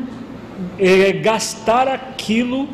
é, 0.79 1.11
gastar 1.13 1.87
aquilo 1.87 2.67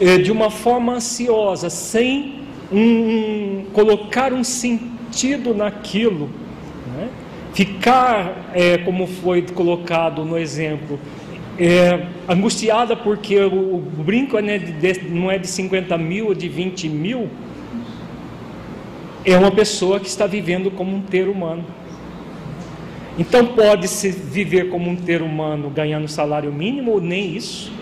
é, 0.00 0.18
de 0.18 0.32
uma 0.32 0.50
forma 0.50 0.94
ansiosa, 0.94 1.70
sem 1.70 2.42
um, 2.72 3.64
colocar 3.72 4.32
um 4.32 4.42
sentido 4.42 5.54
naquilo? 5.54 6.30
Ficar, 7.52 8.50
é, 8.54 8.78
como 8.78 9.06
foi 9.06 9.42
colocado 9.42 10.24
no 10.24 10.38
exemplo, 10.38 10.98
é, 11.58 12.06
angustiada 12.28 12.94
porque 12.94 13.38
o, 13.38 13.76
o 13.76 14.02
brinco 14.04 14.38
é, 14.38 14.58
de, 14.58 15.10
não 15.10 15.30
é 15.30 15.38
de 15.38 15.48
50 15.48 15.98
mil 15.98 16.28
ou 16.28 16.34
de 16.34 16.48
20 16.48 16.88
mil, 16.88 17.28
é 19.24 19.36
uma 19.36 19.50
pessoa 19.50 19.98
que 19.98 20.06
está 20.06 20.26
vivendo 20.26 20.70
como 20.70 20.96
um 20.96 21.02
ter 21.02 21.28
humano. 21.28 21.64
Então 23.18 23.44
pode-se 23.46 24.10
viver 24.10 24.68
como 24.68 24.88
um 24.88 24.94
ter 24.94 25.22
humano 25.22 25.68
ganhando 25.68 26.06
salário 26.06 26.52
mínimo 26.52 26.92
ou 26.92 27.00
nem 27.00 27.36
isso, 27.36 27.72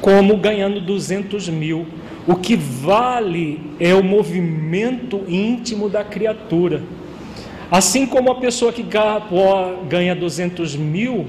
como 0.00 0.36
ganhando 0.36 0.80
200 0.80 1.48
mil. 1.48 1.86
O 2.26 2.34
que 2.34 2.56
vale 2.56 3.60
é 3.78 3.94
o 3.94 4.02
movimento 4.02 5.22
íntimo 5.28 5.88
da 5.88 6.02
criatura. 6.02 6.82
Assim 7.70 8.04
como 8.04 8.32
a 8.32 8.34
pessoa 8.34 8.72
que 8.72 8.84
ganha 9.88 10.14
200 10.14 10.74
mil 10.74 11.26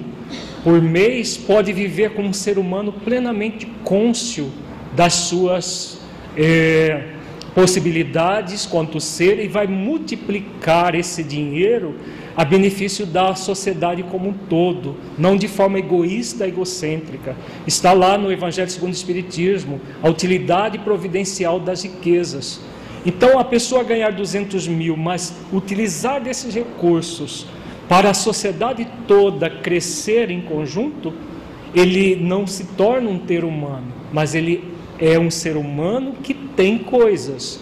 por 0.63 0.81
mês 0.81 1.37
pode 1.37 1.71
viver 1.71 2.13
como 2.13 2.29
um 2.29 2.33
ser 2.33 2.57
humano 2.57 2.91
plenamente 2.91 3.65
cônscio 3.83 4.51
das 4.95 5.13
suas 5.13 5.99
é, 6.35 7.09
possibilidades 7.53 8.65
quanto 8.65 8.99
ser 8.99 9.39
e 9.43 9.47
vai 9.47 9.67
multiplicar 9.67 10.95
esse 10.95 11.23
dinheiro 11.23 11.95
a 12.35 12.45
benefício 12.45 13.05
da 13.05 13.35
sociedade 13.35 14.03
como 14.03 14.29
um 14.29 14.33
todo, 14.33 14.95
não 15.17 15.35
de 15.35 15.47
forma 15.47 15.77
egoísta, 15.77 16.47
egocêntrica. 16.47 17.35
Está 17.67 17.91
lá 17.93 18.17
no 18.17 18.31
Evangelho 18.31 18.69
segundo 18.69 18.93
o 18.93 18.95
Espiritismo, 18.95 19.81
a 20.01 20.09
utilidade 20.09 20.79
providencial 20.79 21.59
das 21.59 21.83
riquezas. 21.83 22.61
Então, 23.05 23.39
a 23.39 23.43
pessoa 23.43 23.83
ganhar 23.83 24.11
200 24.11 24.67
mil, 24.67 24.95
mas 24.95 25.33
utilizar 25.51 26.21
desses 26.21 26.53
recursos 26.53 27.47
para 27.89 28.11
a 28.11 28.13
sociedade 28.13 28.87
toda 29.07 29.49
crescer 29.49 30.29
em 30.29 30.41
conjunto, 30.41 31.13
ele 31.73 32.15
não 32.15 32.45
se 32.45 32.65
torna 32.65 33.09
um 33.09 33.17
ter 33.17 33.43
humano, 33.43 33.87
mas 34.13 34.35
ele 34.35 34.63
é 34.99 35.17
um 35.17 35.31
ser 35.31 35.57
humano 35.57 36.13
que 36.21 36.33
tem 36.33 36.77
coisas 36.77 37.59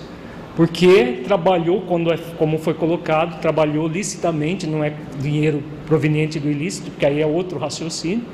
porque 0.60 1.22
trabalhou, 1.24 1.84
quando 1.88 2.12
é, 2.12 2.18
como 2.38 2.58
foi 2.58 2.74
colocado, 2.74 3.40
trabalhou 3.40 3.88
licitamente, 3.88 4.68
não 4.68 4.84
é 4.84 4.94
dinheiro 5.18 5.64
proveniente 5.86 6.38
do 6.38 6.50
ilícito, 6.50 6.92
porque 6.92 7.06
aí 7.06 7.22
é 7.22 7.26
outro 7.26 7.58
raciocínio. 7.58 8.26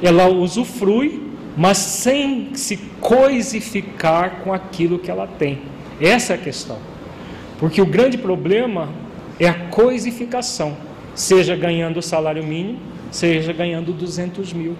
Ela 0.00 0.28
usufrui, 0.28 1.20
mas 1.56 1.78
sem 1.78 2.54
se 2.54 2.76
coisificar 3.00 4.42
com 4.44 4.52
aquilo 4.52 5.00
que 5.00 5.10
ela 5.10 5.26
tem. 5.26 5.58
Essa 6.00 6.34
é 6.34 6.36
a 6.36 6.38
questão. 6.38 6.78
Porque 7.58 7.80
o 7.80 7.86
grande 7.86 8.16
problema 8.16 8.88
é 9.38 9.48
a 9.48 9.54
coisificação, 9.54 10.76
seja 11.14 11.56
ganhando 11.56 11.98
o 11.98 12.02
salário 12.02 12.44
mínimo, 12.44 12.78
seja 13.10 13.52
ganhando 13.52 13.92
200 13.92 14.52
mil. 14.52 14.76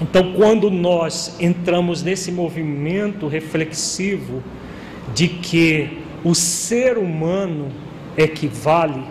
Então, 0.00 0.32
quando 0.32 0.70
nós 0.70 1.36
entramos 1.38 2.02
nesse 2.02 2.32
movimento 2.32 3.28
reflexivo, 3.28 4.42
de 5.14 5.28
que 5.28 5.98
o 6.24 6.34
ser 6.34 6.98
humano 6.98 7.68
é 8.16 8.26
que 8.26 8.48
vale, 8.48 9.04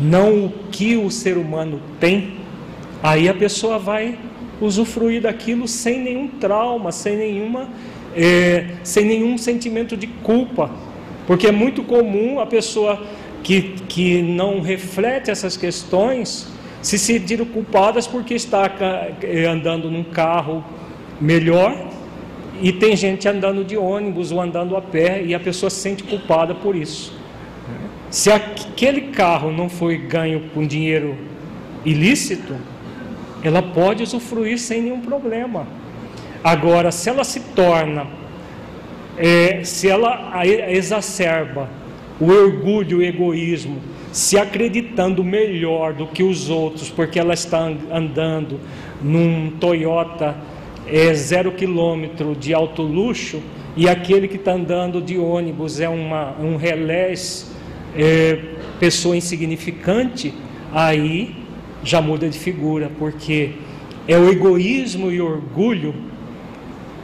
não 0.00 0.46
o 0.46 0.52
que 0.70 0.96
o 0.96 1.10
ser 1.10 1.36
humano 1.36 1.80
tem, 1.98 2.34
aí 3.02 3.28
a 3.28 3.34
pessoa 3.34 3.78
vai 3.78 4.18
usufruir 4.60 5.22
daquilo 5.22 5.66
sem 5.66 6.00
nenhum 6.00 6.28
trauma, 6.28 6.92
sem 6.92 7.16
nenhuma, 7.16 7.68
é, 8.14 8.66
sem 8.82 9.04
nenhum 9.04 9.38
sentimento 9.38 9.96
de 9.96 10.06
culpa, 10.06 10.70
porque 11.26 11.46
é 11.46 11.52
muito 11.52 11.82
comum 11.82 12.40
a 12.40 12.46
pessoa 12.46 13.02
que, 13.42 13.74
que 13.88 14.22
não 14.22 14.60
reflete 14.60 15.30
essas 15.30 15.56
questões 15.56 16.50
se 16.80 16.98
sentir 16.98 17.44
culpadas 17.46 18.06
porque 18.06 18.34
está 18.34 18.70
é, 19.22 19.46
andando 19.46 19.90
num 19.90 20.02
carro 20.02 20.64
melhor 21.20 21.90
e 22.60 22.72
tem 22.72 22.96
gente 22.96 23.28
andando 23.28 23.64
de 23.64 23.76
ônibus 23.76 24.32
ou 24.32 24.40
andando 24.40 24.76
a 24.76 24.82
pé 24.82 25.22
e 25.22 25.34
a 25.34 25.40
pessoa 25.40 25.70
se 25.70 25.76
sente 25.76 26.02
culpada 26.02 26.54
por 26.54 26.76
isso. 26.76 27.12
Se 28.10 28.30
aquele 28.30 29.12
carro 29.12 29.50
não 29.50 29.68
foi 29.68 29.96
ganho 29.96 30.50
com 30.52 30.66
dinheiro 30.66 31.16
ilícito, 31.84 32.54
ela 33.42 33.62
pode 33.62 34.02
usufruir 34.02 34.58
sem 34.58 34.82
nenhum 34.82 35.00
problema. 35.00 35.66
Agora, 36.42 36.90
se 36.90 37.08
ela 37.08 37.24
se 37.24 37.40
torna, 37.40 38.06
é, 39.16 39.62
se 39.64 39.88
ela 39.88 40.42
exacerba 40.44 41.68
o 42.20 42.30
orgulho, 42.30 42.98
o 42.98 43.02
egoísmo, 43.02 43.80
se 44.10 44.38
acreditando 44.38 45.24
melhor 45.24 45.92
do 45.92 46.06
que 46.06 46.22
os 46.22 46.50
outros, 46.50 46.90
porque 46.90 47.18
ela 47.18 47.32
está 47.32 47.70
andando 47.90 48.60
num 49.02 49.52
Toyota 49.58 50.36
é 50.86 51.14
zero 51.14 51.52
quilômetro 51.52 52.34
de 52.34 52.52
alto 52.52 52.82
luxo 52.82 53.40
e 53.76 53.88
aquele 53.88 54.28
que 54.28 54.36
está 54.36 54.52
andando 54.52 55.00
de 55.00 55.16
ônibus 55.16 55.80
é 55.80 55.88
uma, 55.88 56.36
um 56.38 56.56
relés, 56.56 57.50
é, 57.96 58.38
pessoa 58.78 59.16
insignificante, 59.16 60.34
aí 60.72 61.36
já 61.82 62.02
muda 62.02 62.28
de 62.28 62.38
figura, 62.38 62.90
porque 62.98 63.52
é 64.06 64.18
o 64.18 64.28
egoísmo 64.28 65.10
e 65.10 65.20
o 65.20 65.26
orgulho 65.26 65.94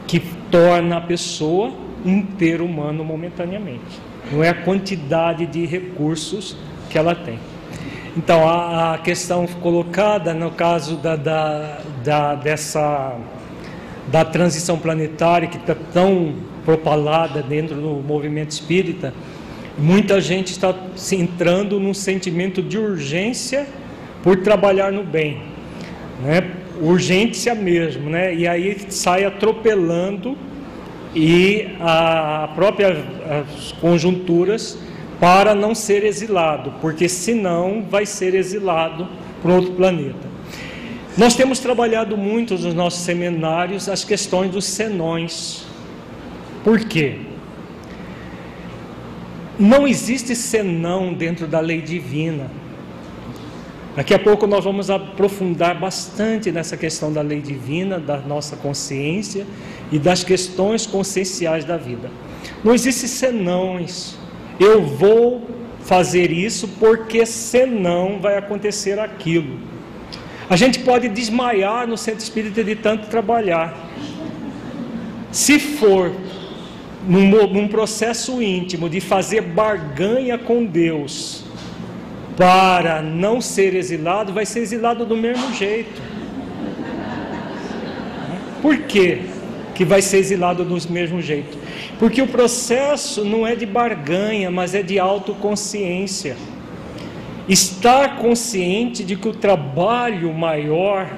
que 0.09 0.19
torna 0.49 0.97
a 0.97 1.01
pessoa 1.01 1.71
um 2.03 2.23
ter 2.23 2.61
humano 2.61 3.05
momentaneamente. 3.05 4.01
Não 4.31 4.43
é 4.43 4.49
a 4.49 4.55
quantidade 4.55 5.45
de 5.45 5.67
recursos 5.67 6.57
que 6.89 6.97
ela 6.97 7.13
tem. 7.13 7.37
Então, 8.17 8.49
a, 8.49 8.95
a 8.95 8.97
questão 8.97 9.45
colocada 9.61 10.33
no 10.33 10.49
caso 10.49 10.95
da, 10.97 11.15
da, 11.15 11.77
da 12.03 12.35
dessa 12.35 13.17
da 14.07 14.25
transição 14.25 14.79
planetária 14.79 15.47
que 15.47 15.57
está 15.57 15.75
tão 15.93 16.33
propalada 16.65 17.43
dentro 17.43 17.75
do 17.75 18.01
movimento 18.03 18.49
espírita, 18.49 19.13
muita 19.77 20.19
gente 20.19 20.47
está 20.47 20.73
se 20.95 21.15
entrando 21.17 21.79
num 21.79 21.93
sentimento 21.93 22.63
de 22.63 22.79
urgência 22.79 23.67
por 24.23 24.37
trabalhar 24.37 24.91
no 24.91 25.03
bem, 25.03 25.39
né? 26.23 26.51
Urgência 26.81 27.53
mesmo, 27.53 28.09
né? 28.09 28.33
e 28.33 28.47
aí 28.47 28.77
sai 28.89 29.25
atropelando 29.25 30.37
e 31.15 31.67
a 31.79 32.49
própria 32.55 33.03
as 33.29 33.71
conjunturas 33.73 34.77
para 35.19 35.53
não 35.53 35.75
ser 35.75 36.05
exilado, 36.05 36.73
porque 36.79 37.09
senão 37.09 37.83
vai 37.89 38.05
ser 38.05 38.33
exilado 38.33 39.07
para 39.41 39.53
outro 39.53 39.73
planeta. 39.73 40.29
Nós 41.17 41.35
temos 41.35 41.59
trabalhado 41.59 42.15
muito 42.15 42.53
nos 42.53 42.73
nossos 42.73 43.01
seminários 43.01 43.89
as 43.89 44.05
questões 44.05 44.51
dos 44.51 44.63
senões. 44.63 45.65
Por 46.63 46.79
quê? 46.79 47.17
Não 49.59 49.85
existe 49.85 50.33
senão 50.35 51.13
dentro 51.13 51.45
da 51.45 51.59
lei 51.59 51.81
divina. 51.81 52.49
Daqui 53.99 54.13
a 54.13 54.19
pouco 54.19 54.47
nós 54.47 54.63
vamos 54.63 54.89
aprofundar 54.89 55.77
bastante 55.77 56.53
nessa 56.53 56.77
questão 56.77 57.11
da 57.11 57.21
lei 57.21 57.41
divina, 57.41 57.99
da 57.99 58.15
nossa 58.15 58.55
consciência 58.55 59.45
e 59.91 59.99
das 59.99 60.23
questões 60.23 60.87
conscienciais 60.87 61.65
da 61.65 61.75
vida. 61.75 62.09
Não 62.63 62.73
existe 62.73 63.09
senões. 63.09 64.17
Eu 64.57 64.85
vou 64.85 65.45
fazer 65.81 66.31
isso 66.31 66.65
porque 66.79 67.25
senão 67.25 68.21
vai 68.21 68.37
acontecer 68.37 68.97
aquilo. 68.97 69.59
A 70.49 70.55
gente 70.55 70.79
pode 70.79 71.09
desmaiar 71.09 71.85
no 71.85 71.97
centro 71.97 72.21
espírita 72.21 72.63
de 72.63 72.75
tanto 72.77 73.07
trabalhar. 73.07 73.91
Se 75.29 75.59
for 75.59 76.13
num, 77.05 77.27
num 77.51 77.67
processo 77.67 78.41
íntimo 78.41 78.89
de 78.89 79.01
fazer 79.01 79.41
barganha 79.41 80.37
com 80.37 80.63
Deus 80.63 81.48
para 82.39 83.03
não 83.03 83.39
ser 83.39 83.75
exilado, 83.75 84.33
vai 84.33 84.47
ser 84.47 84.61
exilado 84.61 85.05
do 85.05 85.15
mesmo 85.15 85.53
jeito. 85.53 86.01
Por 88.63 88.77
quê? 88.79 89.21
que 89.79 89.85
vai 89.85 90.01
ser 90.01 90.17
exilado 90.17 90.65
do 90.65 90.91
mesmo 90.91 91.21
jeito. 91.21 91.57
Porque 91.97 92.21
o 92.21 92.27
processo 92.27 93.23
não 93.23 93.47
é 93.47 93.55
de 93.55 93.65
barganha, 93.65 94.51
mas 94.51 94.75
é 94.75 94.83
de 94.83 94.99
autoconsciência. 94.99 96.35
Estar 97.47 98.17
consciente 98.17 99.05
de 99.05 99.15
que 99.15 99.29
o 99.29 99.31
trabalho 99.31 100.33
maior 100.33 101.09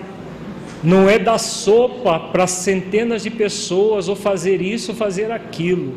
não 0.83 1.09
é 1.09 1.17
dar 1.17 1.39
sopa 1.39 2.19
para 2.19 2.45
centenas 2.45 3.23
de 3.23 3.31
pessoas 3.31 4.07
ou 4.07 4.15
fazer 4.15 4.61
isso, 4.61 4.91
ou 4.91 4.95
fazer 4.95 5.31
aquilo. 5.31 5.95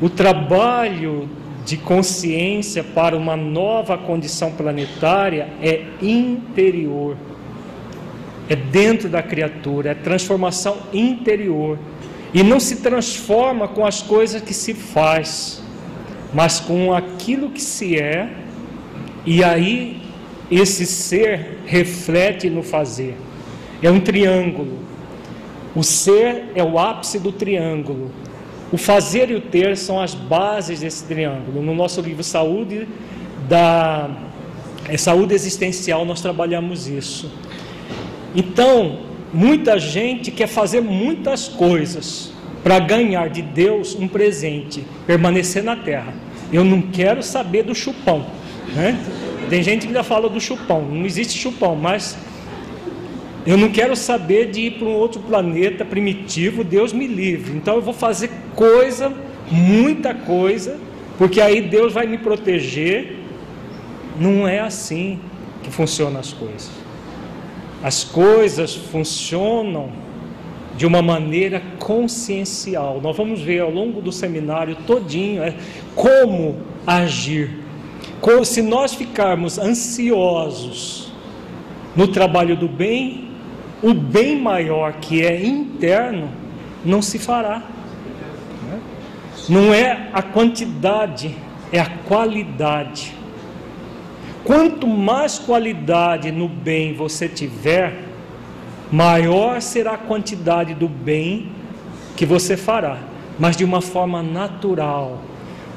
O 0.00 0.08
trabalho 0.08 1.28
de 1.64 1.76
consciência 1.76 2.84
para 2.84 3.16
uma 3.16 3.36
nova 3.36 3.96
condição 3.96 4.50
planetária 4.50 5.48
é 5.62 5.84
interior. 6.02 7.16
É 8.48 8.54
dentro 8.54 9.08
da 9.08 9.22
criatura, 9.22 9.90
é 9.90 9.94
transformação 9.94 10.76
interior. 10.92 11.78
E 12.34 12.42
não 12.42 12.60
se 12.60 12.76
transforma 12.76 13.66
com 13.68 13.86
as 13.86 14.02
coisas 14.02 14.42
que 14.42 14.52
se 14.52 14.74
faz, 14.74 15.62
mas 16.34 16.60
com 16.60 16.92
aquilo 16.92 17.48
que 17.48 17.62
se 17.62 17.98
é, 17.98 18.28
e 19.24 19.42
aí 19.42 20.02
esse 20.50 20.84
ser 20.84 21.60
reflete 21.64 22.50
no 22.50 22.62
fazer. 22.62 23.16
É 23.82 23.90
um 23.90 24.00
triângulo. 24.00 24.78
O 25.74 25.82
ser 25.82 26.50
é 26.54 26.62
o 26.62 26.78
ápice 26.78 27.18
do 27.18 27.32
triângulo. 27.32 28.10
O 28.74 28.76
fazer 28.76 29.30
e 29.30 29.36
o 29.36 29.40
ter 29.40 29.76
são 29.76 30.00
as 30.00 30.14
bases 30.14 30.80
desse 30.80 31.04
triângulo. 31.04 31.62
No 31.62 31.76
nosso 31.76 32.00
livro 32.00 32.24
Saúde 32.24 32.88
da 33.48 34.10
é, 34.88 34.96
Saúde 34.96 35.32
Existencial 35.32 36.04
nós 36.04 36.20
trabalhamos 36.20 36.88
isso. 36.88 37.30
Então, 38.34 38.98
muita 39.32 39.78
gente 39.78 40.32
quer 40.32 40.48
fazer 40.48 40.80
muitas 40.80 41.46
coisas 41.46 42.32
para 42.64 42.80
ganhar 42.80 43.30
de 43.30 43.42
Deus 43.42 43.94
um 43.94 44.08
presente, 44.08 44.84
permanecer 45.06 45.62
na 45.62 45.76
terra. 45.76 46.12
Eu 46.52 46.64
não 46.64 46.82
quero 46.82 47.22
saber 47.22 47.62
do 47.62 47.76
chupão. 47.76 48.26
Né? 48.74 48.98
Tem 49.48 49.62
gente 49.62 49.82
que 49.82 49.86
ainda 49.86 50.02
fala 50.02 50.28
do 50.28 50.40
chupão. 50.40 50.82
Não 50.82 51.06
existe 51.06 51.38
chupão, 51.38 51.76
mas 51.76 52.18
eu 53.46 53.58
não 53.58 53.70
quero 53.70 53.94
saber 53.94 54.50
de 54.50 54.62
ir 54.62 54.70
para 54.72 54.88
um 54.88 54.94
outro 54.94 55.20
planeta 55.20 55.84
primitivo, 55.84 56.64
Deus 56.64 56.92
me 56.92 57.06
livre. 57.06 57.52
Então 57.54 57.74
eu 57.76 57.82
vou 57.82 57.92
fazer 57.92 58.30
coisa, 58.54 59.12
muita 59.50 60.14
coisa, 60.14 60.78
porque 61.18 61.40
aí 61.40 61.60
Deus 61.60 61.92
vai 61.92 62.06
me 62.06 62.16
proteger. 62.16 63.16
Não 64.18 64.48
é 64.48 64.60
assim 64.60 65.20
que 65.62 65.70
funcionam 65.70 66.20
as 66.20 66.32
coisas. 66.32 66.70
As 67.82 68.02
coisas 68.02 68.74
funcionam 68.74 69.92
de 70.74 70.86
uma 70.86 71.02
maneira 71.02 71.62
consciencial. 71.78 72.98
Nós 73.02 73.14
vamos 73.14 73.42
ver 73.42 73.60
ao 73.60 73.70
longo 73.70 74.00
do 74.00 74.10
seminário 74.10 74.76
todinho 74.86 75.42
é, 75.42 75.54
como 75.94 76.56
agir. 76.86 77.58
Se 78.44 78.62
nós 78.62 78.94
ficarmos 78.94 79.58
ansiosos 79.58 81.12
no 81.94 82.08
trabalho 82.08 82.56
do 82.56 82.66
bem, 82.66 83.33
o 83.84 83.92
bem 83.92 84.40
maior 84.40 84.94
que 84.94 85.22
é 85.22 85.44
interno 85.44 86.30
não 86.82 87.02
se 87.02 87.18
fará. 87.18 87.62
Não 89.46 89.74
é 89.74 90.08
a 90.10 90.22
quantidade, 90.22 91.36
é 91.70 91.78
a 91.78 91.90
qualidade. 92.08 93.14
Quanto 94.42 94.86
mais 94.86 95.38
qualidade 95.38 96.32
no 96.32 96.48
bem 96.48 96.94
você 96.94 97.28
tiver, 97.28 98.04
maior 98.90 99.60
será 99.60 99.92
a 99.92 99.98
quantidade 99.98 100.72
do 100.72 100.88
bem 100.88 101.52
que 102.16 102.24
você 102.24 102.56
fará, 102.56 102.96
mas 103.38 103.54
de 103.54 103.66
uma 103.66 103.82
forma 103.82 104.22
natural. 104.22 105.20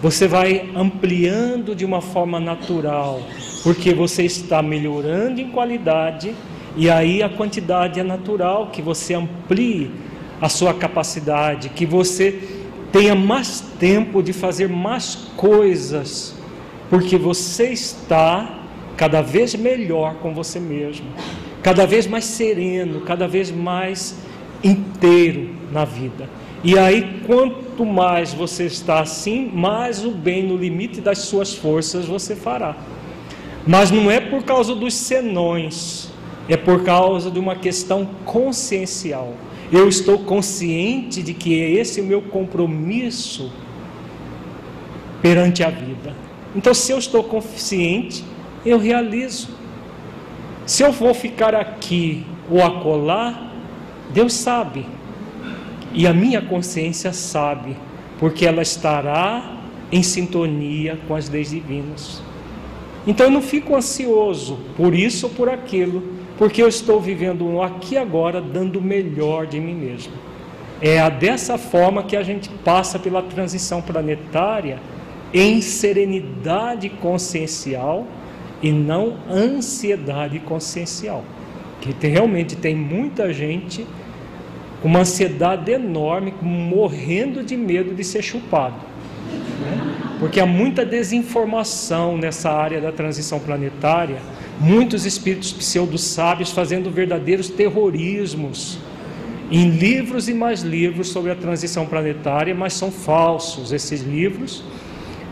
Você 0.01 0.29
vai 0.29 0.69
ampliando 0.73 1.75
de 1.75 1.83
uma 1.83 1.99
forma 1.99 2.39
natural, 2.39 3.19
porque 3.63 3.93
você 3.93 4.23
está 4.23 4.61
melhorando 4.61 5.41
em 5.41 5.49
qualidade 5.49 6.33
e 6.77 6.91
aí 6.91 7.23
a 7.23 7.27
quantidade 7.29 7.99
é 7.99 8.03
natural, 8.03 8.67
que 8.67 8.83
você 8.83 9.15
amplie 9.15 9.89
a 10.39 10.47
sua 10.47 10.75
capacidade, 10.75 11.69
que 11.69 11.87
você 11.87 12.39
tenha 12.91 13.15
mais 13.15 13.61
tempo 13.79 14.21
de 14.21 14.31
fazer 14.31 14.69
mais 14.69 15.15
coisas, 15.35 16.35
porque 16.87 17.17
você 17.17 17.69
está 17.69 18.59
cada 18.95 19.23
vez 19.23 19.55
melhor 19.55 20.15
com 20.21 20.35
você 20.35 20.59
mesmo, 20.59 21.07
cada 21.63 21.87
vez 21.87 22.05
mais 22.05 22.25
sereno, 22.25 23.01
cada 23.01 23.27
vez 23.27 23.49
mais 23.49 24.15
inteiro 24.63 25.49
na 25.71 25.83
vida. 25.83 26.29
E 26.63 26.77
aí, 26.77 27.21
quanto 27.25 27.83
mais 27.83 28.33
você 28.33 28.65
está 28.65 28.99
assim, 28.99 29.49
mais 29.51 30.05
o 30.05 30.11
bem 30.11 30.43
no 30.43 30.55
limite 30.55 31.01
das 31.01 31.19
suas 31.19 31.55
forças 31.55 32.05
você 32.05 32.35
fará. 32.35 32.75
Mas 33.65 33.89
não 33.89 34.11
é 34.11 34.19
por 34.19 34.43
causa 34.43 34.75
dos 34.75 34.93
senões, 34.93 36.11
é 36.49 36.55
por 36.55 36.83
causa 36.83 37.29
de 37.29 37.39
uma 37.39 37.55
questão 37.55 38.05
consciencial. 38.25 39.33
Eu 39.71 39.87
estou 39.87 40.19
consciente 40.19 41.21
de 41.21 41.33
que 41.33 41.61
é 41.61 41.71
esse 41.71 41.99
o 41.99 42.03
meu 42.05 42.21
compromisso 42.21 43.51
perante 45.21 45.63
a 45.63 45.69
vida. 45.69 46.15
Então, 46.55 46.73
se 46.73 46.91
eu 46.91 46.97
estou 46.97 47.23
consciente, 47.23 48.23
eu 48.65 48.77
realizo. 48.77 49.49
Se 50.65 50.83
eu 50.83 50.91
vou 50.91 51.13
ficar 51.13 51.53
aqui 51.53 52.25
ou 52.49 52.63
acolá, 52.63 53.51
Deus 54.13 54.33
sabe. 54.33 54.85
E 55.93 56.07
a 56.07 56.13
minha 56.13 56.41
consciência 56.41 57.11
sabe, 57.11 57.75
porque 58.19 58.45
ela 58.45 58.61
estará 58.61 59.57
em 59.91 60.03
sintonia 60.03 60.97
com 61.07 61.15
as 61.15 61.29
leis 61.29 61.49
divinas. 61.49 62.21
Então 63.05 63.27
eu 63.27 63.31
não 63.31 63.41
fico 63.41 63.75
ansioso 63.75 64.59
por 64.75 64.93
isso 64.93 65.27
ou 65.27 65.33
por 65.33 65.49
aquilo 65.49 66.16
porque 66.37 66.61
eu 66.61 66.67
estou 66.67 67.01
vivendo 67.01 67.45
um 67.45 67.61
aqui 67.61 67.97
agora, 67.97 68.39
dando 68.39 68.77
o 68.77 68.81
melhor 68.81 69.47
de 69.47 69.59
mim 69.59 69.73
mesmo. 69.73 70.13
É 70.79 71.09
dessa 71.09 71.57
forma 71.57 72.03
que 72.03 72.15
a 72.15 72.21
gente 72.21 72.49
passa 72.63 72.99
pela 72.99 73.23
transição 73.23 73.81
planetária 73.81 74.79
em 75.33 75.59
serenidade 75.61 76.89
consciencial 76.89 78.05
e 78.61 78.71
não 78.71 79.17
ansiedade 79.29 80.39
consciencial. 80.39 81.23
Que 81.81 81.93
tem, 81.93 82.11
realmente 82.11 82.55
tem 82.55 82.75
muita 82.75 83.33
gente 83.33 83.85
com 84.81 84.87
uma 84.87 84.99
ansiedade 84.99 85.71
enorme, 85.71 86.33
morrendo 86.39 87.43
de 87.43 87.57
medo 87.57 87.95
de 87.95 88.03
ser 88.03 88.21
chupado. 88.21 88.75
Né? 89.59 90.15
Porque 90.19 90.39
há 90.39 90.45
muita 90.45 90.85
desinformação 90.85 92.17
nessa 92.17 92.51
área 92.51 92.79
da 92.79 92.91
transição 92.91 93.39
planetária 93.39 94.17
muitos 94.59 95.05
espíritos 95.05 95.51
pseudo-sábios 95.53 96.51
fazendo 96.51 96.89
verdadeiros 96.89 97.49
terrorismos 97.49 98.77
em 99.49 99.69
livros 99.69 100.27
e 100.27 100.33
mais 100.33 100.61
livros 100.61 101.09
sobre 101.09 101.31
a 101.31 101.35
transição 101.35 101.85
planetária, 101.85 102.53
mas 102.53 102.73
são 102.73 102.91
falsos 102.91 103.71
esses 103.71 104.01
livros. 104.01 104.63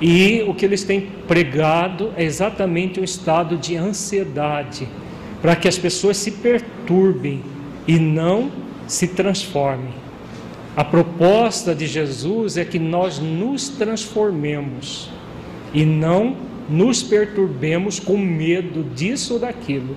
E 0.01 0.43
o 0.47 0.53
que 0.53 0.65
eles 0.65 0.84
têm 0.84 1.09
pregado 1.28 2.13
é 2.15 2.23
exatamente 2.23 2.99
um 2.99 3.03
estado 3.03 3.57
de 3.57 3.76
ansiedade, 3.76 4.88
para 5.41 5.55
que 5.55 5.67
as 5.67 5.78
pessoas 5.78 6.17
se 6.17 6.32
perturbem 6.32 7.41
e 7.88 7.99
não 7.99 8.51
se 8.88 9.07
transformem. 9.07 9.93
A 10.76 10.84
proposta 10.84 11.73
de 11.73 11.88
Jesus 11.88 12.57
é 12.57 12.65
que 12.65 12.80
nós 12.80 13.19
nos 13.19 13.69
transformemos 13.69 15.09
e 15.73 15.86
não 15.86 16.36
nos 16.70 17.03
perturbemos 17.03 17.99
com 17.99 18.18
medo 18.18 18.84
disso 18.84 19.36
ou 19.36 19.39
daquilo. 19.39 19.95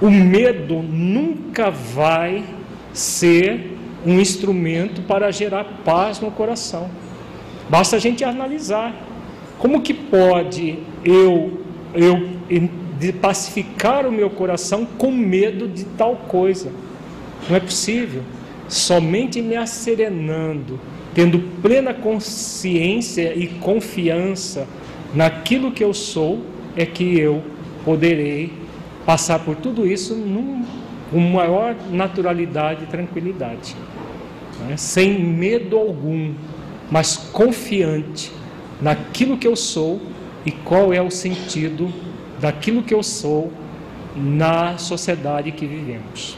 O 0.00 0.10
medo 0.10 0.82
nunca 0.82 1.70
vai 1.70 2.44
ser 2.92 3.76
um 4.06 4.20
instrumento 4.20 5.02
para 5.02 5.30
gerar 5.30 5.64
paz 5.84 6.20
no 6.20 6.30
coração. 6.30 6.88
Basta 7.68 7.96
a 7.96 7.98
gente 7.98 8.24
analisar. 8.24 8.94
Como 9.58 9.82
que 9.82 9.92
pode 9.92 10.78
eu, 11.04 11.60
eu 11.94 12.28
pacificar 13.20 14.06
o 14.06 14.12
meu 14.12 14.30
coração 14.30 14.86
com 14.86 15.10
medo 15.10 15.66
de 15.66 15.84
tal 15.84 16.16
coisa? 16.16 16.70
Não 17.48 17.56
é 17.56 17.60
possível. 17.60 18.22
Somente 18.68 19.42
me 19.42 19.56
asserenando, 19.56 20.78
tendo 21.14 21.40
plena 21.60 21.92
consciência 21.92 23.34
e 23.34 23.48
confiança 23.48 24.66
naquilo 25.14 25.72
que 25.72 25.82
eu 25.82 25.94
sou, 25.94 26.42
é 26.76 26.84
que 26.84 27.18
eu 27.18 27.42
poderei 27.84 28.52
passar 29.06 29.38
por 29.38 29.56
tudo 29.56 29.86
isso 29.86 30.14
num, 30.14 30.64
com 31.10 31.18
maior 31.18 31.74
naturalidade 31.90 32.84
e 32.84 32.86
tranquilidade, 32.86 33.74
né? 34.60 34.76
sem 34.76 35.18
medo 35.18 35.78
algum, 35.78 36.34
mas 36.90 37.16
confiante 37.16 38.30
naquilo 38.80 39.38
que 39.38 39.46
eu 39.46 39.56
sou 39.56 40.00
e 40.44 40.50
qual 40.50 40.92
é 40.92 41.00
o 41.00 41.10
sentido 41.10 41.92
daquilo 42.40 42.82
que 42.82 42.94
eu 42.94 43.02
sou 43.02 43.52
na 44.14 44.78
sociedade 44.78 45.52
que 45.52 45.66
vivemos. 45.66 46.36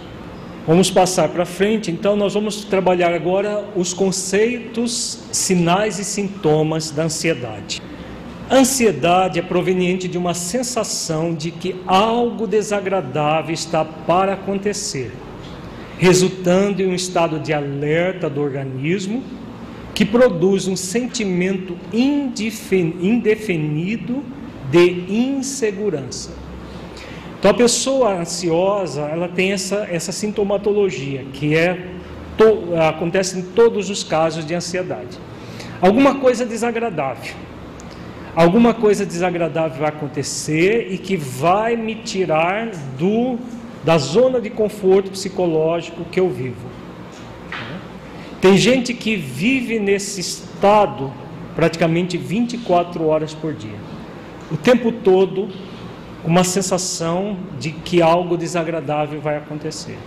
Vamos 0.66 0.90
passar 0.90 1.28
para 1.30 1.44
frente, 1.44 1.90
então 1.90 2.14
nós 2.14 2.34
vamos 2.34 2.64
trabalhar 2.64 3.12
agora 3.12 3.64
os 3.74 3.92
conceitos, 3.92 5.18
sinais 5.32 5.98
e 5.98 6.04
sintomas 6.04 6.90
da 6.90 7.04
ansiedade. 7.04 7.82
Ansiedade 8.50 9.38
é 9.38 9.42
proveniente 9.42 10.08
de 10.08 10.18
uma 10.18 10.34
sensação 10.34 11.32
de 11.32 11.52
que 11.52 11.76
algo 11.86 12.48
desagradável 12.48 13.54
está 13.54 13.84
para 13.84 14.32
acontecer, 14.32 15.12
resultando 15.98 16.82
em 16.82 16.88
um 16.88 16.94
estado 16.94 17.38
de 17.38 17.52
alerta 17.52 18.28
do 18.28 18.40
organismo 18.40 19.22
que 19.94 20.04
produz 20.04 20.66
um 20.66 20.74
sentimento 20.74 21.78
indefinido 21.92 24.24
de 24.68 25.04
insegurança. 25.08 26.32
Então 27.38 27.52
a 27.52 27.54
pessoa 27.54 28.18
ansiosa, 28.18 29.02
ela 29.02 29.28
tem 29.28 29.52
essa, 29.52 29.86
essa 29.88 30.10
sintomatologia, 30.10 31.24
que 31.32 31.54
é 31.54 31.86
to, 32.36 32.74
acontece 32.76 33.38
em 33.38 33.42
todos 33.42 33.90
os 33.90 34.02
casos 34.02 34.44
de 34.44 34.56
ansiedade. 34.56 35.16
Alguma 35.80 36.16
coisa 36.16 36.44
desagradável. 36.44 37.48
Alguma 38.34 38.72
coisa 38.72 39.04
desagradável 39.04 39.78
vai 39.78 39.88
acontecer 39.88 40.88
e 40.90 40.98
que 40.98 41.16
vai 41.16 41.76
me 41.76 41.96
tirar 41.96 42.70
do 42.98 43.38
da 43.84 43.96
zona 43.96 44.40
de 44.40 44.50
conforto 44.50 45.10
psicológico 45.10 46.04
que 46.04 46.20
eu 46.20 46.28
vivo. 46.28 46.68
Tem 48.40 48.56
gente 48.56 48.94
que 48.94 49.16
vive 49.16 49.78
nesse 49.78 50.20
estado 50.20 51.12
praticamente 51.54 52.16
24 52.16 53.06
horas 53.06 53.34
por 53.34 53.54
dia. 53.54 53.78
O 54.50 54.56
tempo 54.56 54.92
todo 54.92 55.48
uma 56.24 56.44
sensação 56.44 57.38
de 57.58 57.70
que 57.70 58.02
algo 58.02 58.36
desagradável 58.36 59.20
vai 59.20 59.36
acontecer. 59.36 59.98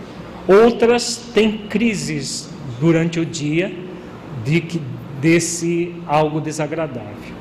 Outras 0.47 1.31
têm 1.33 1.57
crises 1.67 2.49
durante 2.79 3.19
o 3.19 3.25
dia 3.25 3.73
de 4.43 4.61
que 4.61 4.81
desse 5.19 5.95
algo 6.05 6.41
desagradável. 6.41 7.32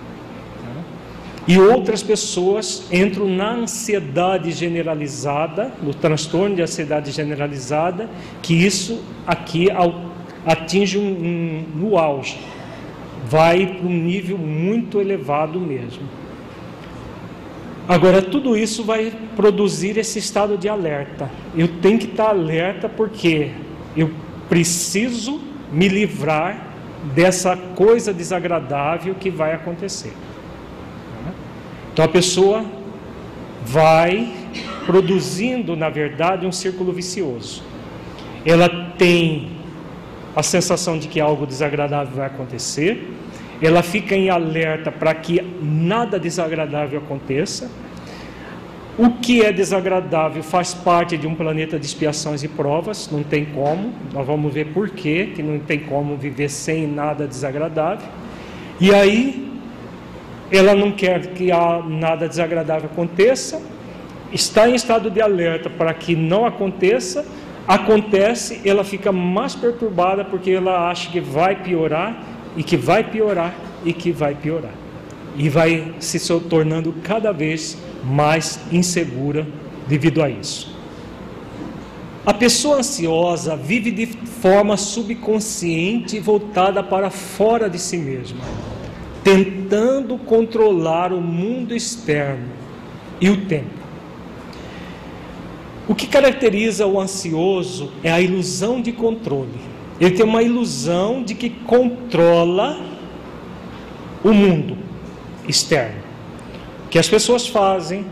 E 1.46 1.58
outras 1.58 2.02
pessoas 2.02 2.84
entram 2.92 3.28
na 3.28 3.52
ansiedade 3.52 4.52
generalizada, 4.52 5.72
no 5.82 5.92
transtorno 5.92 6.54
de 6.54 6.62
ansiedade 6.62 7.10
generalizada, 7.10 8.08
que 8.40 8.54
isso 8.54 9.02
aqui 9.26 9.68
atinge 10.46 10.98
um, 10.98 11.02
um, 11.02 11.64
no 11.74 11.98
auge, 11.98 12.38
vai 13.24 13.66
para 13.66 13.86
um 13.86 13.92
nível 13.92 14.38
muito 14.38 15.00
elevado 15.00 15.58
mesmo. 15.58 16.02
Agora, 17.88 18.22
tudo 18.22 18.56
isso 18.56 18.84
vai 18.84 19.12
produzir 19.34 19.98
esse 19.98 20.20
estado 20.20 20.56
de 20.56 20.68
alerta. 20.68 21.28
Eu 21.56 21.66
tenho 21.80 21.98
que 21.98 22.06
estar 22.06 22.28
alerta 22.28 22.88
porque 22.88 23.50
eu 23.96 24.12
preciso 24.48 25.40
me 25.72 25.88
livrar 25.88 26.68
dessa 27.14 27.56
coisa 27.56 28.14
desagradável 28.14 29.16
que 29.16 29.28
vai 29.28 29.52
acontecer. 29.52 30.12
Então 31.92 32.04
a 32.04 32.08
pessoa 32.08 32.64
vai 33.64 34.32
produzindo, 34.86 35.76
na 35.76 35.88
verdade, 35.88 36.46
um 36.46 36.52
círculo 36.52 36.92
vicioso. 36.92 37.62
Ela 38.44 38.68
tem 38.98 39.50
a 40.34 40.42
sensação 40.42 40.98
de 40.98 41.08
que 41.08 41.20
algo 41.20 41.46
desagradável 41.46 42.16
vai 42.16 42.26
acontecer, 42.26 43.08
ela 43.60 43.82
fica 43.82 44.16
em 44.16 44.28
alerta 44.28 44.90
para 44.90 45.14
que 45.14 45.40
nada 45.62 46.18
desagradável 46.18 46.98
aconteça. 46.98 47.70
O 48.98 49.10
que 49.10 49.42
é 49.42 49.52
desagradável 49.52 50.42
faz 50.42 50.74
parte 50.74 51.16
de 51.16 51.26
um 51.26 51.34
planeta 51.34 51.78
de 51.78 51.86
expiações 51.86 52.42
e 52.42 52.48
provas, 52.48 53.08
não 53.10 53.22
tem 53.22 53.44
como. 53.44 53.92
Nós 54.12 54.26
vamos 54.26 54.52
ver 54.52 54.66
por 54.66 54.90
quê, 54.90 55.30
que 55.34 55.42
não 55.42 55.58
tem 55.60 55.78
como 55.78 56.16
viver 56.16 56.48
sem 56.48 56.86
nada 56.86 57.26
desagradável. 57.26 58.06
E 58.80 58.92
aí, 58.92 59.51
ela 60.52 60.74
não 60.74 60.92
quer 60.92 61.28
que 61.28 61.48
nada 61.88 62.28
desagradável 62.28 62.88
aconteça, 62.92 63.60
está 64.30 64.68
em 64.68 64.74
estado 64.74 65.10
de 65.10 65.20
alerta 65.20 65.70
para 65.70 65.92
que 65.94 66.14
não 66.14 66.44
aconteça, 66.44 67.24
acontece, 67.66 68.60
ela 68.64 68.84
fica 68.84 69.10
mais 69.10 69.54
perturbada 69.54 70.24
porque 70.24 70.50
ela 70.50 70.90
acha 70.90 71.10
que 71.10 71.20
vai 71.20 71.56
piorar 71.56 72.22
e 72.56 72.62
que 72.62 72.76
vai 72.76 73.02
piorar 73.02 73.54
e 73.84 73.92
que 73.92 74.12
vai 74.12 74.34
piorar. 74.34 74.74
E 75.36 75.48
vai 75.48 75.94
se 75.98 76.18
tornando 76.40 76.94
cada 77.02 77.32
vez 77.32 77.78
mais 78.04 78.60
insegura 78.70 79.46
devido 79.88 80.22
a 80.22 80.28
isso. 80.28 80.76
A 82.24 82.34
pessoa 82.34 82.76
ansiosa 82.76 83.56
vive 83.56 83.90
de 83.90 84.06
forma 84.06 84.76
subconsciente 84.76 86.20
voltada 86.20 86.82
para 86.82 87.10
fora 87.10 87.68
de 87.68 87.78
si 87.78 87.96
mesma, 87.96 88.38
tentando 89.22 90.18
controlar 90.18 91.12
o 91.12 91.20
mundo 91.20 91.74
externo 91.74 92.48
e 93.20 93.30
o 93.30 93.46
tempo. 93.46 93.82
O 95.88 95.94
que 95.94 96.06
caracteriza 96.06 96.86
o 96.86 97.00
ansioso 97.00 97.92
é 98.02 98.10
a 98.10 98.20
ilusão 98.20 98.80
de 98.80 98.92
controle 98.92 99.72
ele 100.02 100.16
tem 100.16 100.26
uma 100.26 100.42
ilusão 100.42 101.22
de 101.22 101.32
que 101.32 101.48
controla 101.48 102.76
o 104.24 104.32
mundo 104.32 104.76
externo. 105.46 106.00
O 106.86 106.88
que 106.88 106.98
as 106.98 107.08
pessoas 107.08 107.46
fazem, 107.46 108.04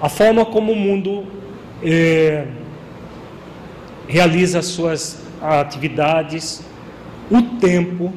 a 0.00 0.08
forma 0.08 0.44
como 0.44 0.70
o 0.70 0.76
mundo 0.76 1.26
é, 1.82 2.46
realiza 4.06 4.60
as 4.60 4.66
suas 4.66 5.20
atividades, 5.42 6.62
o 7.28 7.42
tempo, 7.42 8.12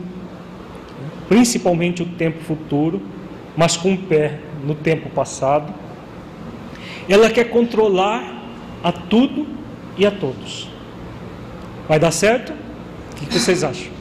principalmente 1.30 2.02
o 2.02 2.08
tempo 2.08 2.44
futuro, 2.44 3.00
mas 3.56 3.78
com 3.78 3.94
o 3.94 3.98
pé 3.98 4.40
no 4.66 4.74
tempo 4.74 5.10
passado. 5.12 5.72
Ela 7.08 7.30
quer 7.30 7.46
controlar 7.46 8.44
a 8.84 8.92
tudo 8.92 9.46
e 9.96 10.06
a 10.06 10.12
todos. 10.12 10.68
Vai 11.88 12.00
dar 12.00 12.12
certo? 12.12 12.52
O 13.12 13.16
que 13.16 13.40
vocês 13.40 13.64
acham? 13.64 13.92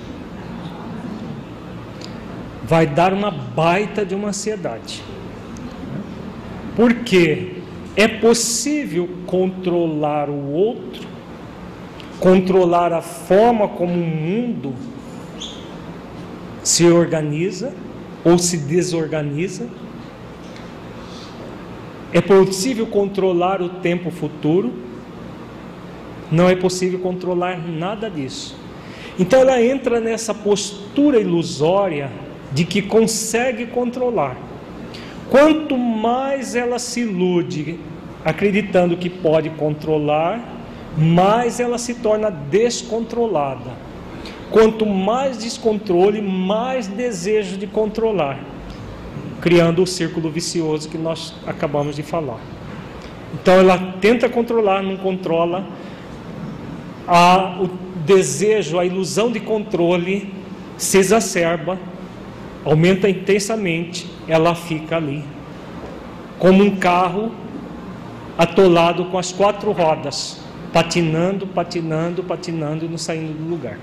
Vai 2.64 2.86
dar 2.86 3.12
uma 3.12 3.30
baita 3.30 4.04
de 4.04 4.14
uma 4.14 4.28
ansiedade. 4.28 5.02
Porque 6.76 7.56
é 7.96 8.08
possível 8.08 9.08
controlar 9.26 10.30
o 10.30 10.52
outro, 10.52 11.06
controlar 12.20 12.92
a 12.92 13.02
forma 13.02 13.68
como 13.68 13.92
o 13.92 13.96
mundo 13.96 14.74
se 16.68 16.84
organiza 16.84 17.72
ou 18.22 18.36
se 18.36 18.58
desorganiza. 18.58 19.66
É 22.12 22.20
possível 22.20 22.86
controlar 22.86 23.62
o 23.62 23.70
tempo 23.70 24.10
futuro. 24.10 24.74
Não 26.30 26.46
é 26.46 26.54
possível 26.54 26.98
controlar 26.98 27.58
nada 27.66 28.10
disso. 28.10 28.54
Então 29.18 29.40
ela 29.40 29.62
entra 29.62 29.98
nessa 29.98 30.34
postura 30.34 31.18
ilusória 31.18 32.10
de 32.52 32.66
que 32.66 32.82
consegue 32.82 33.64
controlar. 33.68 34.36
Quanto 35.30 35.74
mais 35.74 36.54
ela 36.54 36.78
se 36.78 37.00
ilude 37.00 37.78
acreditando 38.22 38.94
que 38.98 39.08
pode 39.08 39.48
controlar, 39.50 40.38
mais 40.98 41.60
ela 41.60 41.78
se 41.78 41.94
torna 41.94 42.30
descontrolada. 42.30 43.87
Quanto 44.50 44.86
mais 44.86 45.38
descontrole, 45.38 46.22
mais 46.22 46.86
desejo 46.86 47.56
de 47.58 47.66
controlar, 47.66 48.40
criando 49.40 49.82
o 49.82 49.86
círculo 49.86 50.30
vicioso 50.30 50.88
que 50.88 50.96
nós 50.96 51.34
acabamos 51.46 51.96
de 51.96 52.02
falar. 52.02 52.40
Então 53.34 53.54
ela 53.54 53.78
tenta 54.00 54.28
controlar, 54.28 54.82
não 54.82 54.96
controla. 54.96 55.66
A, 57.06 57.58
o 57.60 57.68
desejo, 58.06 58.78
a 58.78 58.84
ilusão 58.84 59.30
de 59.30 59.40
controle 59.40 60.32
se 60.78 60.98
exacerba, 60.98 61.78
aumenta 62.64 63.08
intensamente, 63.08 64.08
ela 64.26 64.54
fica 64.54 64.96
ali, 64.96 65.24
como 66.38 66.62
um 66.62 66.76
carro 66.76 67.32
atolado 68.36 69.06
com 69.06 69.18
as 69.18 69.32
quatro 69.32 69.72
rodas, 69.72 70.38
patinando, 70.72 71.46
patinando, 71.46 72.22
patinando 72.22 72.84
e 72.84 72.88
não 72.88 72.98
saindo 72.98 73.32
do 73.32 73.50
lugar. 73.50 73.78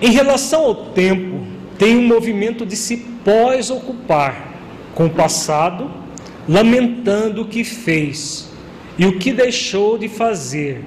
Em 0.00 0.10
relação 0.10 0.64
ao 0.64 0.74
tempo, 0.74 1.46
tem 1.76 1.96
um 1.96 2.06
movimento 2.06 2.64
de 2.64 2.76
se 2.76 2.98
pós-ocupar 3.24 4.54
com 4.94 5.06
o 5.06 5.10
passado, 5.10 5.90
lamentando 6.48 7.42
o 7.42 7.48
que 7.48 7.64
fez 7.64 8.48
e 8.96 9.06
o 9.06 9.18
que 9.18 9.32
deixou 9.32 9.96
de 9.96 10.08
fazer, 10.08 10.84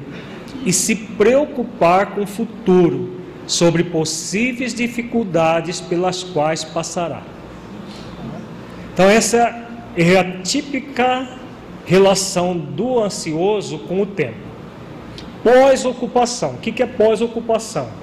e 0.66 0.74
se 0.74 0.96
preocupar 0.96 2.08
com 2.08 2.24
o 2.24 2.28
futuro, 2.28 3.22
sobre 3.48 3.84
possíveis 3.84 4.74
dificuldades 4.74 5.82
pelas 5.82 6.24
quais 6.24 6.64
passará. 6.64 7.22
Então, 8.94 9.10
essa 9.10 9.68
é 9.98 10.18
a 10.18 10.42
típica 10.42 11.28
relação 11.86 12.58
do 12.58 13.00
ansioso 13.00 13.80
com 13.80 14.02
o 14.02 14.06
tempo. 14.06 14.52
pós-ocupação. 15.44 16.52
O 16.52 16.58
que 16.58 16.84
é 16.84 16.86
pós-ocupação? 16.86 18.01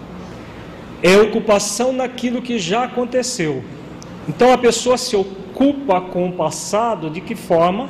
É 1.02 1.16
ocupação 1.18 1.92
naquilo 1.92 2.42
que 2.42 2.58
já 2.58 2.84
aconteceu. 2.84 3.62
Então 4.28 4.52
a 4.52 4.58
pessoa 4.58 4.96
se 4.98 5.16
ocupa 5.16 6.00
com 6.00 6.28
o 6.28 6.32
passado 6.32 7.08
de 7.08 7.20
que 7.20 7.34
forma? 7.34 7.88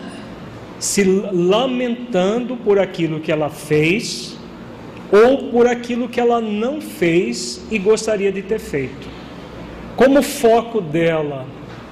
Se 0.79 1.03
lamentando 1.03 2.57
por 2.57 2.79
aquilo 2.79 3.19
que 3.21 3.33
ela 3.33 3.49
fez 3.49 4.37
ou 5.11 5.51
por 5.51 5.67
aquilo 5.67 6.09
que 6.09 6.21
ela 6.21 6.41
não 6.41 6.81
fez 6.81 7.65
e 7.71 7.79
gostaria 7.79 8.31
de 8.31 8.43
ter 8.43 8.59
feito. 8.59 9.09
Como 9.97 10.21
o 10.21 10.23
foco 10.23 10.81
dela 10.81 11.47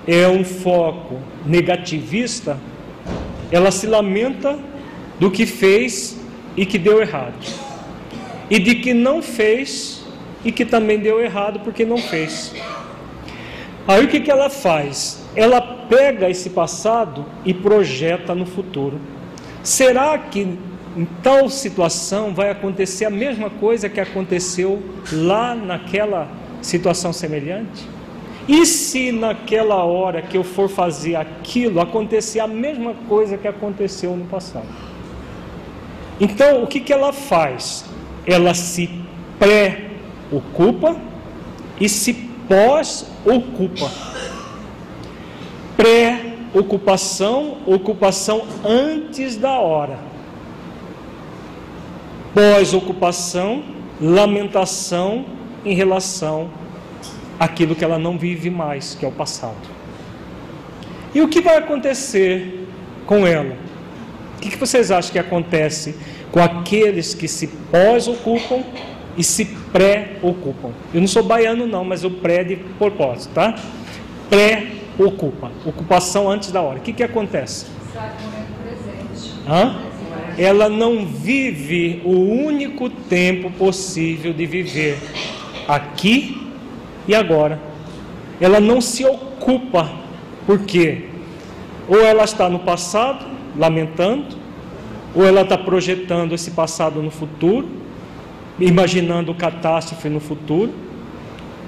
é 0.06 0.28
um 0.28 0.44
foco 0.44 1.18
negativista, 1.44 2.58
ela 3.50 3.70
se 3.70 3.86
lamenta 3.86 4.58
do 5.18 5.30
que 5.30 5.46
fez 5.46 6.20
e 6.56 6.64
que 6.64 6.78
deu 6.78 7.00
errado, 7.00 7.34
e 8.50 8.58
de 8.58 8.76
que 8.76 8.94
não 8.94 9.20
fez 9.22 9.95
e 10.46 10.52
que 10.52 10.64
também 10.64 11.00
deu 11.00 11.20
errado 11.20 11.58
porque 11.64 11.84
não 11.84 11.98
fez. 11.98 12.54
Aí 13.88 14.04
o 14.04 14.08
que, 14.08 14.20
que 14.20 14.30
ela 14.30 14.48
faz? 14.48 15.26
Ela 15.34 15.60
pega 15.60 16.30
esse 16.30 16.50
passado 16.50 17.26
e 17.44 17.52
projeta 17.52 18.32
no 18.32 18.46
futuro. 18.46 19.00
Será 19.64 20.16
que 20.16 20.56
em 20.96 21.04
tal 21.20 21.48
situação 21.50 22.32
vai 22.32 22.48
acontecer 22.48 23.06
a 23.06 23.10
mesma 23.10 23.50
coisa 23.50 23.88
que 23.88 23.98
aconteceu 23.98 24.80
lá 25.12 25.52
naquela 25.52 26.28
situação 26.62 27.12
semelhante? 27.12 27.84
E 28.46 28.64
se 28.64 29.10
naquela 29.10 29.82
hora 29.82 30.22
que 30.22 30.36
eu 30.36 30.44
for 30.44 30.68
fazer 30.68 31.16
aquilo 31.16 31.80
acontecer 31.80 32.38
a 32.38 32.46
mesma 32.46 32.94
coisa 33.08 33.36
que 33.36 33.48
aconteceu 33.48 34.16
no 34.16 34.26
passado? 34.26 34.68
Então, 36.20 36.62
o 36.62 36.68
que, 36.68 36.78
que 36.78 36.92
ela 36.92 37.12
faz? 37.12 37.84
Ela 38.24 38.54
se 38.54 38.88
pré-ocupa 40.30 40.96
e 41.80 41.88
se 41.88 42.12
pós-ocupa. 42.48 43.90
Pré-ocupação, 45.76 47.58
ocupação 47.66 48.46
antes 48.64 49.36
da 49.36 49.52
hora. 49.52 49.98
Pós-ocupação, 52.34 53.62
lamentação 54.00 55.24
em 55.64 55.74
relação 55.74 56.50
àquilo 57.38 57.74
que 57.74 57.84
ela 57.84 57.98
não 57.98 58.18
vive 58.18 58.50
mais, 58.50 58.94
que 58.94 59.04
é 59.04 59.08
o 59.08 59.12
passado. 59.12 59.76
E 61.14 61.20
o 61.20 61.28
que 61.28 61.40
vai 61.40 61.56
acontecer 61.56 62.66
com 63.06 63.26
ela? 63.26 63.56
O 64.36 64.40
que, 64.40 64.54
vocês 64.56 64.90
acham 64.90 65.12
que 65.12 65.18
acontece 65.18 65.96
com 66.30 66.42
aqueles 66.42 67.14
que 67.14 67.26
se 67.26 67.46
pós-ocupam 67.46 68.62
e 69.16 69.24
se 69.24 69.44
pré-ocupam? 69.72 70.70
Eu 70.92 71.00
não 71.00 71.08
sou 71.08 71.22
baiano, 71.22 71.66
não, 71.66 71.84
mas 71.84 72.04
o 72.04 72.10
pré 72.10 72.44
de 72.44 72.56
propósito, 72.56 73.32
tá? 73.32 73.54
Pré-ocupa, 74.28 75.50
ocupação 75.64 76.30
antes 76.30 76.50
da 76.50 76.60
hora. 76.60 76.78
O 76.78 76.82
que, 76.82 76.92
que 76.92 77.02
acontece? 77.02 77.66
Hã? 79.48 79.76
Ela 80.38 80.68
não 80.68 81.06
vive 81.06 82.02
o 82.04 82.10
único 82.10 82.90
tempo 82.90 83.50
possível 83.52 84.34
de 84.34 84.44
viver 84.44 84.98
aqui 85.66 86.50
e 87.08 87.14
agora. 87.14 87.58
Ela 88.40 88.60
não 88.60 88.80
se 88.80 89.04
ocupa, 89.04 89.90
porque 90.46 91.06
ou 91.88 92.00
ela 92.00 92.24
está 92.24 92.48
no 92.48 92.58
passado 92.58 93.24
lamentando, 93.56 94.36
ou 95.14 95.24
ela 95.24 95.42
está 95.42 95.56
projetando 95.56 96.34
esse 96.34 96.50
passado 96.50 97.00
no 97.00 97.10
futuro, 97.10 97.66
imaginando 98.58 99.34
catástrofe 99.34 100.08
no 100.08 100.20
futuro. 100.20 100.72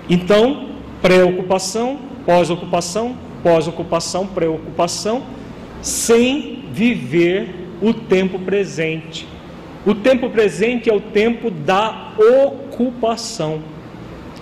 Então, 0.09 0.70
preocupação, 1.03 1.99
pós-ocupação, 2.24 3.16
pós-ocupação, 3.43 4.26
preocupação, 4.26 5.22
sem 5.82 6.64
viver 6.72 7.55
o 7.80 7.93
tempo 7.93 8.39
presente. 8.39 9.26
O 9.86 9.95
tempo 9.95 10.28
presente 10.30 10.91
é 10.91 10.95
o 10.95 11.01
tempo 11.01 11.51
da 11.51 12.12
ocupação. 12.18 13.61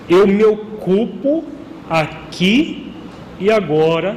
Eu 0.08 0.26
me 0.26 0.44
ocupo 0.44 1.44
aqui 1.88 2.92
e 3.38 3.50
agora 3.50 4.16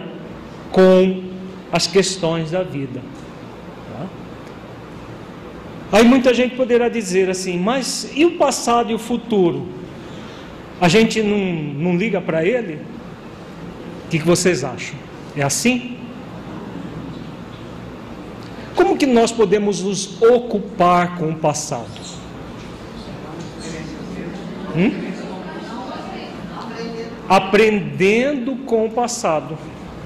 com 0.72 1.24
as 1.72 1.88
questões 1.88 2.52
da 2.52 2.64
vida. 2.64 3.02
Aí 5.92 6.04
muita 6.04 6.34
gente 6.34 6.56
poderá 6.56 6.88
dizer 6.88 7.30
assim, 7.30 7.58
mas 7.58 8.12
e 8.16 8.24
o 8.26 8.38
passado 8.38 8.92
e 8.92 8.94
o 8.94 9.00
futuro? 9.00 9.68
A 10.80 10.88
gente 10.88 11.22
não, 11.22 11.38
não 11.38 11.98
liga 11.98 12.22
para 12.22 12.46
ele? 12.46 12.76
O 14.06 14.10
que, 14.10 14.20
que 14.20 14.26
vocês 14.26 14.64
acham? 14.64 14.96
É 15.36 15.42
assim? 15.42 15.98
Como 18.76 18.98
que 18.98 19.06
nós 19.06 19.32
podemos 19.32 19.82
nos 19.82 20.22
ocupar 20.22 21.18
com 21.18 21.32
o 21.32 21.36
passado? 21.36 21.90
Hum? 24.76 24.92
Aprendendo 27.28 28.56
com 28.58 28.86
o 28.86 28.92
passado. 28.92 29.58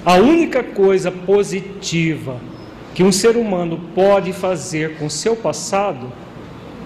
A 0.05 0.15
única 0.15 0.63
coisa 0.63 1.11
positiva 1.11 2.39
que 2.93 3.03
um 3.03 3.11
ser 3.11 3.35
humano 3.35 3.79
pode 3.95 4.31
fazer 4.33 4.97
com 4.97 5.09
seu 5.09 5.35
passado 5.35 6.11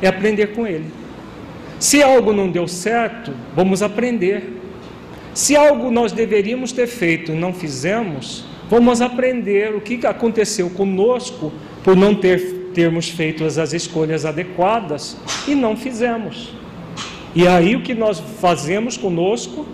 é 0.01 0.07
aprender 0.07 0.47
com 0.47 0.65
ele. 0.65 0.85
Se 1.79 2.01
algo 2.01 2.33
não 2.33 2.49
deu 2.49 2.67
certo, 2.67 3.33
vamos 3.55 3.81
aprender. 3.81 4.53
Se 5.33 5.55
algo 5.55 5.91
nós 5.91 6.11
deveríamos 6.11 6.71
ter 6.71 6.87
feito 6.87 7.31
e 7.31 7.35
não 7.35 7.53
fizemos, 7.53 8.45
vamos 8.69 9.01
aprender 9.01 9.75
o 9.75 9.81
que 9.81 10.05
aconteceu 10.05 10.69
conosco 10.69 11.51
por 11.83 11.95
não 11.95 12.15
ter, 12.15 12.71
termos 12.73 13.09
feito 13.09 13.43
as 13.43 13.73
escolhas 13.73 14.25
adequadas 14.25 15.17
e 15.47 15.53
não 15.53 15.75
fizemos. 15.75 16.53
E 17.35 17.47
aí 17.47 17.75
o 17.75 17.81
que 17.81 17.93
nós 17.93 18.19
fazemos 18.19 18.97
conosco? 18.97 19.65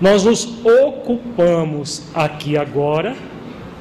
Nós 0.00 0.24
nos 0.24 0.44
ocupamos 0.64 2.02
aqui 2.12 2.56
agora 2.56 3.14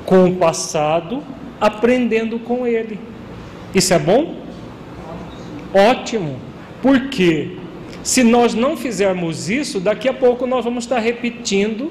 com 0.06 0.26
o 0.26 0.36
passado 0.36 1.24
aprendendo 1.64 2.38
com 2.39 2.68
ele. 2.68 2.99
Isso 3.74 3.93
é 3.93 3.97
bom? 3.99 4.36
Ótimo. 5.74 6.38
Porque 6.82 7.55
se 8.03 8.22
nós 8.22 8.53
não 8.53 8.76
fizermos 8.76 9.49
isso, 9.49 9.80
daqui 9.80 10.10
a 10.10 10.14
pouco 10.14 10.45
nós 10.45 10.65
vamos 10.65 10.84
estar 10.84 10.99
repetindo 10.99 11.90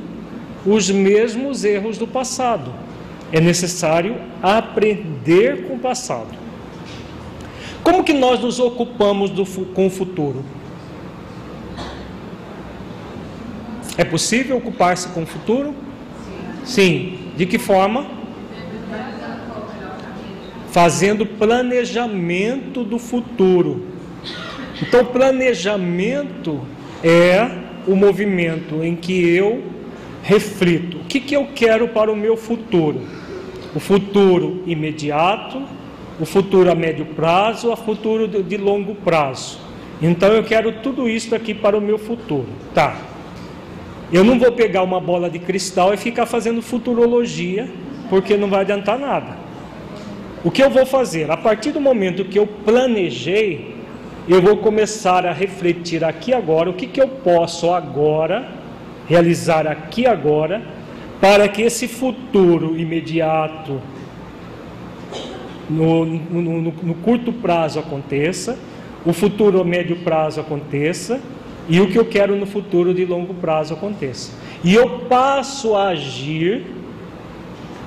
os 0.67 0.91
mesmos 0.91 1.65
erros 1.65 1.97
do 1.97 2.07
passado. 2.07 2.71
É 3.33 3.41
necessário 3.41 4.17
aprender 4.43 5.67
com 5.67 5.77
o 5.77 5.79
passado. 5.79 6.29
Como 7.83 8.05
que 8.05 8.13
nós 8.13 8.41
nos 8.41 8.61
ocupamos 8.61 9.31
do, 9.31 9.47
com 9.73 9.87
o 9.87 9.91
futuro? 9.91 10.45
É 13.97 14.05
possível 14.05 14.59
ocupar-se 14.59 15.09
com 15.09 15.23
o 15.23 15.27
futuro? 15.27 15.75
Sim. 16.63 17.33
De 17.39 17.47
que 17.47 17.59
forma? 17.59 18.22
Fazendo 20.73 21.25
planejamento 21.25 22.83
do 22.83 22.99
futuro. 22.99 23.87
Então, 24.81 25.05
planejamento 25.05 26.61
é 27.05 27.49
o 27.87 27.95
movimento 27.95 28.83
em 28.83 28.97
que 28.97 29.29
eu 29.37 29.63
reflito 30.23 30.99
o 30.99 31.05
que, 31.05 31.21
que 31.21 31.37
eu 31.37 31.49
quero 31.55 31.89
para 31.89 32.11
o 32.11 32.17
meu 32.17 32.37
futuro. 32.37 33.01
O 33.75 33.81
futuro 33.81 34.63
imediato, 34.67 35.63
o 36.21 36.25
futuro 36.25 36.71
a 36.71 36.75
médio 36.75 37.07
prazo, 37.07 37.71
o 37.71 37.77
futuro 37.77 38.29
de 38.29 38.57
longo 38.57 38.95
prazo. 38.95 39.59
Então 40.01 40.33
eu 40.33 40.43
quero 40.43 40.73
tudo 40.81 41.09
isso 41.09 41.35
aqui 41.35 41.55
para 41.55 41.77
o 41.77 41.81
meu 41.81 41.99
futuro. 41.99 42.49
Tá. 42.75 42.97
Eu 44.13 44.25
não 44.25 44.39
vou 44.39 44.53
pegar 44.53 44.83
uma 44.83 45.01
bola 45.01 45.31
de 45.31 45.39
cristal 45.39 45.95
e 45.95 45.97
ficar 45.97 46.27
fazendo 46.27 46.61
futurologia, 46.61 47.69
porque 48.11 48.37
não 48.37 48.49
vai 48.49 48.61
adiantar 48.61 48.99
nada. 48.99 49.42
O 50.45 50.51
que 50.51 50.63
eu 50.63 50.71
vou 50.71 50.85
fazer? 50.85 51.31
A 51.31 51.37
partir 51.37 51.71
do 51.71 51.81
momento 51.81 52.25
que 52.25 52.39
eu 52.39 52.47
planejei, 52.47 53.77
eu 54.29 54.43
vou 54.43 54.57
começar 54.57 55.25
a 55.25 55.33
refletir 55.33 56.03
aqui 56.05 56.33
agora 56.33 56.69
o 56.69 56.75
que, 56.75 56.87
que 56.87 57.01
eu 57.01 57.09
posso 57.09 57.73
agora 57.73 58.49
realizar 59.09 59.67
aqui 59.67 60.07
agora 60.07 60.63
para 61.21 61.47
que 61.49 61.63
esse 61.63 61.87
futuro 61.87 62.77
imediato 62.77 63.81
no, 65.71 66.05
no, 66.05 66.43
no, 66.43 66.73
no 66.73 66.95
curto 66.95 67.33
prazo 67.33 67.79
aconteça, 67.79 68.59
o 69.07 69.13
futuro 69.13 69.65
médio 69.65 69.97
prazo 69.97 70.41
aconteça 70.41 71.21
e 71.69 71.81
o 71.81 71.89
que 71.89 71.99
eu 71.99 72.05
quero 72.05 72.35
no 72.35 72.47
futuro 72.47 72.93
de 72.93 73.05
longo 73.05 73.35
prazo 73.35 73.75
aconteça. 73.75 74.33
E 74.65 74.75
eu 74.75 75.01
passo 75.09 75.77
a 75.77 75.89
agir 75.89 76.67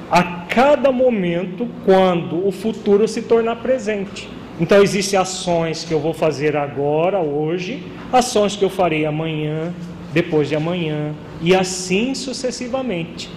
a 0.10 0.45
cada 0.56 0.90
momento 0.90 1.68
quando 1.84 2.48
o 2.48 2.50
futuro 2.50 3.06
se 3.10 3.24
tornar 3.24 3.58
presente. 3.58 4.30
Então 4.58 4.82
existem 4.82 5.20
ações 5.20 5.84
que 5.84 5.94
eu 5.94 6.00
vou 6.00 6.14
fazer 6.14 6.56
agora, 6.56 7.20
hoje, 7.20 7.84
ações 8.12 8.56
que 8.56 8.64
eu 8.64 8.70
farei 8.70 9.06
amanhã, 9.06 9.74
depois 10.14 10.48
de 10.48 10.56
amanhã, 10.56 11.14
e 11.42 11.54
assim 11.54 12.16
sucessivamente. 12.16 13.30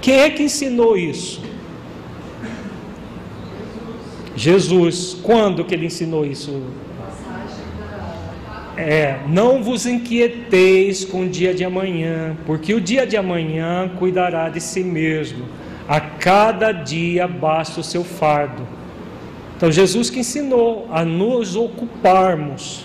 Quem 0.00 0.18
é 0.18 0.30
que 0.30 0.42
ensinou 0.42 0.96
isso? 0.96 1.40
Jesus. 4.34 5.16
Quando 5.22 5.64
que 5.64 5.72
ele 5.72 5.86
ensinou 5.86 6.26
isso? 6.26 6.60
É, 8.76 9.20
não 9.28 9.62
vos 9.62 9.86
inquieteis 9.86 11.04
com 11.04 11.20
o 11.20 11.28
dia 11.28 11.54
de 11.54 11.62
amanhã, 11.62 12.36
porque 12.44 12.74
o 12.74 12.80
dia 12.80 13.06
de 13.06 13.16
amanhã 13.16 13.88
cuidará 13.96 14.48
de 14.48 14.60
si 14.60 14.82
mesmo. 14.82 15.61
A 15.88 16.00
cada 16.00 16.72
dia 16.72 17.26
basta 17.26 17.80
o 17.80 17.84
seu 17.84 18.04
fardo. 18.04 18.66
Então, 19.56 19.70
Jesus 19.70 20.10
que 20.10 20.20
ensinou 20.20 20.88
a 20.90 21.04
nos 21.04 21.54
ocuparmos. 21.54 22.84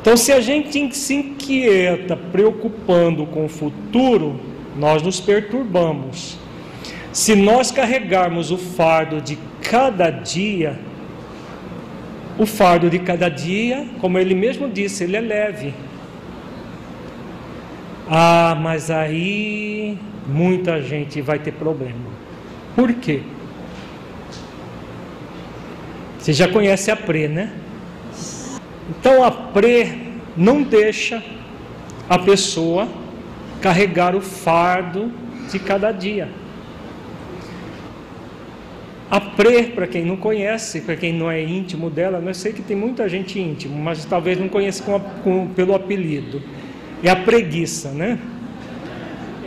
Então, 0.00 0.16
se 0.16 0.32
a 0.32 0.40
gente 0.40 0.94
se 0.96 1.14
inquieta 1.14 2.16
preocupando 2.16 3.26
com 3.26 3.44
o 3.44 3.48
futuro, 3.48 4.40
nós 4.76 5.02
nos 5.02 5.20
perturbamos. 5.20 6.38
Se 7.12 7.34
nós 7.34 7.70
carregarmos 7.70 8.50
o 8.50 8.58
fardo 8.58 9.20
de 9.20 9.38
cada 9.62 10.10
dia, 10.10 10.78
o 12.38 12.46
fardo 12.46 12.88
de 12.88 12.98
cada 13.00 13.28
dia, 13.28 13.86
como 14.00 14.18
ele 14.18 14.34
mesmo 14.34 14.68
disse, 14.68 15.04
ele 15.04 15.16
é 15.16 15.20
leve. 15.20 15.74
Ah, 18.08 18.56
mas 18.60 18.90
aí 18.90 19.98
muita 20.28 20.80
gente 20.82 21.20
vai 21.20 21.38
ter 21.38 21.52
problema. 21.52 22.10
Por 22.76 22.92
quê? 22.94 23.22
Você 26.18 26.32
já 26.32 26.48
conhece 26.48 26.90
a 26.90 26.96
PRE, 26.96 27.28
né? 27.28 27.52
Então 28.90 29.24
a 29.24 29.30
PRE 29.30 30.12
não 30.36 30.62
deixa 30.62 31.22
a 32.08 32.18
pessoa 32.18 32.88
carregar 33.60 34.14
o 34.14 34.20
fardo 34.20 35.12
de 35.50 35.58
cada 35.58 35.90
dia. 35.90 36.28
A 39.10 39.20
Pre, 39.20 39.64
para 39.68 39.86
quem 39.86 40.04
não 40.04 40.16
conhece, 40.16 40.82
para 40.82 40.94
quem 40.94 41.14
não 41.14 41.30
é 41.30 41.42
íntimo 41.42 41.88
dela, 41.88 42.22
eu 42.24 42.34
sei 42.34 42.52
que 42.52 42.60
tem 42.60 42.76
muita 42.76 43.08
gente 43.08 43.40
íntimo, 43.40 43.78
mas 43.78 44.04
talvez 44.04 44.38
não 44.38 44.48
conheça 44.48 44.82
com, 44.84 45.00
com, 45.00 45.48
pelo 45.48 45.74
apelido. 45.74 46.42
É 47.02 47.08
a 47.08 47.16
preguiça, 47.16 47.90
né? 47.90 48.18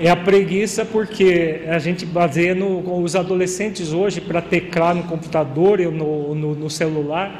É 0.04 0.10
a 0.10 0.16
preguiça 0.16 0.84
porque 0.84 1.62
a 1.70 1.78
gente 1.78 2.08
baseia 2.08 2.56
no, 2.56 3.04
os 3.04 3.16
adolescentes 3.16 3.94
hoje 3.94 4.20
para 4.20 4.42
teclar 4.42 4.96
no 4.96 5.04
computador 5.04 5.80
ou 5.80 5.92
no, 5.92 6.34
no, 6.34 6.56
no 6.56 6.70
celular, 6.72 7.40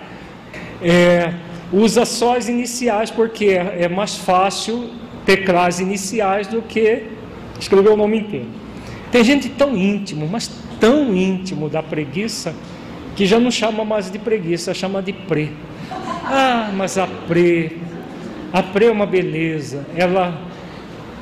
é, 0.80 1.34
usa 1.74 2.06
só 2.06 2.38
as 2.38 2.48
iniciais 2.48 3.10
porque 3.10 3.46
é, 3.46 3.86
é 3.86 3.90
mais 3.90 4.16
fácil 4.16 4.92
teclar 5.26 5.70
as 5.70 5.80
iniciais 5.80 6.46
do 6.46 6.62
que 6.62 7.08
escrever 7.60 7.90
o 7.90 7.98
nome 7.98 8.20
inteiro. 8.20 8.46
Tem 9.12 9.24
gente 9.24 9.50
tão 9.50 9.76
íntimo, 9.76 10.28
mas 10.32 10.48
tão 10.80 11.16
íntimo 11.16 11.68
da 11.68 11.82
preguiça 11.82 12.54
que 13.16 13.26
já 13.26 13.40
não 13.40 13.50
chama 13.50 13.84
mais 13.84 14.12
de 14.12 14.20
preguiça, 14.20 14.72
chama 14.72 15.02
de 15.02 15.14
pre. 15.14 15.52
Ah, 16.26 16.70
mas 16.76 16.96
a 17.00 17.08
pre, 17.08 17.80
a 18.54 18.62
pre 18.62 18.86
é 18.86 18.92
uma 18.92 19.08
beleza. 19.08 19.84
Ela, 19.96 20.40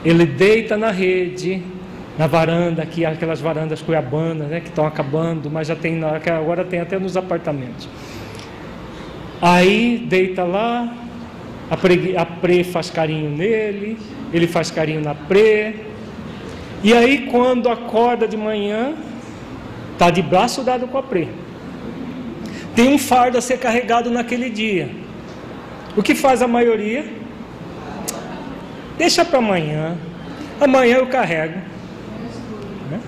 ele 0.04 0.26
deita 0.26 0.78
na 0.78 0.92
rede, 0.92 1.62
na 2.18 2.28
varanda, 2.28 2.82
aqui 2.82 3.06
aquelas 3.06 3.40
varandas 3.40 3.82
cuiabanas, 3.82 4.48
né, 4.48 4.60
que 4.60 4.70
estão 4.70 4.86
acabando, 4.86 5.50
mas 5.50 5.68
já 5.68 5.76
tem 5.76 6.02
agora 6.04 6.64
tem 6.64 6.80
até 6.80 6.98
nos 7.00 7.16
apartamentos. 7.16 7.88
Aí 9.42 10.06
deita 10.10 10.44
lá, 10.44 10.94
a 11.70 11.78
pre, 11.78 12.18
a 12.18 12.26
pre 12.26 12.64
faz 12.64 12.90
carinho 12.90 13.30
nele, 13.30 13.98
ele 14.34 14.48
faz 14.48 14.70
carinho 14.70 15.02
na 15.02 15.16
pre. 15.16 15.76
E 16.84 16.94
aí 16.94 17.28
quando 17.30 17.70
acorda 17.70 18.28
de 18.28 18.38
manhã, 18.38 18.96
Está 20.00 20.10
de 20.10 20.22
braço 20.22 20.64
dado 20.64 20.88
com 20.88 20.98
a 20.98 21.04
Pre. 21.04 21.28
Tem 22.74 22.88
um 22.88 22.98
fardo 22.98 23.38
a 23.38 23.42
ser 23.42 23.58
carregado 23.60 24.10
naquele 24.10 24.50
dia. 24.50 24.90
O 25.98 26.02
que 26.02 26.16
faz 26.16 26.42
a 26.42 26.48
maioria? 26.48 27.04
Deixa 29.00 29.24
para 29.24 29.40
amanhã. 29.40 29.98
Amanhã 30.60 30.98
eu 30.98 31.08
carrego. 31.08 31.58
Né? 32.92 33.00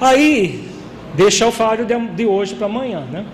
Aí, 0.00 0.68
deixa 1.14 1.46
o 1.46 1.52
fardo 1.52 1.86
de, 1.86 2.26
hoje 2.26 2.56
para 2.56 2.66
amanhã. 2.66 3.02
Né? 3.02 3.24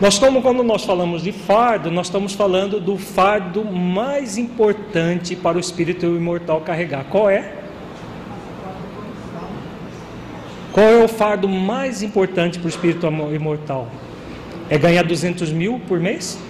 Nós, 0.00 0.18
como 0.18 0.42
quando 0.42 0.64
nós 0.64 0.84
falamos 0.84 1.22
de 1.22 1.30
fardo, 1.30 1.88
nós 1.88 2.08
estamos 2.08 2.32
falando 2.32 2.80
do 2.80 2.98
fardo 2.98 3.64
mais 3.64 4.36
importante 4.36 5.36
para 5.36 5.56
o 5.56 5.60
espírito 5.60 6.04
imortal 6.04 6.62
carregar. 6.62 7.04
Qual 7.04 7.30
é? 7.30 7.54
Qual 10.72 10.84
é 10.84 11.04
o 11.04 11.08
fardo 11.08 11.48
mais 11.48 12.02
importante 12.02 12.58
para 12.58 12.66
o 12.66 12.68
espírito 12.68 13.06
imortal? 13.06 13.86
É 14.68 14.76
ganhar 14.76 15.04
200 15.04 15.52
mil 15.52 15.80
por 15.86 16.00
mês? 16.00 16.40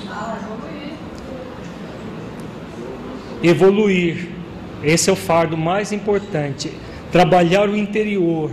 Evoluir. 3.42 4.37
Esse 4.82 5.10
é 5.10 5.12
o 5.12 5.16
fardo 5.16 5.56
mais 5.56 5.92
importante. 5.92 6.72
Trabalhar 7.10 7.68
o 7.68 7.76
interior. 7.76 8.50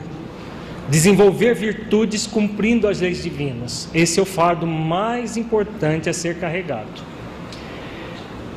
Desenvolver 0.89 1.55
virtudes 1.55 2.27
cumprindo 2.27 2.87
as 2.87 3.01
leis 3.01 3.23
divinas. 3.23 3.89
Esse 3.93 4.19
é 4.19 4.23
o 4.23 4.25
fardo 4.25 4.67
mais 4.67 5.37
importante 5.37 6.09
a 6.09 6.13
ser 6.13 6.37
carregado. 6.37 7.03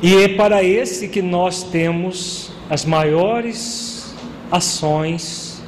E 0.01 0.15
é 0.15 0.29
para 0.29 0.63
esse 0.63 1.07
que 1.07 1.21
nós 1.21 1.63
temos 1.63 2.51
as 2.69 2.85
maiores 2.85 4.13
ações 4.51 5.61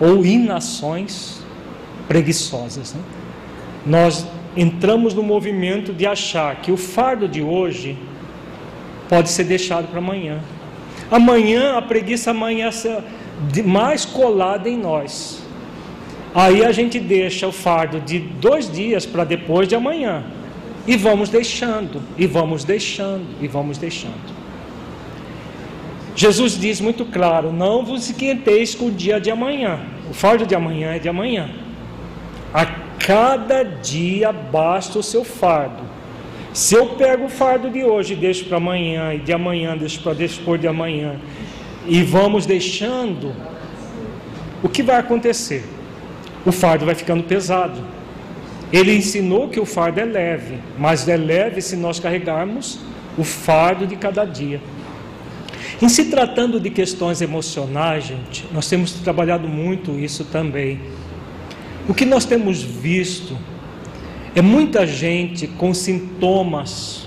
ou 0.00 0.24
inações 0.24 1.40
preguiçosas. 2.08 2.94
Né? 2.94 3.00
Nós 3.86 4.26
entramos 4.56 5.14
no 5.14 5.22
movimento 5.22 5.92
de 5.92 6.06
achar 6.06 6.56
que 6.56 6.72
o 6.72 6.76
fardo 6.76 7.28
de 7.28 7.42
hoje 7.42 7.96
pode 9.08 9.28
ser 9.28 9.44
deixado 9.44 9.88
para 9.88 9.98
amanhã. 9.98 10.40
Amanhã 11.10 11.76
a 11.76 11.82
preguiça 11.82 12.30
amanhece 12.30 12.88
mais 13.64 14.04
colada 14.04 14.68
em 14.68 14.76
nós. 14.76 15.42
Aí 16.34 16.64
a 16.64 16.70
gente 16.70 17.00
deixa 17.00 17.48
o 17.48 17.52
fardo 17.52 18.00
de 18.00 18.18
dois 18.18 18.70
dias 18.70 19.04
para 19.04 19.24
depois 19.24 19.66
de 19.66 19.74
amanhã. 19.74 20.22
E 20.86 20.96
vamos 20.96 21.28
deixando, 21.28 22.00
e 22.16 22.26
vamos 22.26 22.64
deixando, 22.64 23.26
e 23.40 23.48
vamos 23.48 23.78
deixando. 23.78 24.40
Jesus 26.14 26.58
diz 26.58 26.80
muito 26.80 27.04
claro: 27.04 27.52
não 27.52 27.84
vos 27.84 28.08
inquieteis 28.08 28.74
com 28.74 28.86
o 28.86 28.90
dia 28.90 29.20
de 29.20 29.30
amanhã. 29.30 29.80
O 30.08 30.14
fardo 30.14 30.46
de 30.46 30.54
amanhã 30.54 30.94
é 30.94 30.98
de 30.98 31.08
amanhã. 31.08 31.50
A 32.54 32.66
cada 32.98 33.62
dia 33.64 34.32
basta 34.32 34.98
o 34.98 35.02
seu 35.02 35.24
fardo. 35.24 35.89
Se 36.52 36.74
eu 36.74 36.86
pego 36.96 37.26
o 37.26 37.28
fardo 37.28 37.70
de 37.70 37.84
hoje 37.84 38.14
e 38.14 38.16
deixo 38.16 38.44
para 38.46 38.56
amanhã, 38.56 39.14
e 39.14 39.18
de 39.18 39.32
amanhã 39.32 39.76
deixo 39.76 40.02
para 40.02 40.14
depois 40.14 40.60
de 40.60 40.66
amanhã, 40.66 41.16
e 41.86 42.02
vamos 42.02 42.44
deixando, 42.44 43.34
o 44.62 44.68
que 44.68 44.82
vai 44.82 44.96
acontecer? 44.96 45.64
O 46.44 46.50
fardo 46.50 46.84
vai 46.84 46.94
ficando 46.94 47.22
pesado. 47.22 47.80
Ele 48.72 48.96
ensinou 48.96 49.48
que 49.48 49.60
o 49.60 49.66
fardo 49.66 50.00
é 50.00 50.04
leve, 50.04 50.58
mas 50.78 51.08
é 51.08 51.16
leve 51.16 51.60
se 51.60 51.76
nós 51.76 51.98
carregarmos 51.98 52.80
o 53.16 53.24
fardo 53.24 53.86
de 53.86 53.96
cada 53.96 54.24
dia. 54.24 54.60
Em 55.80 55.88
se 55.88 56.06
tratando 56.06 56.60
de 56.60 56.68
questões 56.68 57.22
emocionais, 57.22 58.04
gente, 58.04 58.46
nós 58.52 58.68
temos 58.68 58.92
trabalhado 58.92 59.48
muito 59.48 59.98
isso 59.98 60.24
também. 60.24 60.80
O 61.88 61.94
que 61.94 62.04
nós 62.04 62.24
temos 62.24 62.62
visto 62.62 63.36
é 64.34 64.42
muita 64.42 64.86
gente 64.86 65.46
com 65.46 65.74
sintomas 65.74 67.06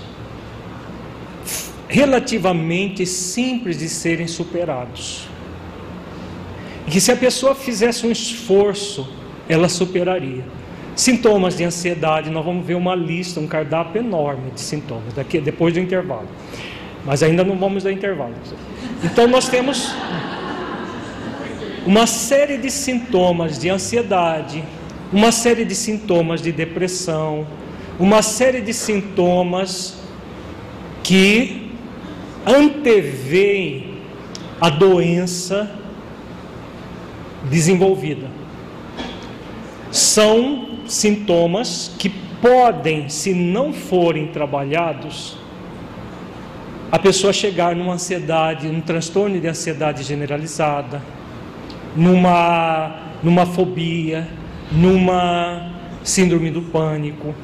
relativamente 1.88 3.06
simples 3.06 3.78
de 3.78 3.88
serem 3.88 4.26
superados. 4.26 5.28
E 6.86 6.90
que 6.90 7.00
se 7.00 7.12
a 7.12 7.16
pessoa 7.16 7.54
fizesse 7.54 8.06
um 8.06 8.10
esforço, 8.10 9.08
ela 9.48 9.68
superaria. 9.68 10.44
Sintomas 10.94 11.56
de 11.56 11.64
ansiedade, 11.64 12.30
nós 12.30 12.44
vamos 12.44 12.66
ver 12.66 12.74
uma 12.74 12.94
lista, 12.94 13.40
um 13.40 13.46
cardápio 13.46 14.00
enorme 14.00 14.50
de 14.50 14.60
sintomas 14.60 15.14
daqui 15.14 15.40
depois 15.40 15.74
do 15.74 15.80
intervalo. 15.80 16.28
Mas 17.04 17.22
ainda 17.22 17.42
não 17.42 17.56
vamos 17.56 17.84
dar 17.84 17.92
intervalo. 17.92 18.34
Então 19.02 19.26
nós 19.26 19.48
temos 19.48 19.94
uma 21.86 22.06
série 22.06 22.58
de 22.58 22.70
sintomas 22.70 23.58
de 23.58 23.68
ansiedade, 23.68 24.64
uma 25.14 25.30
série 25.30 25.64
de 25.64 25.76
sintomas 25.76 26.42
de 26.42 26.50
depressão, 26.50 27.46
uma 28.00 28.20
série 28.20 28.60
de 28.60 28.74
sintomas 28.74 29.96
que 31.04 31.70
antevêm 32.44 33.94
a 34.60 34.68
doença 34.68 35.70
desenvolvida. 37.48 38.26
São 39.92 40.80
sintomas 40.84 41.92
que 41.96 42.08
podem, 42.42 43.08
se 43.08 43.32
não 43.32 43.72
forem 43.72 44.26
trabalhados, 44.26 45.38
a 46.90 46.98
pessoa 46.98 47.32
chegar 47.32 47.76
numa 47.76 47.92
ansiedade, 47.92 48.66
num 48.66 48.80
transtorno 48.80 49.40
de 49.40 49.46
ansiedade 49.46 50.02
generalizada, 50.02 51.00
numa, 51.94 53.12
numa 53.22 53.46
fobia, 53.46 54.26
numa 54.72 55.72
síndrome 56.02 56.50
do 56.50 56.62
pânico, 56.62 57.34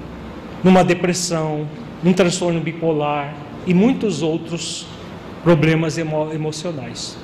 numa 0.63 0.85
depressão, 0.85 1.67
num 2.03 2.13
transtorno 2.13 2.61
bipolar 2.61 3.35
e 3.67 3.75
muitos 3.75 4.23
outros 4.23 4.87
problemas 5.43 5.99
emo 5.99 6.33
emocionais. 6.33 7.17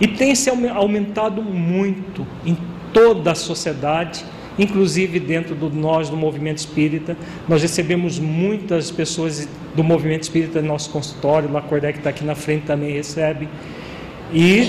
E 0.00 0.06
tem 0.06 0.34
se 0.34 0.50
aumentado 0.50 1.42
muito 1.42 2.26
em 2.44 2.56
toda 2.92 3.32
a 3.32 3.34
sociedade, 3.34 4.24
inclusive 4.58 5.18
dentro 5.18 5.54
do 5.54 5.70
nós 5.70 6.10
do 6.10 6.16
movimento 6.16 6.58
espírita. 6.58 7.16
Nós 7.48 7.62
recebemos 7.62 8.18
muitas 8.18 8.90
pessoas 8.90 9.48
do 9.74 9.82
movimento 9.82 10.24
espírita 10.24 10.60
no 10.60 10.68
nosso 10.68 10.90
consultório, 10.90 11.48
o 11.48 11.52
Lacordé 11.52 11.92
que 11.92 11.98
está 11.98 12.10
aqui 12.10 12.24
na 12.24 12.34
frente 12.34 12.64
também 12.64 12.92
recebe. 12.92 13.48
E 14.32 14.68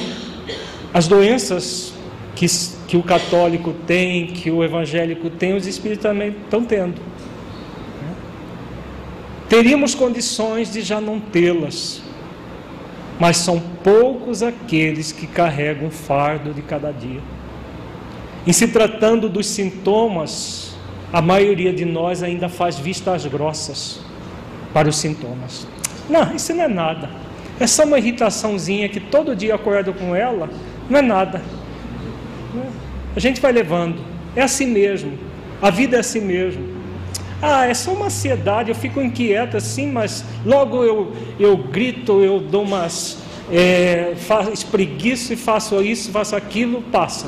as 0.94 1.07
doenças 1.07 1.94
que, 2.35 2.45
que 2.88 2.96
o 2.96 3.04
católico 3.04 3.74
tem, 3.86 4.28
que 4.28 4.50
o 4.50 4.64
evangélico 4.64 5.30
tem, 5.30 5.56
os 5.56 5.68
espíritos 5.68 6.04
também 6.04 6.30
estão 6.30 6.64
tendo. 6.64 7.02
Teríamos 9.50 9.94
condições 9.94 10.72
de 10.72 10.82
já 10.82 11.00
não 11.00 11.20
tê-las, 11.20 12.02
mas 13.20 13.38
são 13.38 13.60
poucos 13.84 14.42
aqueles 14.42 15.12
que 15.12 15.28
carregam 15.28 15.88
o 15.88 15.92
fardo 15.92 16.54
de 16.54 16.62
cada 16.62 16.92
dia. 16.92 17.22
Em 18.46 18.54
se 18.54 18.68
tratando 18.70 19.28
dos 19.28 19.48
sintomas, 19.48 20.76
a 21.12 21.22
maioria 21.22 21.74
de 21.74 21.84
nós 21.84 22.24
ainda 22.24 22.48
faz 22.48 22.78
vistas 22.78 23.26
grossas 23.26 24.00
para 24.74 24.88
os 24.88 24.98
sintomas. 24.98 25.68
Não, 26.10 26.34
isso 26.36 26.54
não 26.54 26.64
é 26.64 26.68
nada. 26.68 27.10
É 27.60 27.68
só 27.68 27.84
uma 27.84 27.98
irritaçãozinha 27.98 28.88
que 28.88 29.00
todo 29.00 29.36
dia 29.36 29.56
acordo 29.56 29.94
com 29.94 30.16
ela, 30.16 30.50
não 30.90 31.00
é 31.00 31.02
nada. 31.02 31.42
A 33.15 33.19
gente 33.19 33.41
vai 33.41 33.52
levando. 33.52 34.02
É 34.36 34.41
assim 34.41 34.68
mesmo. 34.68 35.18
A 35.61 35.69
vida 35.69 35.98
é 35.98 35.99
assim 35.99 36.22
mesmo. 36.22 36.78
Ah, 37.41 37.65
é 37.65 37.74
só 37.74 37.94
uma 37.94 38.07
ansiedade, 38.07 38.69
eu 38.69 38.76
fico 38.76 38.99
inquieta 38.99 39.57
assim, 39.57 39.91
mas 39.91 40.26
logo 40.44 40.84
eu, 40.84 41.14
eu 41.40 41.56
grito, 41.56 42.24
eu 42.24 42.40
dou 42.40 42.64
umas. 42.64 43.19
É, 43.52 44.14
faço, 44.18 44.52
espreguiço 44.52 45.34
e 45.34 45.36
faço 45.36 45.82
isso, 45.82 46.11
faço 46.11 46.36
aquilo, 46.36 46.82
passa. 46.82 47.28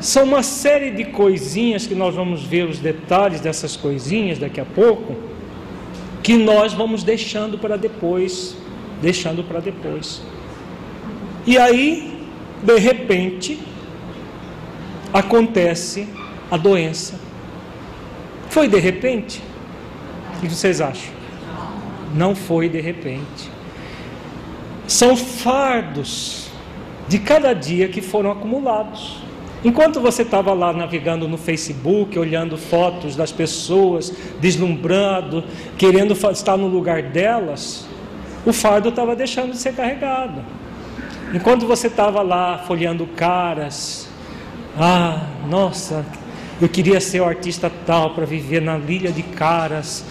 São 0.00 0.24
uma 0.24 0.42
série 0.42 0.90
de 0.90 1.04
coisinhas 1.06 1.86
que 1.86 1.94
nós 1.94 2.14
vamos 2.14 2.42
ver 2.42 2.68
os 2.68 2.78
detalhes 2.78 3.40
dessas 3.40 3.76
coisinhas 3.76 4.38
daqui 4.38 4.60
a 4.60 4.64
pouco, 4.64 5.16
que 6.22 6.36
nós 6.36 6.74
vamos 6.74 7.02
deixando 7.02 7.58
para 7.58 7.76
depois, 7.76 8.56
deixando 9.00 9.42
para 9.42 9.58
depois. 9.58 10.22
E 11.46 11.56
aí, 11.56 12.15
de 12.66 12.78
repente, 12.78 13.58
acontece 15.14 16.06
a 16.50 16.56
doença 16.56 17.26
foi 18.56 18.68
de 18.68 18.78
repente? 18.78 19.42
O 20.34 20.40
que 20.40 20.48
vocês 20.48 20.80
acham? 20.80 21.12
Não 22.14 22.34
foi 22.34 22.70
de 22.70 22.80
repente. 22.80 23.50
São 24.88 25.14
fardos 25.14 26.48
de 27.06 27.18
cada 27.18 27.52
dia 27.52 27.86
que 27.86 28.00
foram 28.00 28.30
acumulados. 28.30 29.18
Enquanto 29.62 30.00
você 30.00 30.22
estava 30.22 30.54
lá 30.54 30.72
navegando 30.72 31.28
no 31.28 31.36
Facebook, 31.36 32.18
olhando 32.18 32.56
fotos 32.56 33.14
das 33.14 33.30
pessoas, 33.30 34.10
deslumbrando, 34.40 35.44
querendo 35.76 36.14
estar 36.30 36.56
no 36.56 36.66
lugar 36.66 37.02
delas, 37.02 37.86
o 38.46 38.54
fardo 38.54 38.88
estava 38.88 39.14
deixando 39.14 39.50
de 39.50 39.58
ser 39.58 39.74
carregado. 39.74 40.40
Enquanto 41.34 41.66
você 41.66 41.88
estava 41.88 42.22
lá 42.22 42.58
folheando 42.58 43.06
caras, 43.06 44.08
ah, 44.78 45.22
nossa, 45.48 46.04
eu 46.60 46.68
queria 46.68 47.00
ser 47.00 47.20
o 47.20 47.24
artista 47.24 47.70
tal 47.84 48.10
para 48.10 48.24
viver 48.24 48.62
na 48.62 48.78
Ilha 48.78 49.10
de 49.10 49.22
Caras, 49.22 50.04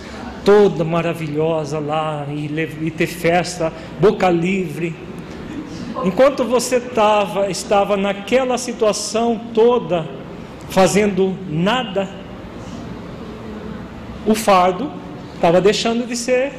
toda 0.44 0.84
maravilhosa 0.84 1.80
lá 1.80 2.26
e, 2.30 2.46
e 2.82 2.92
ter 2.92 3.08
festa, 3.08 3.72
boca 4.00 4.30
livre. 4.30 4.96
Enquanto 6.04 6.44
você 6.44 6.80
tava, 6.80 7.50
estava 7.50 7.96
naquela 7.96 8.58
situação 8.58 9.40
toda, 9.54 10.06
fazendo 10.70 11.36
nada, 11.50 12.10
o 14.26 14.36
fardo 14.36 14.92
estava 15.34 15.62
deixando 15.62 16.06
de 16.06 16.16
ser 16.16 16.52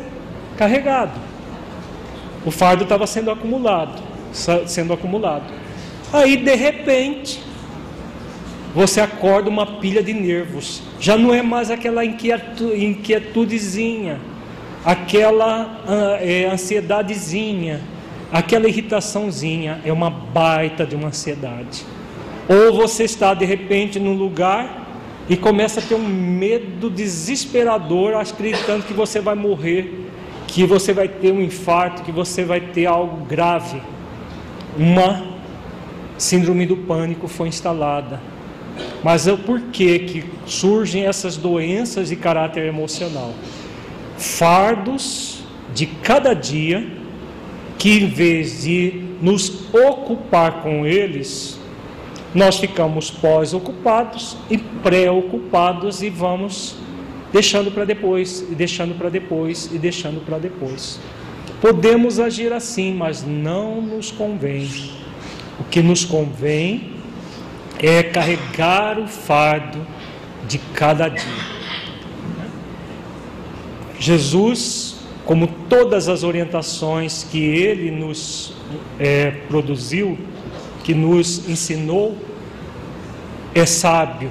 carregado. 0.57 1.21
O 2.45 2.51
fardo 2.51 2.85
estava 2.85 3.07
sendo 3.07 3.31
acumulado, 3.31 4.01
sendo 4.67 4.93
acumulado. 4.93 5.53
Aí 6.13 6.37
de 6.37 6.55
repente, 6.55 7.41
você 8.75 9.01
acorda 9.01 9.49
uma 9.49 9.67
pilha 9.67 10.03
de 10.03 10.13
nervos. 10.13 10.83
Já 11.01 11.17
não 11.17 11.33
é 11.35 11.43
mais 11.43 11.71
aquela 11.71 12.05
inquietu 12.05 12.75
inquietudezinha, 12.75 14.21
aquela 14.85 15.83
uh, 15.87 16.23
é, 16.23 16.45
ansiedadezinha, 16.45 17.81
aquela 18.31 18.69
irritaçãozinha. 18.69 19.81
É 19.85 19.93
uma 19.93 20.11
baita 20.11 20.85
de 20.85 20.95
uma 20.95 21.09
ansiedade. 21.09 21.85
Ou 22.49 22.75
você 22.75 23.05
está 23.05 23.35
de 23.35 23.45
repente 23.45 23.99
num 23.99 24.13
lugar 24.13 24.87
e 25.29 25.37
começa 25.37 25.81
a 25.81 25.83
ter 25.83 25.95
um 25.95 26.07
medo 26.07 26.89
desesperador, 26.89 28.15
acreditando 28.15 28.85
que 28.85 28.93
você 28.93 29.21
vai 29.21 29.35
morrer, 29.35 30.07
que 30.47 30.65
você 30.65 30.93
vai 30.93 31.09
ter 31.09 31.33
um 31.33 31.41
infarto, 31.41 32.03
que 32.03 32.13
você 32.13 32.45
vai 32.45 32.61
ter 32.61 32.87
algo 32.87 33.25
grave. 33.25 33.81
Uma 34.79 35.37
síndrome 36.19 36.67
do 36.67 36.77
pânico 36.77 37.29
foi 37.29 37.49
instalada 37.49 38.21
mas 39.03 39.27
é 39.27 39.33
o 39.33 39.39
porquê 39.39 40.01
que 40.01 40.25
surgem 40.47 41.05
essas 41.07 41.37
doenças 41.37 42.09
de 42.09 42.17
caráter 42.17 42.67
emocional. 42.67 43.33
Fardos 44.17 45.45
de 45.75 45.87
cada 45.87 46.35
dia 46.35 46.87
que 47.79 47.99
em 47.99 48.09
vez 48.09 48.63
de 48.63 49.05
nos 49.21 49.73
ocupar 49.73 50.63
com 50.63 50.87
eles, 50.87 51.59
nós 52.35 52.59
ficamos 52.59 53.11
pós-ocupados 53.11 54.37
e 54.51 54.57
pré-ocupados 54.59 56.03
e 56.03 56.09
vamos 56.11 56.75
deixando 57.33 57.71
para 57.71 57.85
depois, 57.85 58.47
e 58.51 58.55
deixando 58.55 58.97
para 58.97 59.11
depois, 59.11 59.71
e 59.73 59.79
deixando 59.79 60.25
para 60.25 60.39
depois. 60.39 60.99
Podemos 61.61 62.21
agir 62.21 62.53
assim, 62.53 62.95
mas 62.95 63.25
não 63.25 63.81
nos 63.81 64.11
convém. 64.11 64.69
O 65.59 65.65
que 65.65 65.81
nos 65.81 66.05
convém 66.05 66.93
é 67.79 68.03
carregar 68.03 68.99
o 68.99 69.09
fardo 69.09 69.87
de 70.47 70.59
cada 70.59 71.09
dia. 71.09 71.57
Jesus, 73.99 74.97
como 75.25 75.47
todas 75.69 76.09
as 76.09 76.23
orientações 76.23 77.25
que 77.25 77.39
ele 77.39 77.91
nos 77.91 78.55
é, 78.99 79.31
produziu, 79.49 80.19
que 80.85 80.95
nos 80.95 81.49
ensinou, 81.49 82.17
é 83.55 83.65
sábio, 83.65 84.31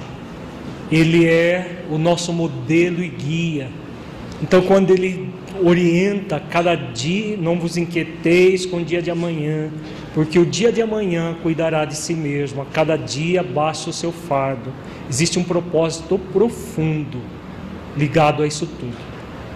ele 0.90 1.26
é 1.26 1.82
o 1.90 1.98
nosso 1.98 2.32
modelo 2.32 3.02
e 3.02 3.08
guia. 3.08 3.68
Então, 4.40 4.62
quando 4.62 4.90
ele 4.90 5.34
orienta 5.62 6.40
cada 6.40 6.74
dia, 6.74 7.36
não 7.36 7.58
vos 7.58 7.76
inquieteis 7.76 8.66
com 8.66 8.78
o 8.78 8.84
dia 8.84 9.00
de 9.00 9.10
amanhã, 9.10 9.70
porque 10.14 10.38
o 10.38 10.46
dia 10.46 10.72
de 10.72 10.80
amanhã 10.82 11.36
cuidará 11.42 11.84
de 11.84 11.96
si 11.96 12.14
mesmo, 12.14 12.62
a 12.62 12.64
cada 12.64 12.96
dia 12.96 13.42
baixa 13.42 13.90
o 13.90 13.92
seu 13.92 14.12
fardo. 14.12 14.72
Existe 15.08 15.38
um 15.38 15.44
propósito 15.44 16.18
profundo 16.32 17.20
ligado 17.96 18.42
a 18.42 18.46
isso 18.46 18.66
tudo. 18.66 18.96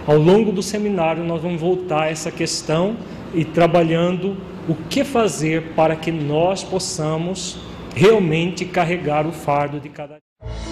Ao 0.07 0.17
longo 0.17 0.51
do 0.51 0.63
seminário, 0.63 1.23
nós 1.23 1.41
vamos 1.41 1.61
voltar 1.61 2.03
a 2.03 2.09
essa 2.09 2.31
questão 2.31 2.97
e 3.33 3.45
trabalhando 3.45 4.35
o 4.67 4.75
que 4.89 5.03
fazer 5.03 5.73
para 5.75 5.95
que 5.95 6.11
nós 6.11 6.63
possamos 6.63 7.59
realmente 7.95 8.65
carregar 8.65 9.27
o 9.27 9.31
fardo 9.31 9.79
de 9.79 9.89
cada 9.89 10.15
dia. 10.15 10.70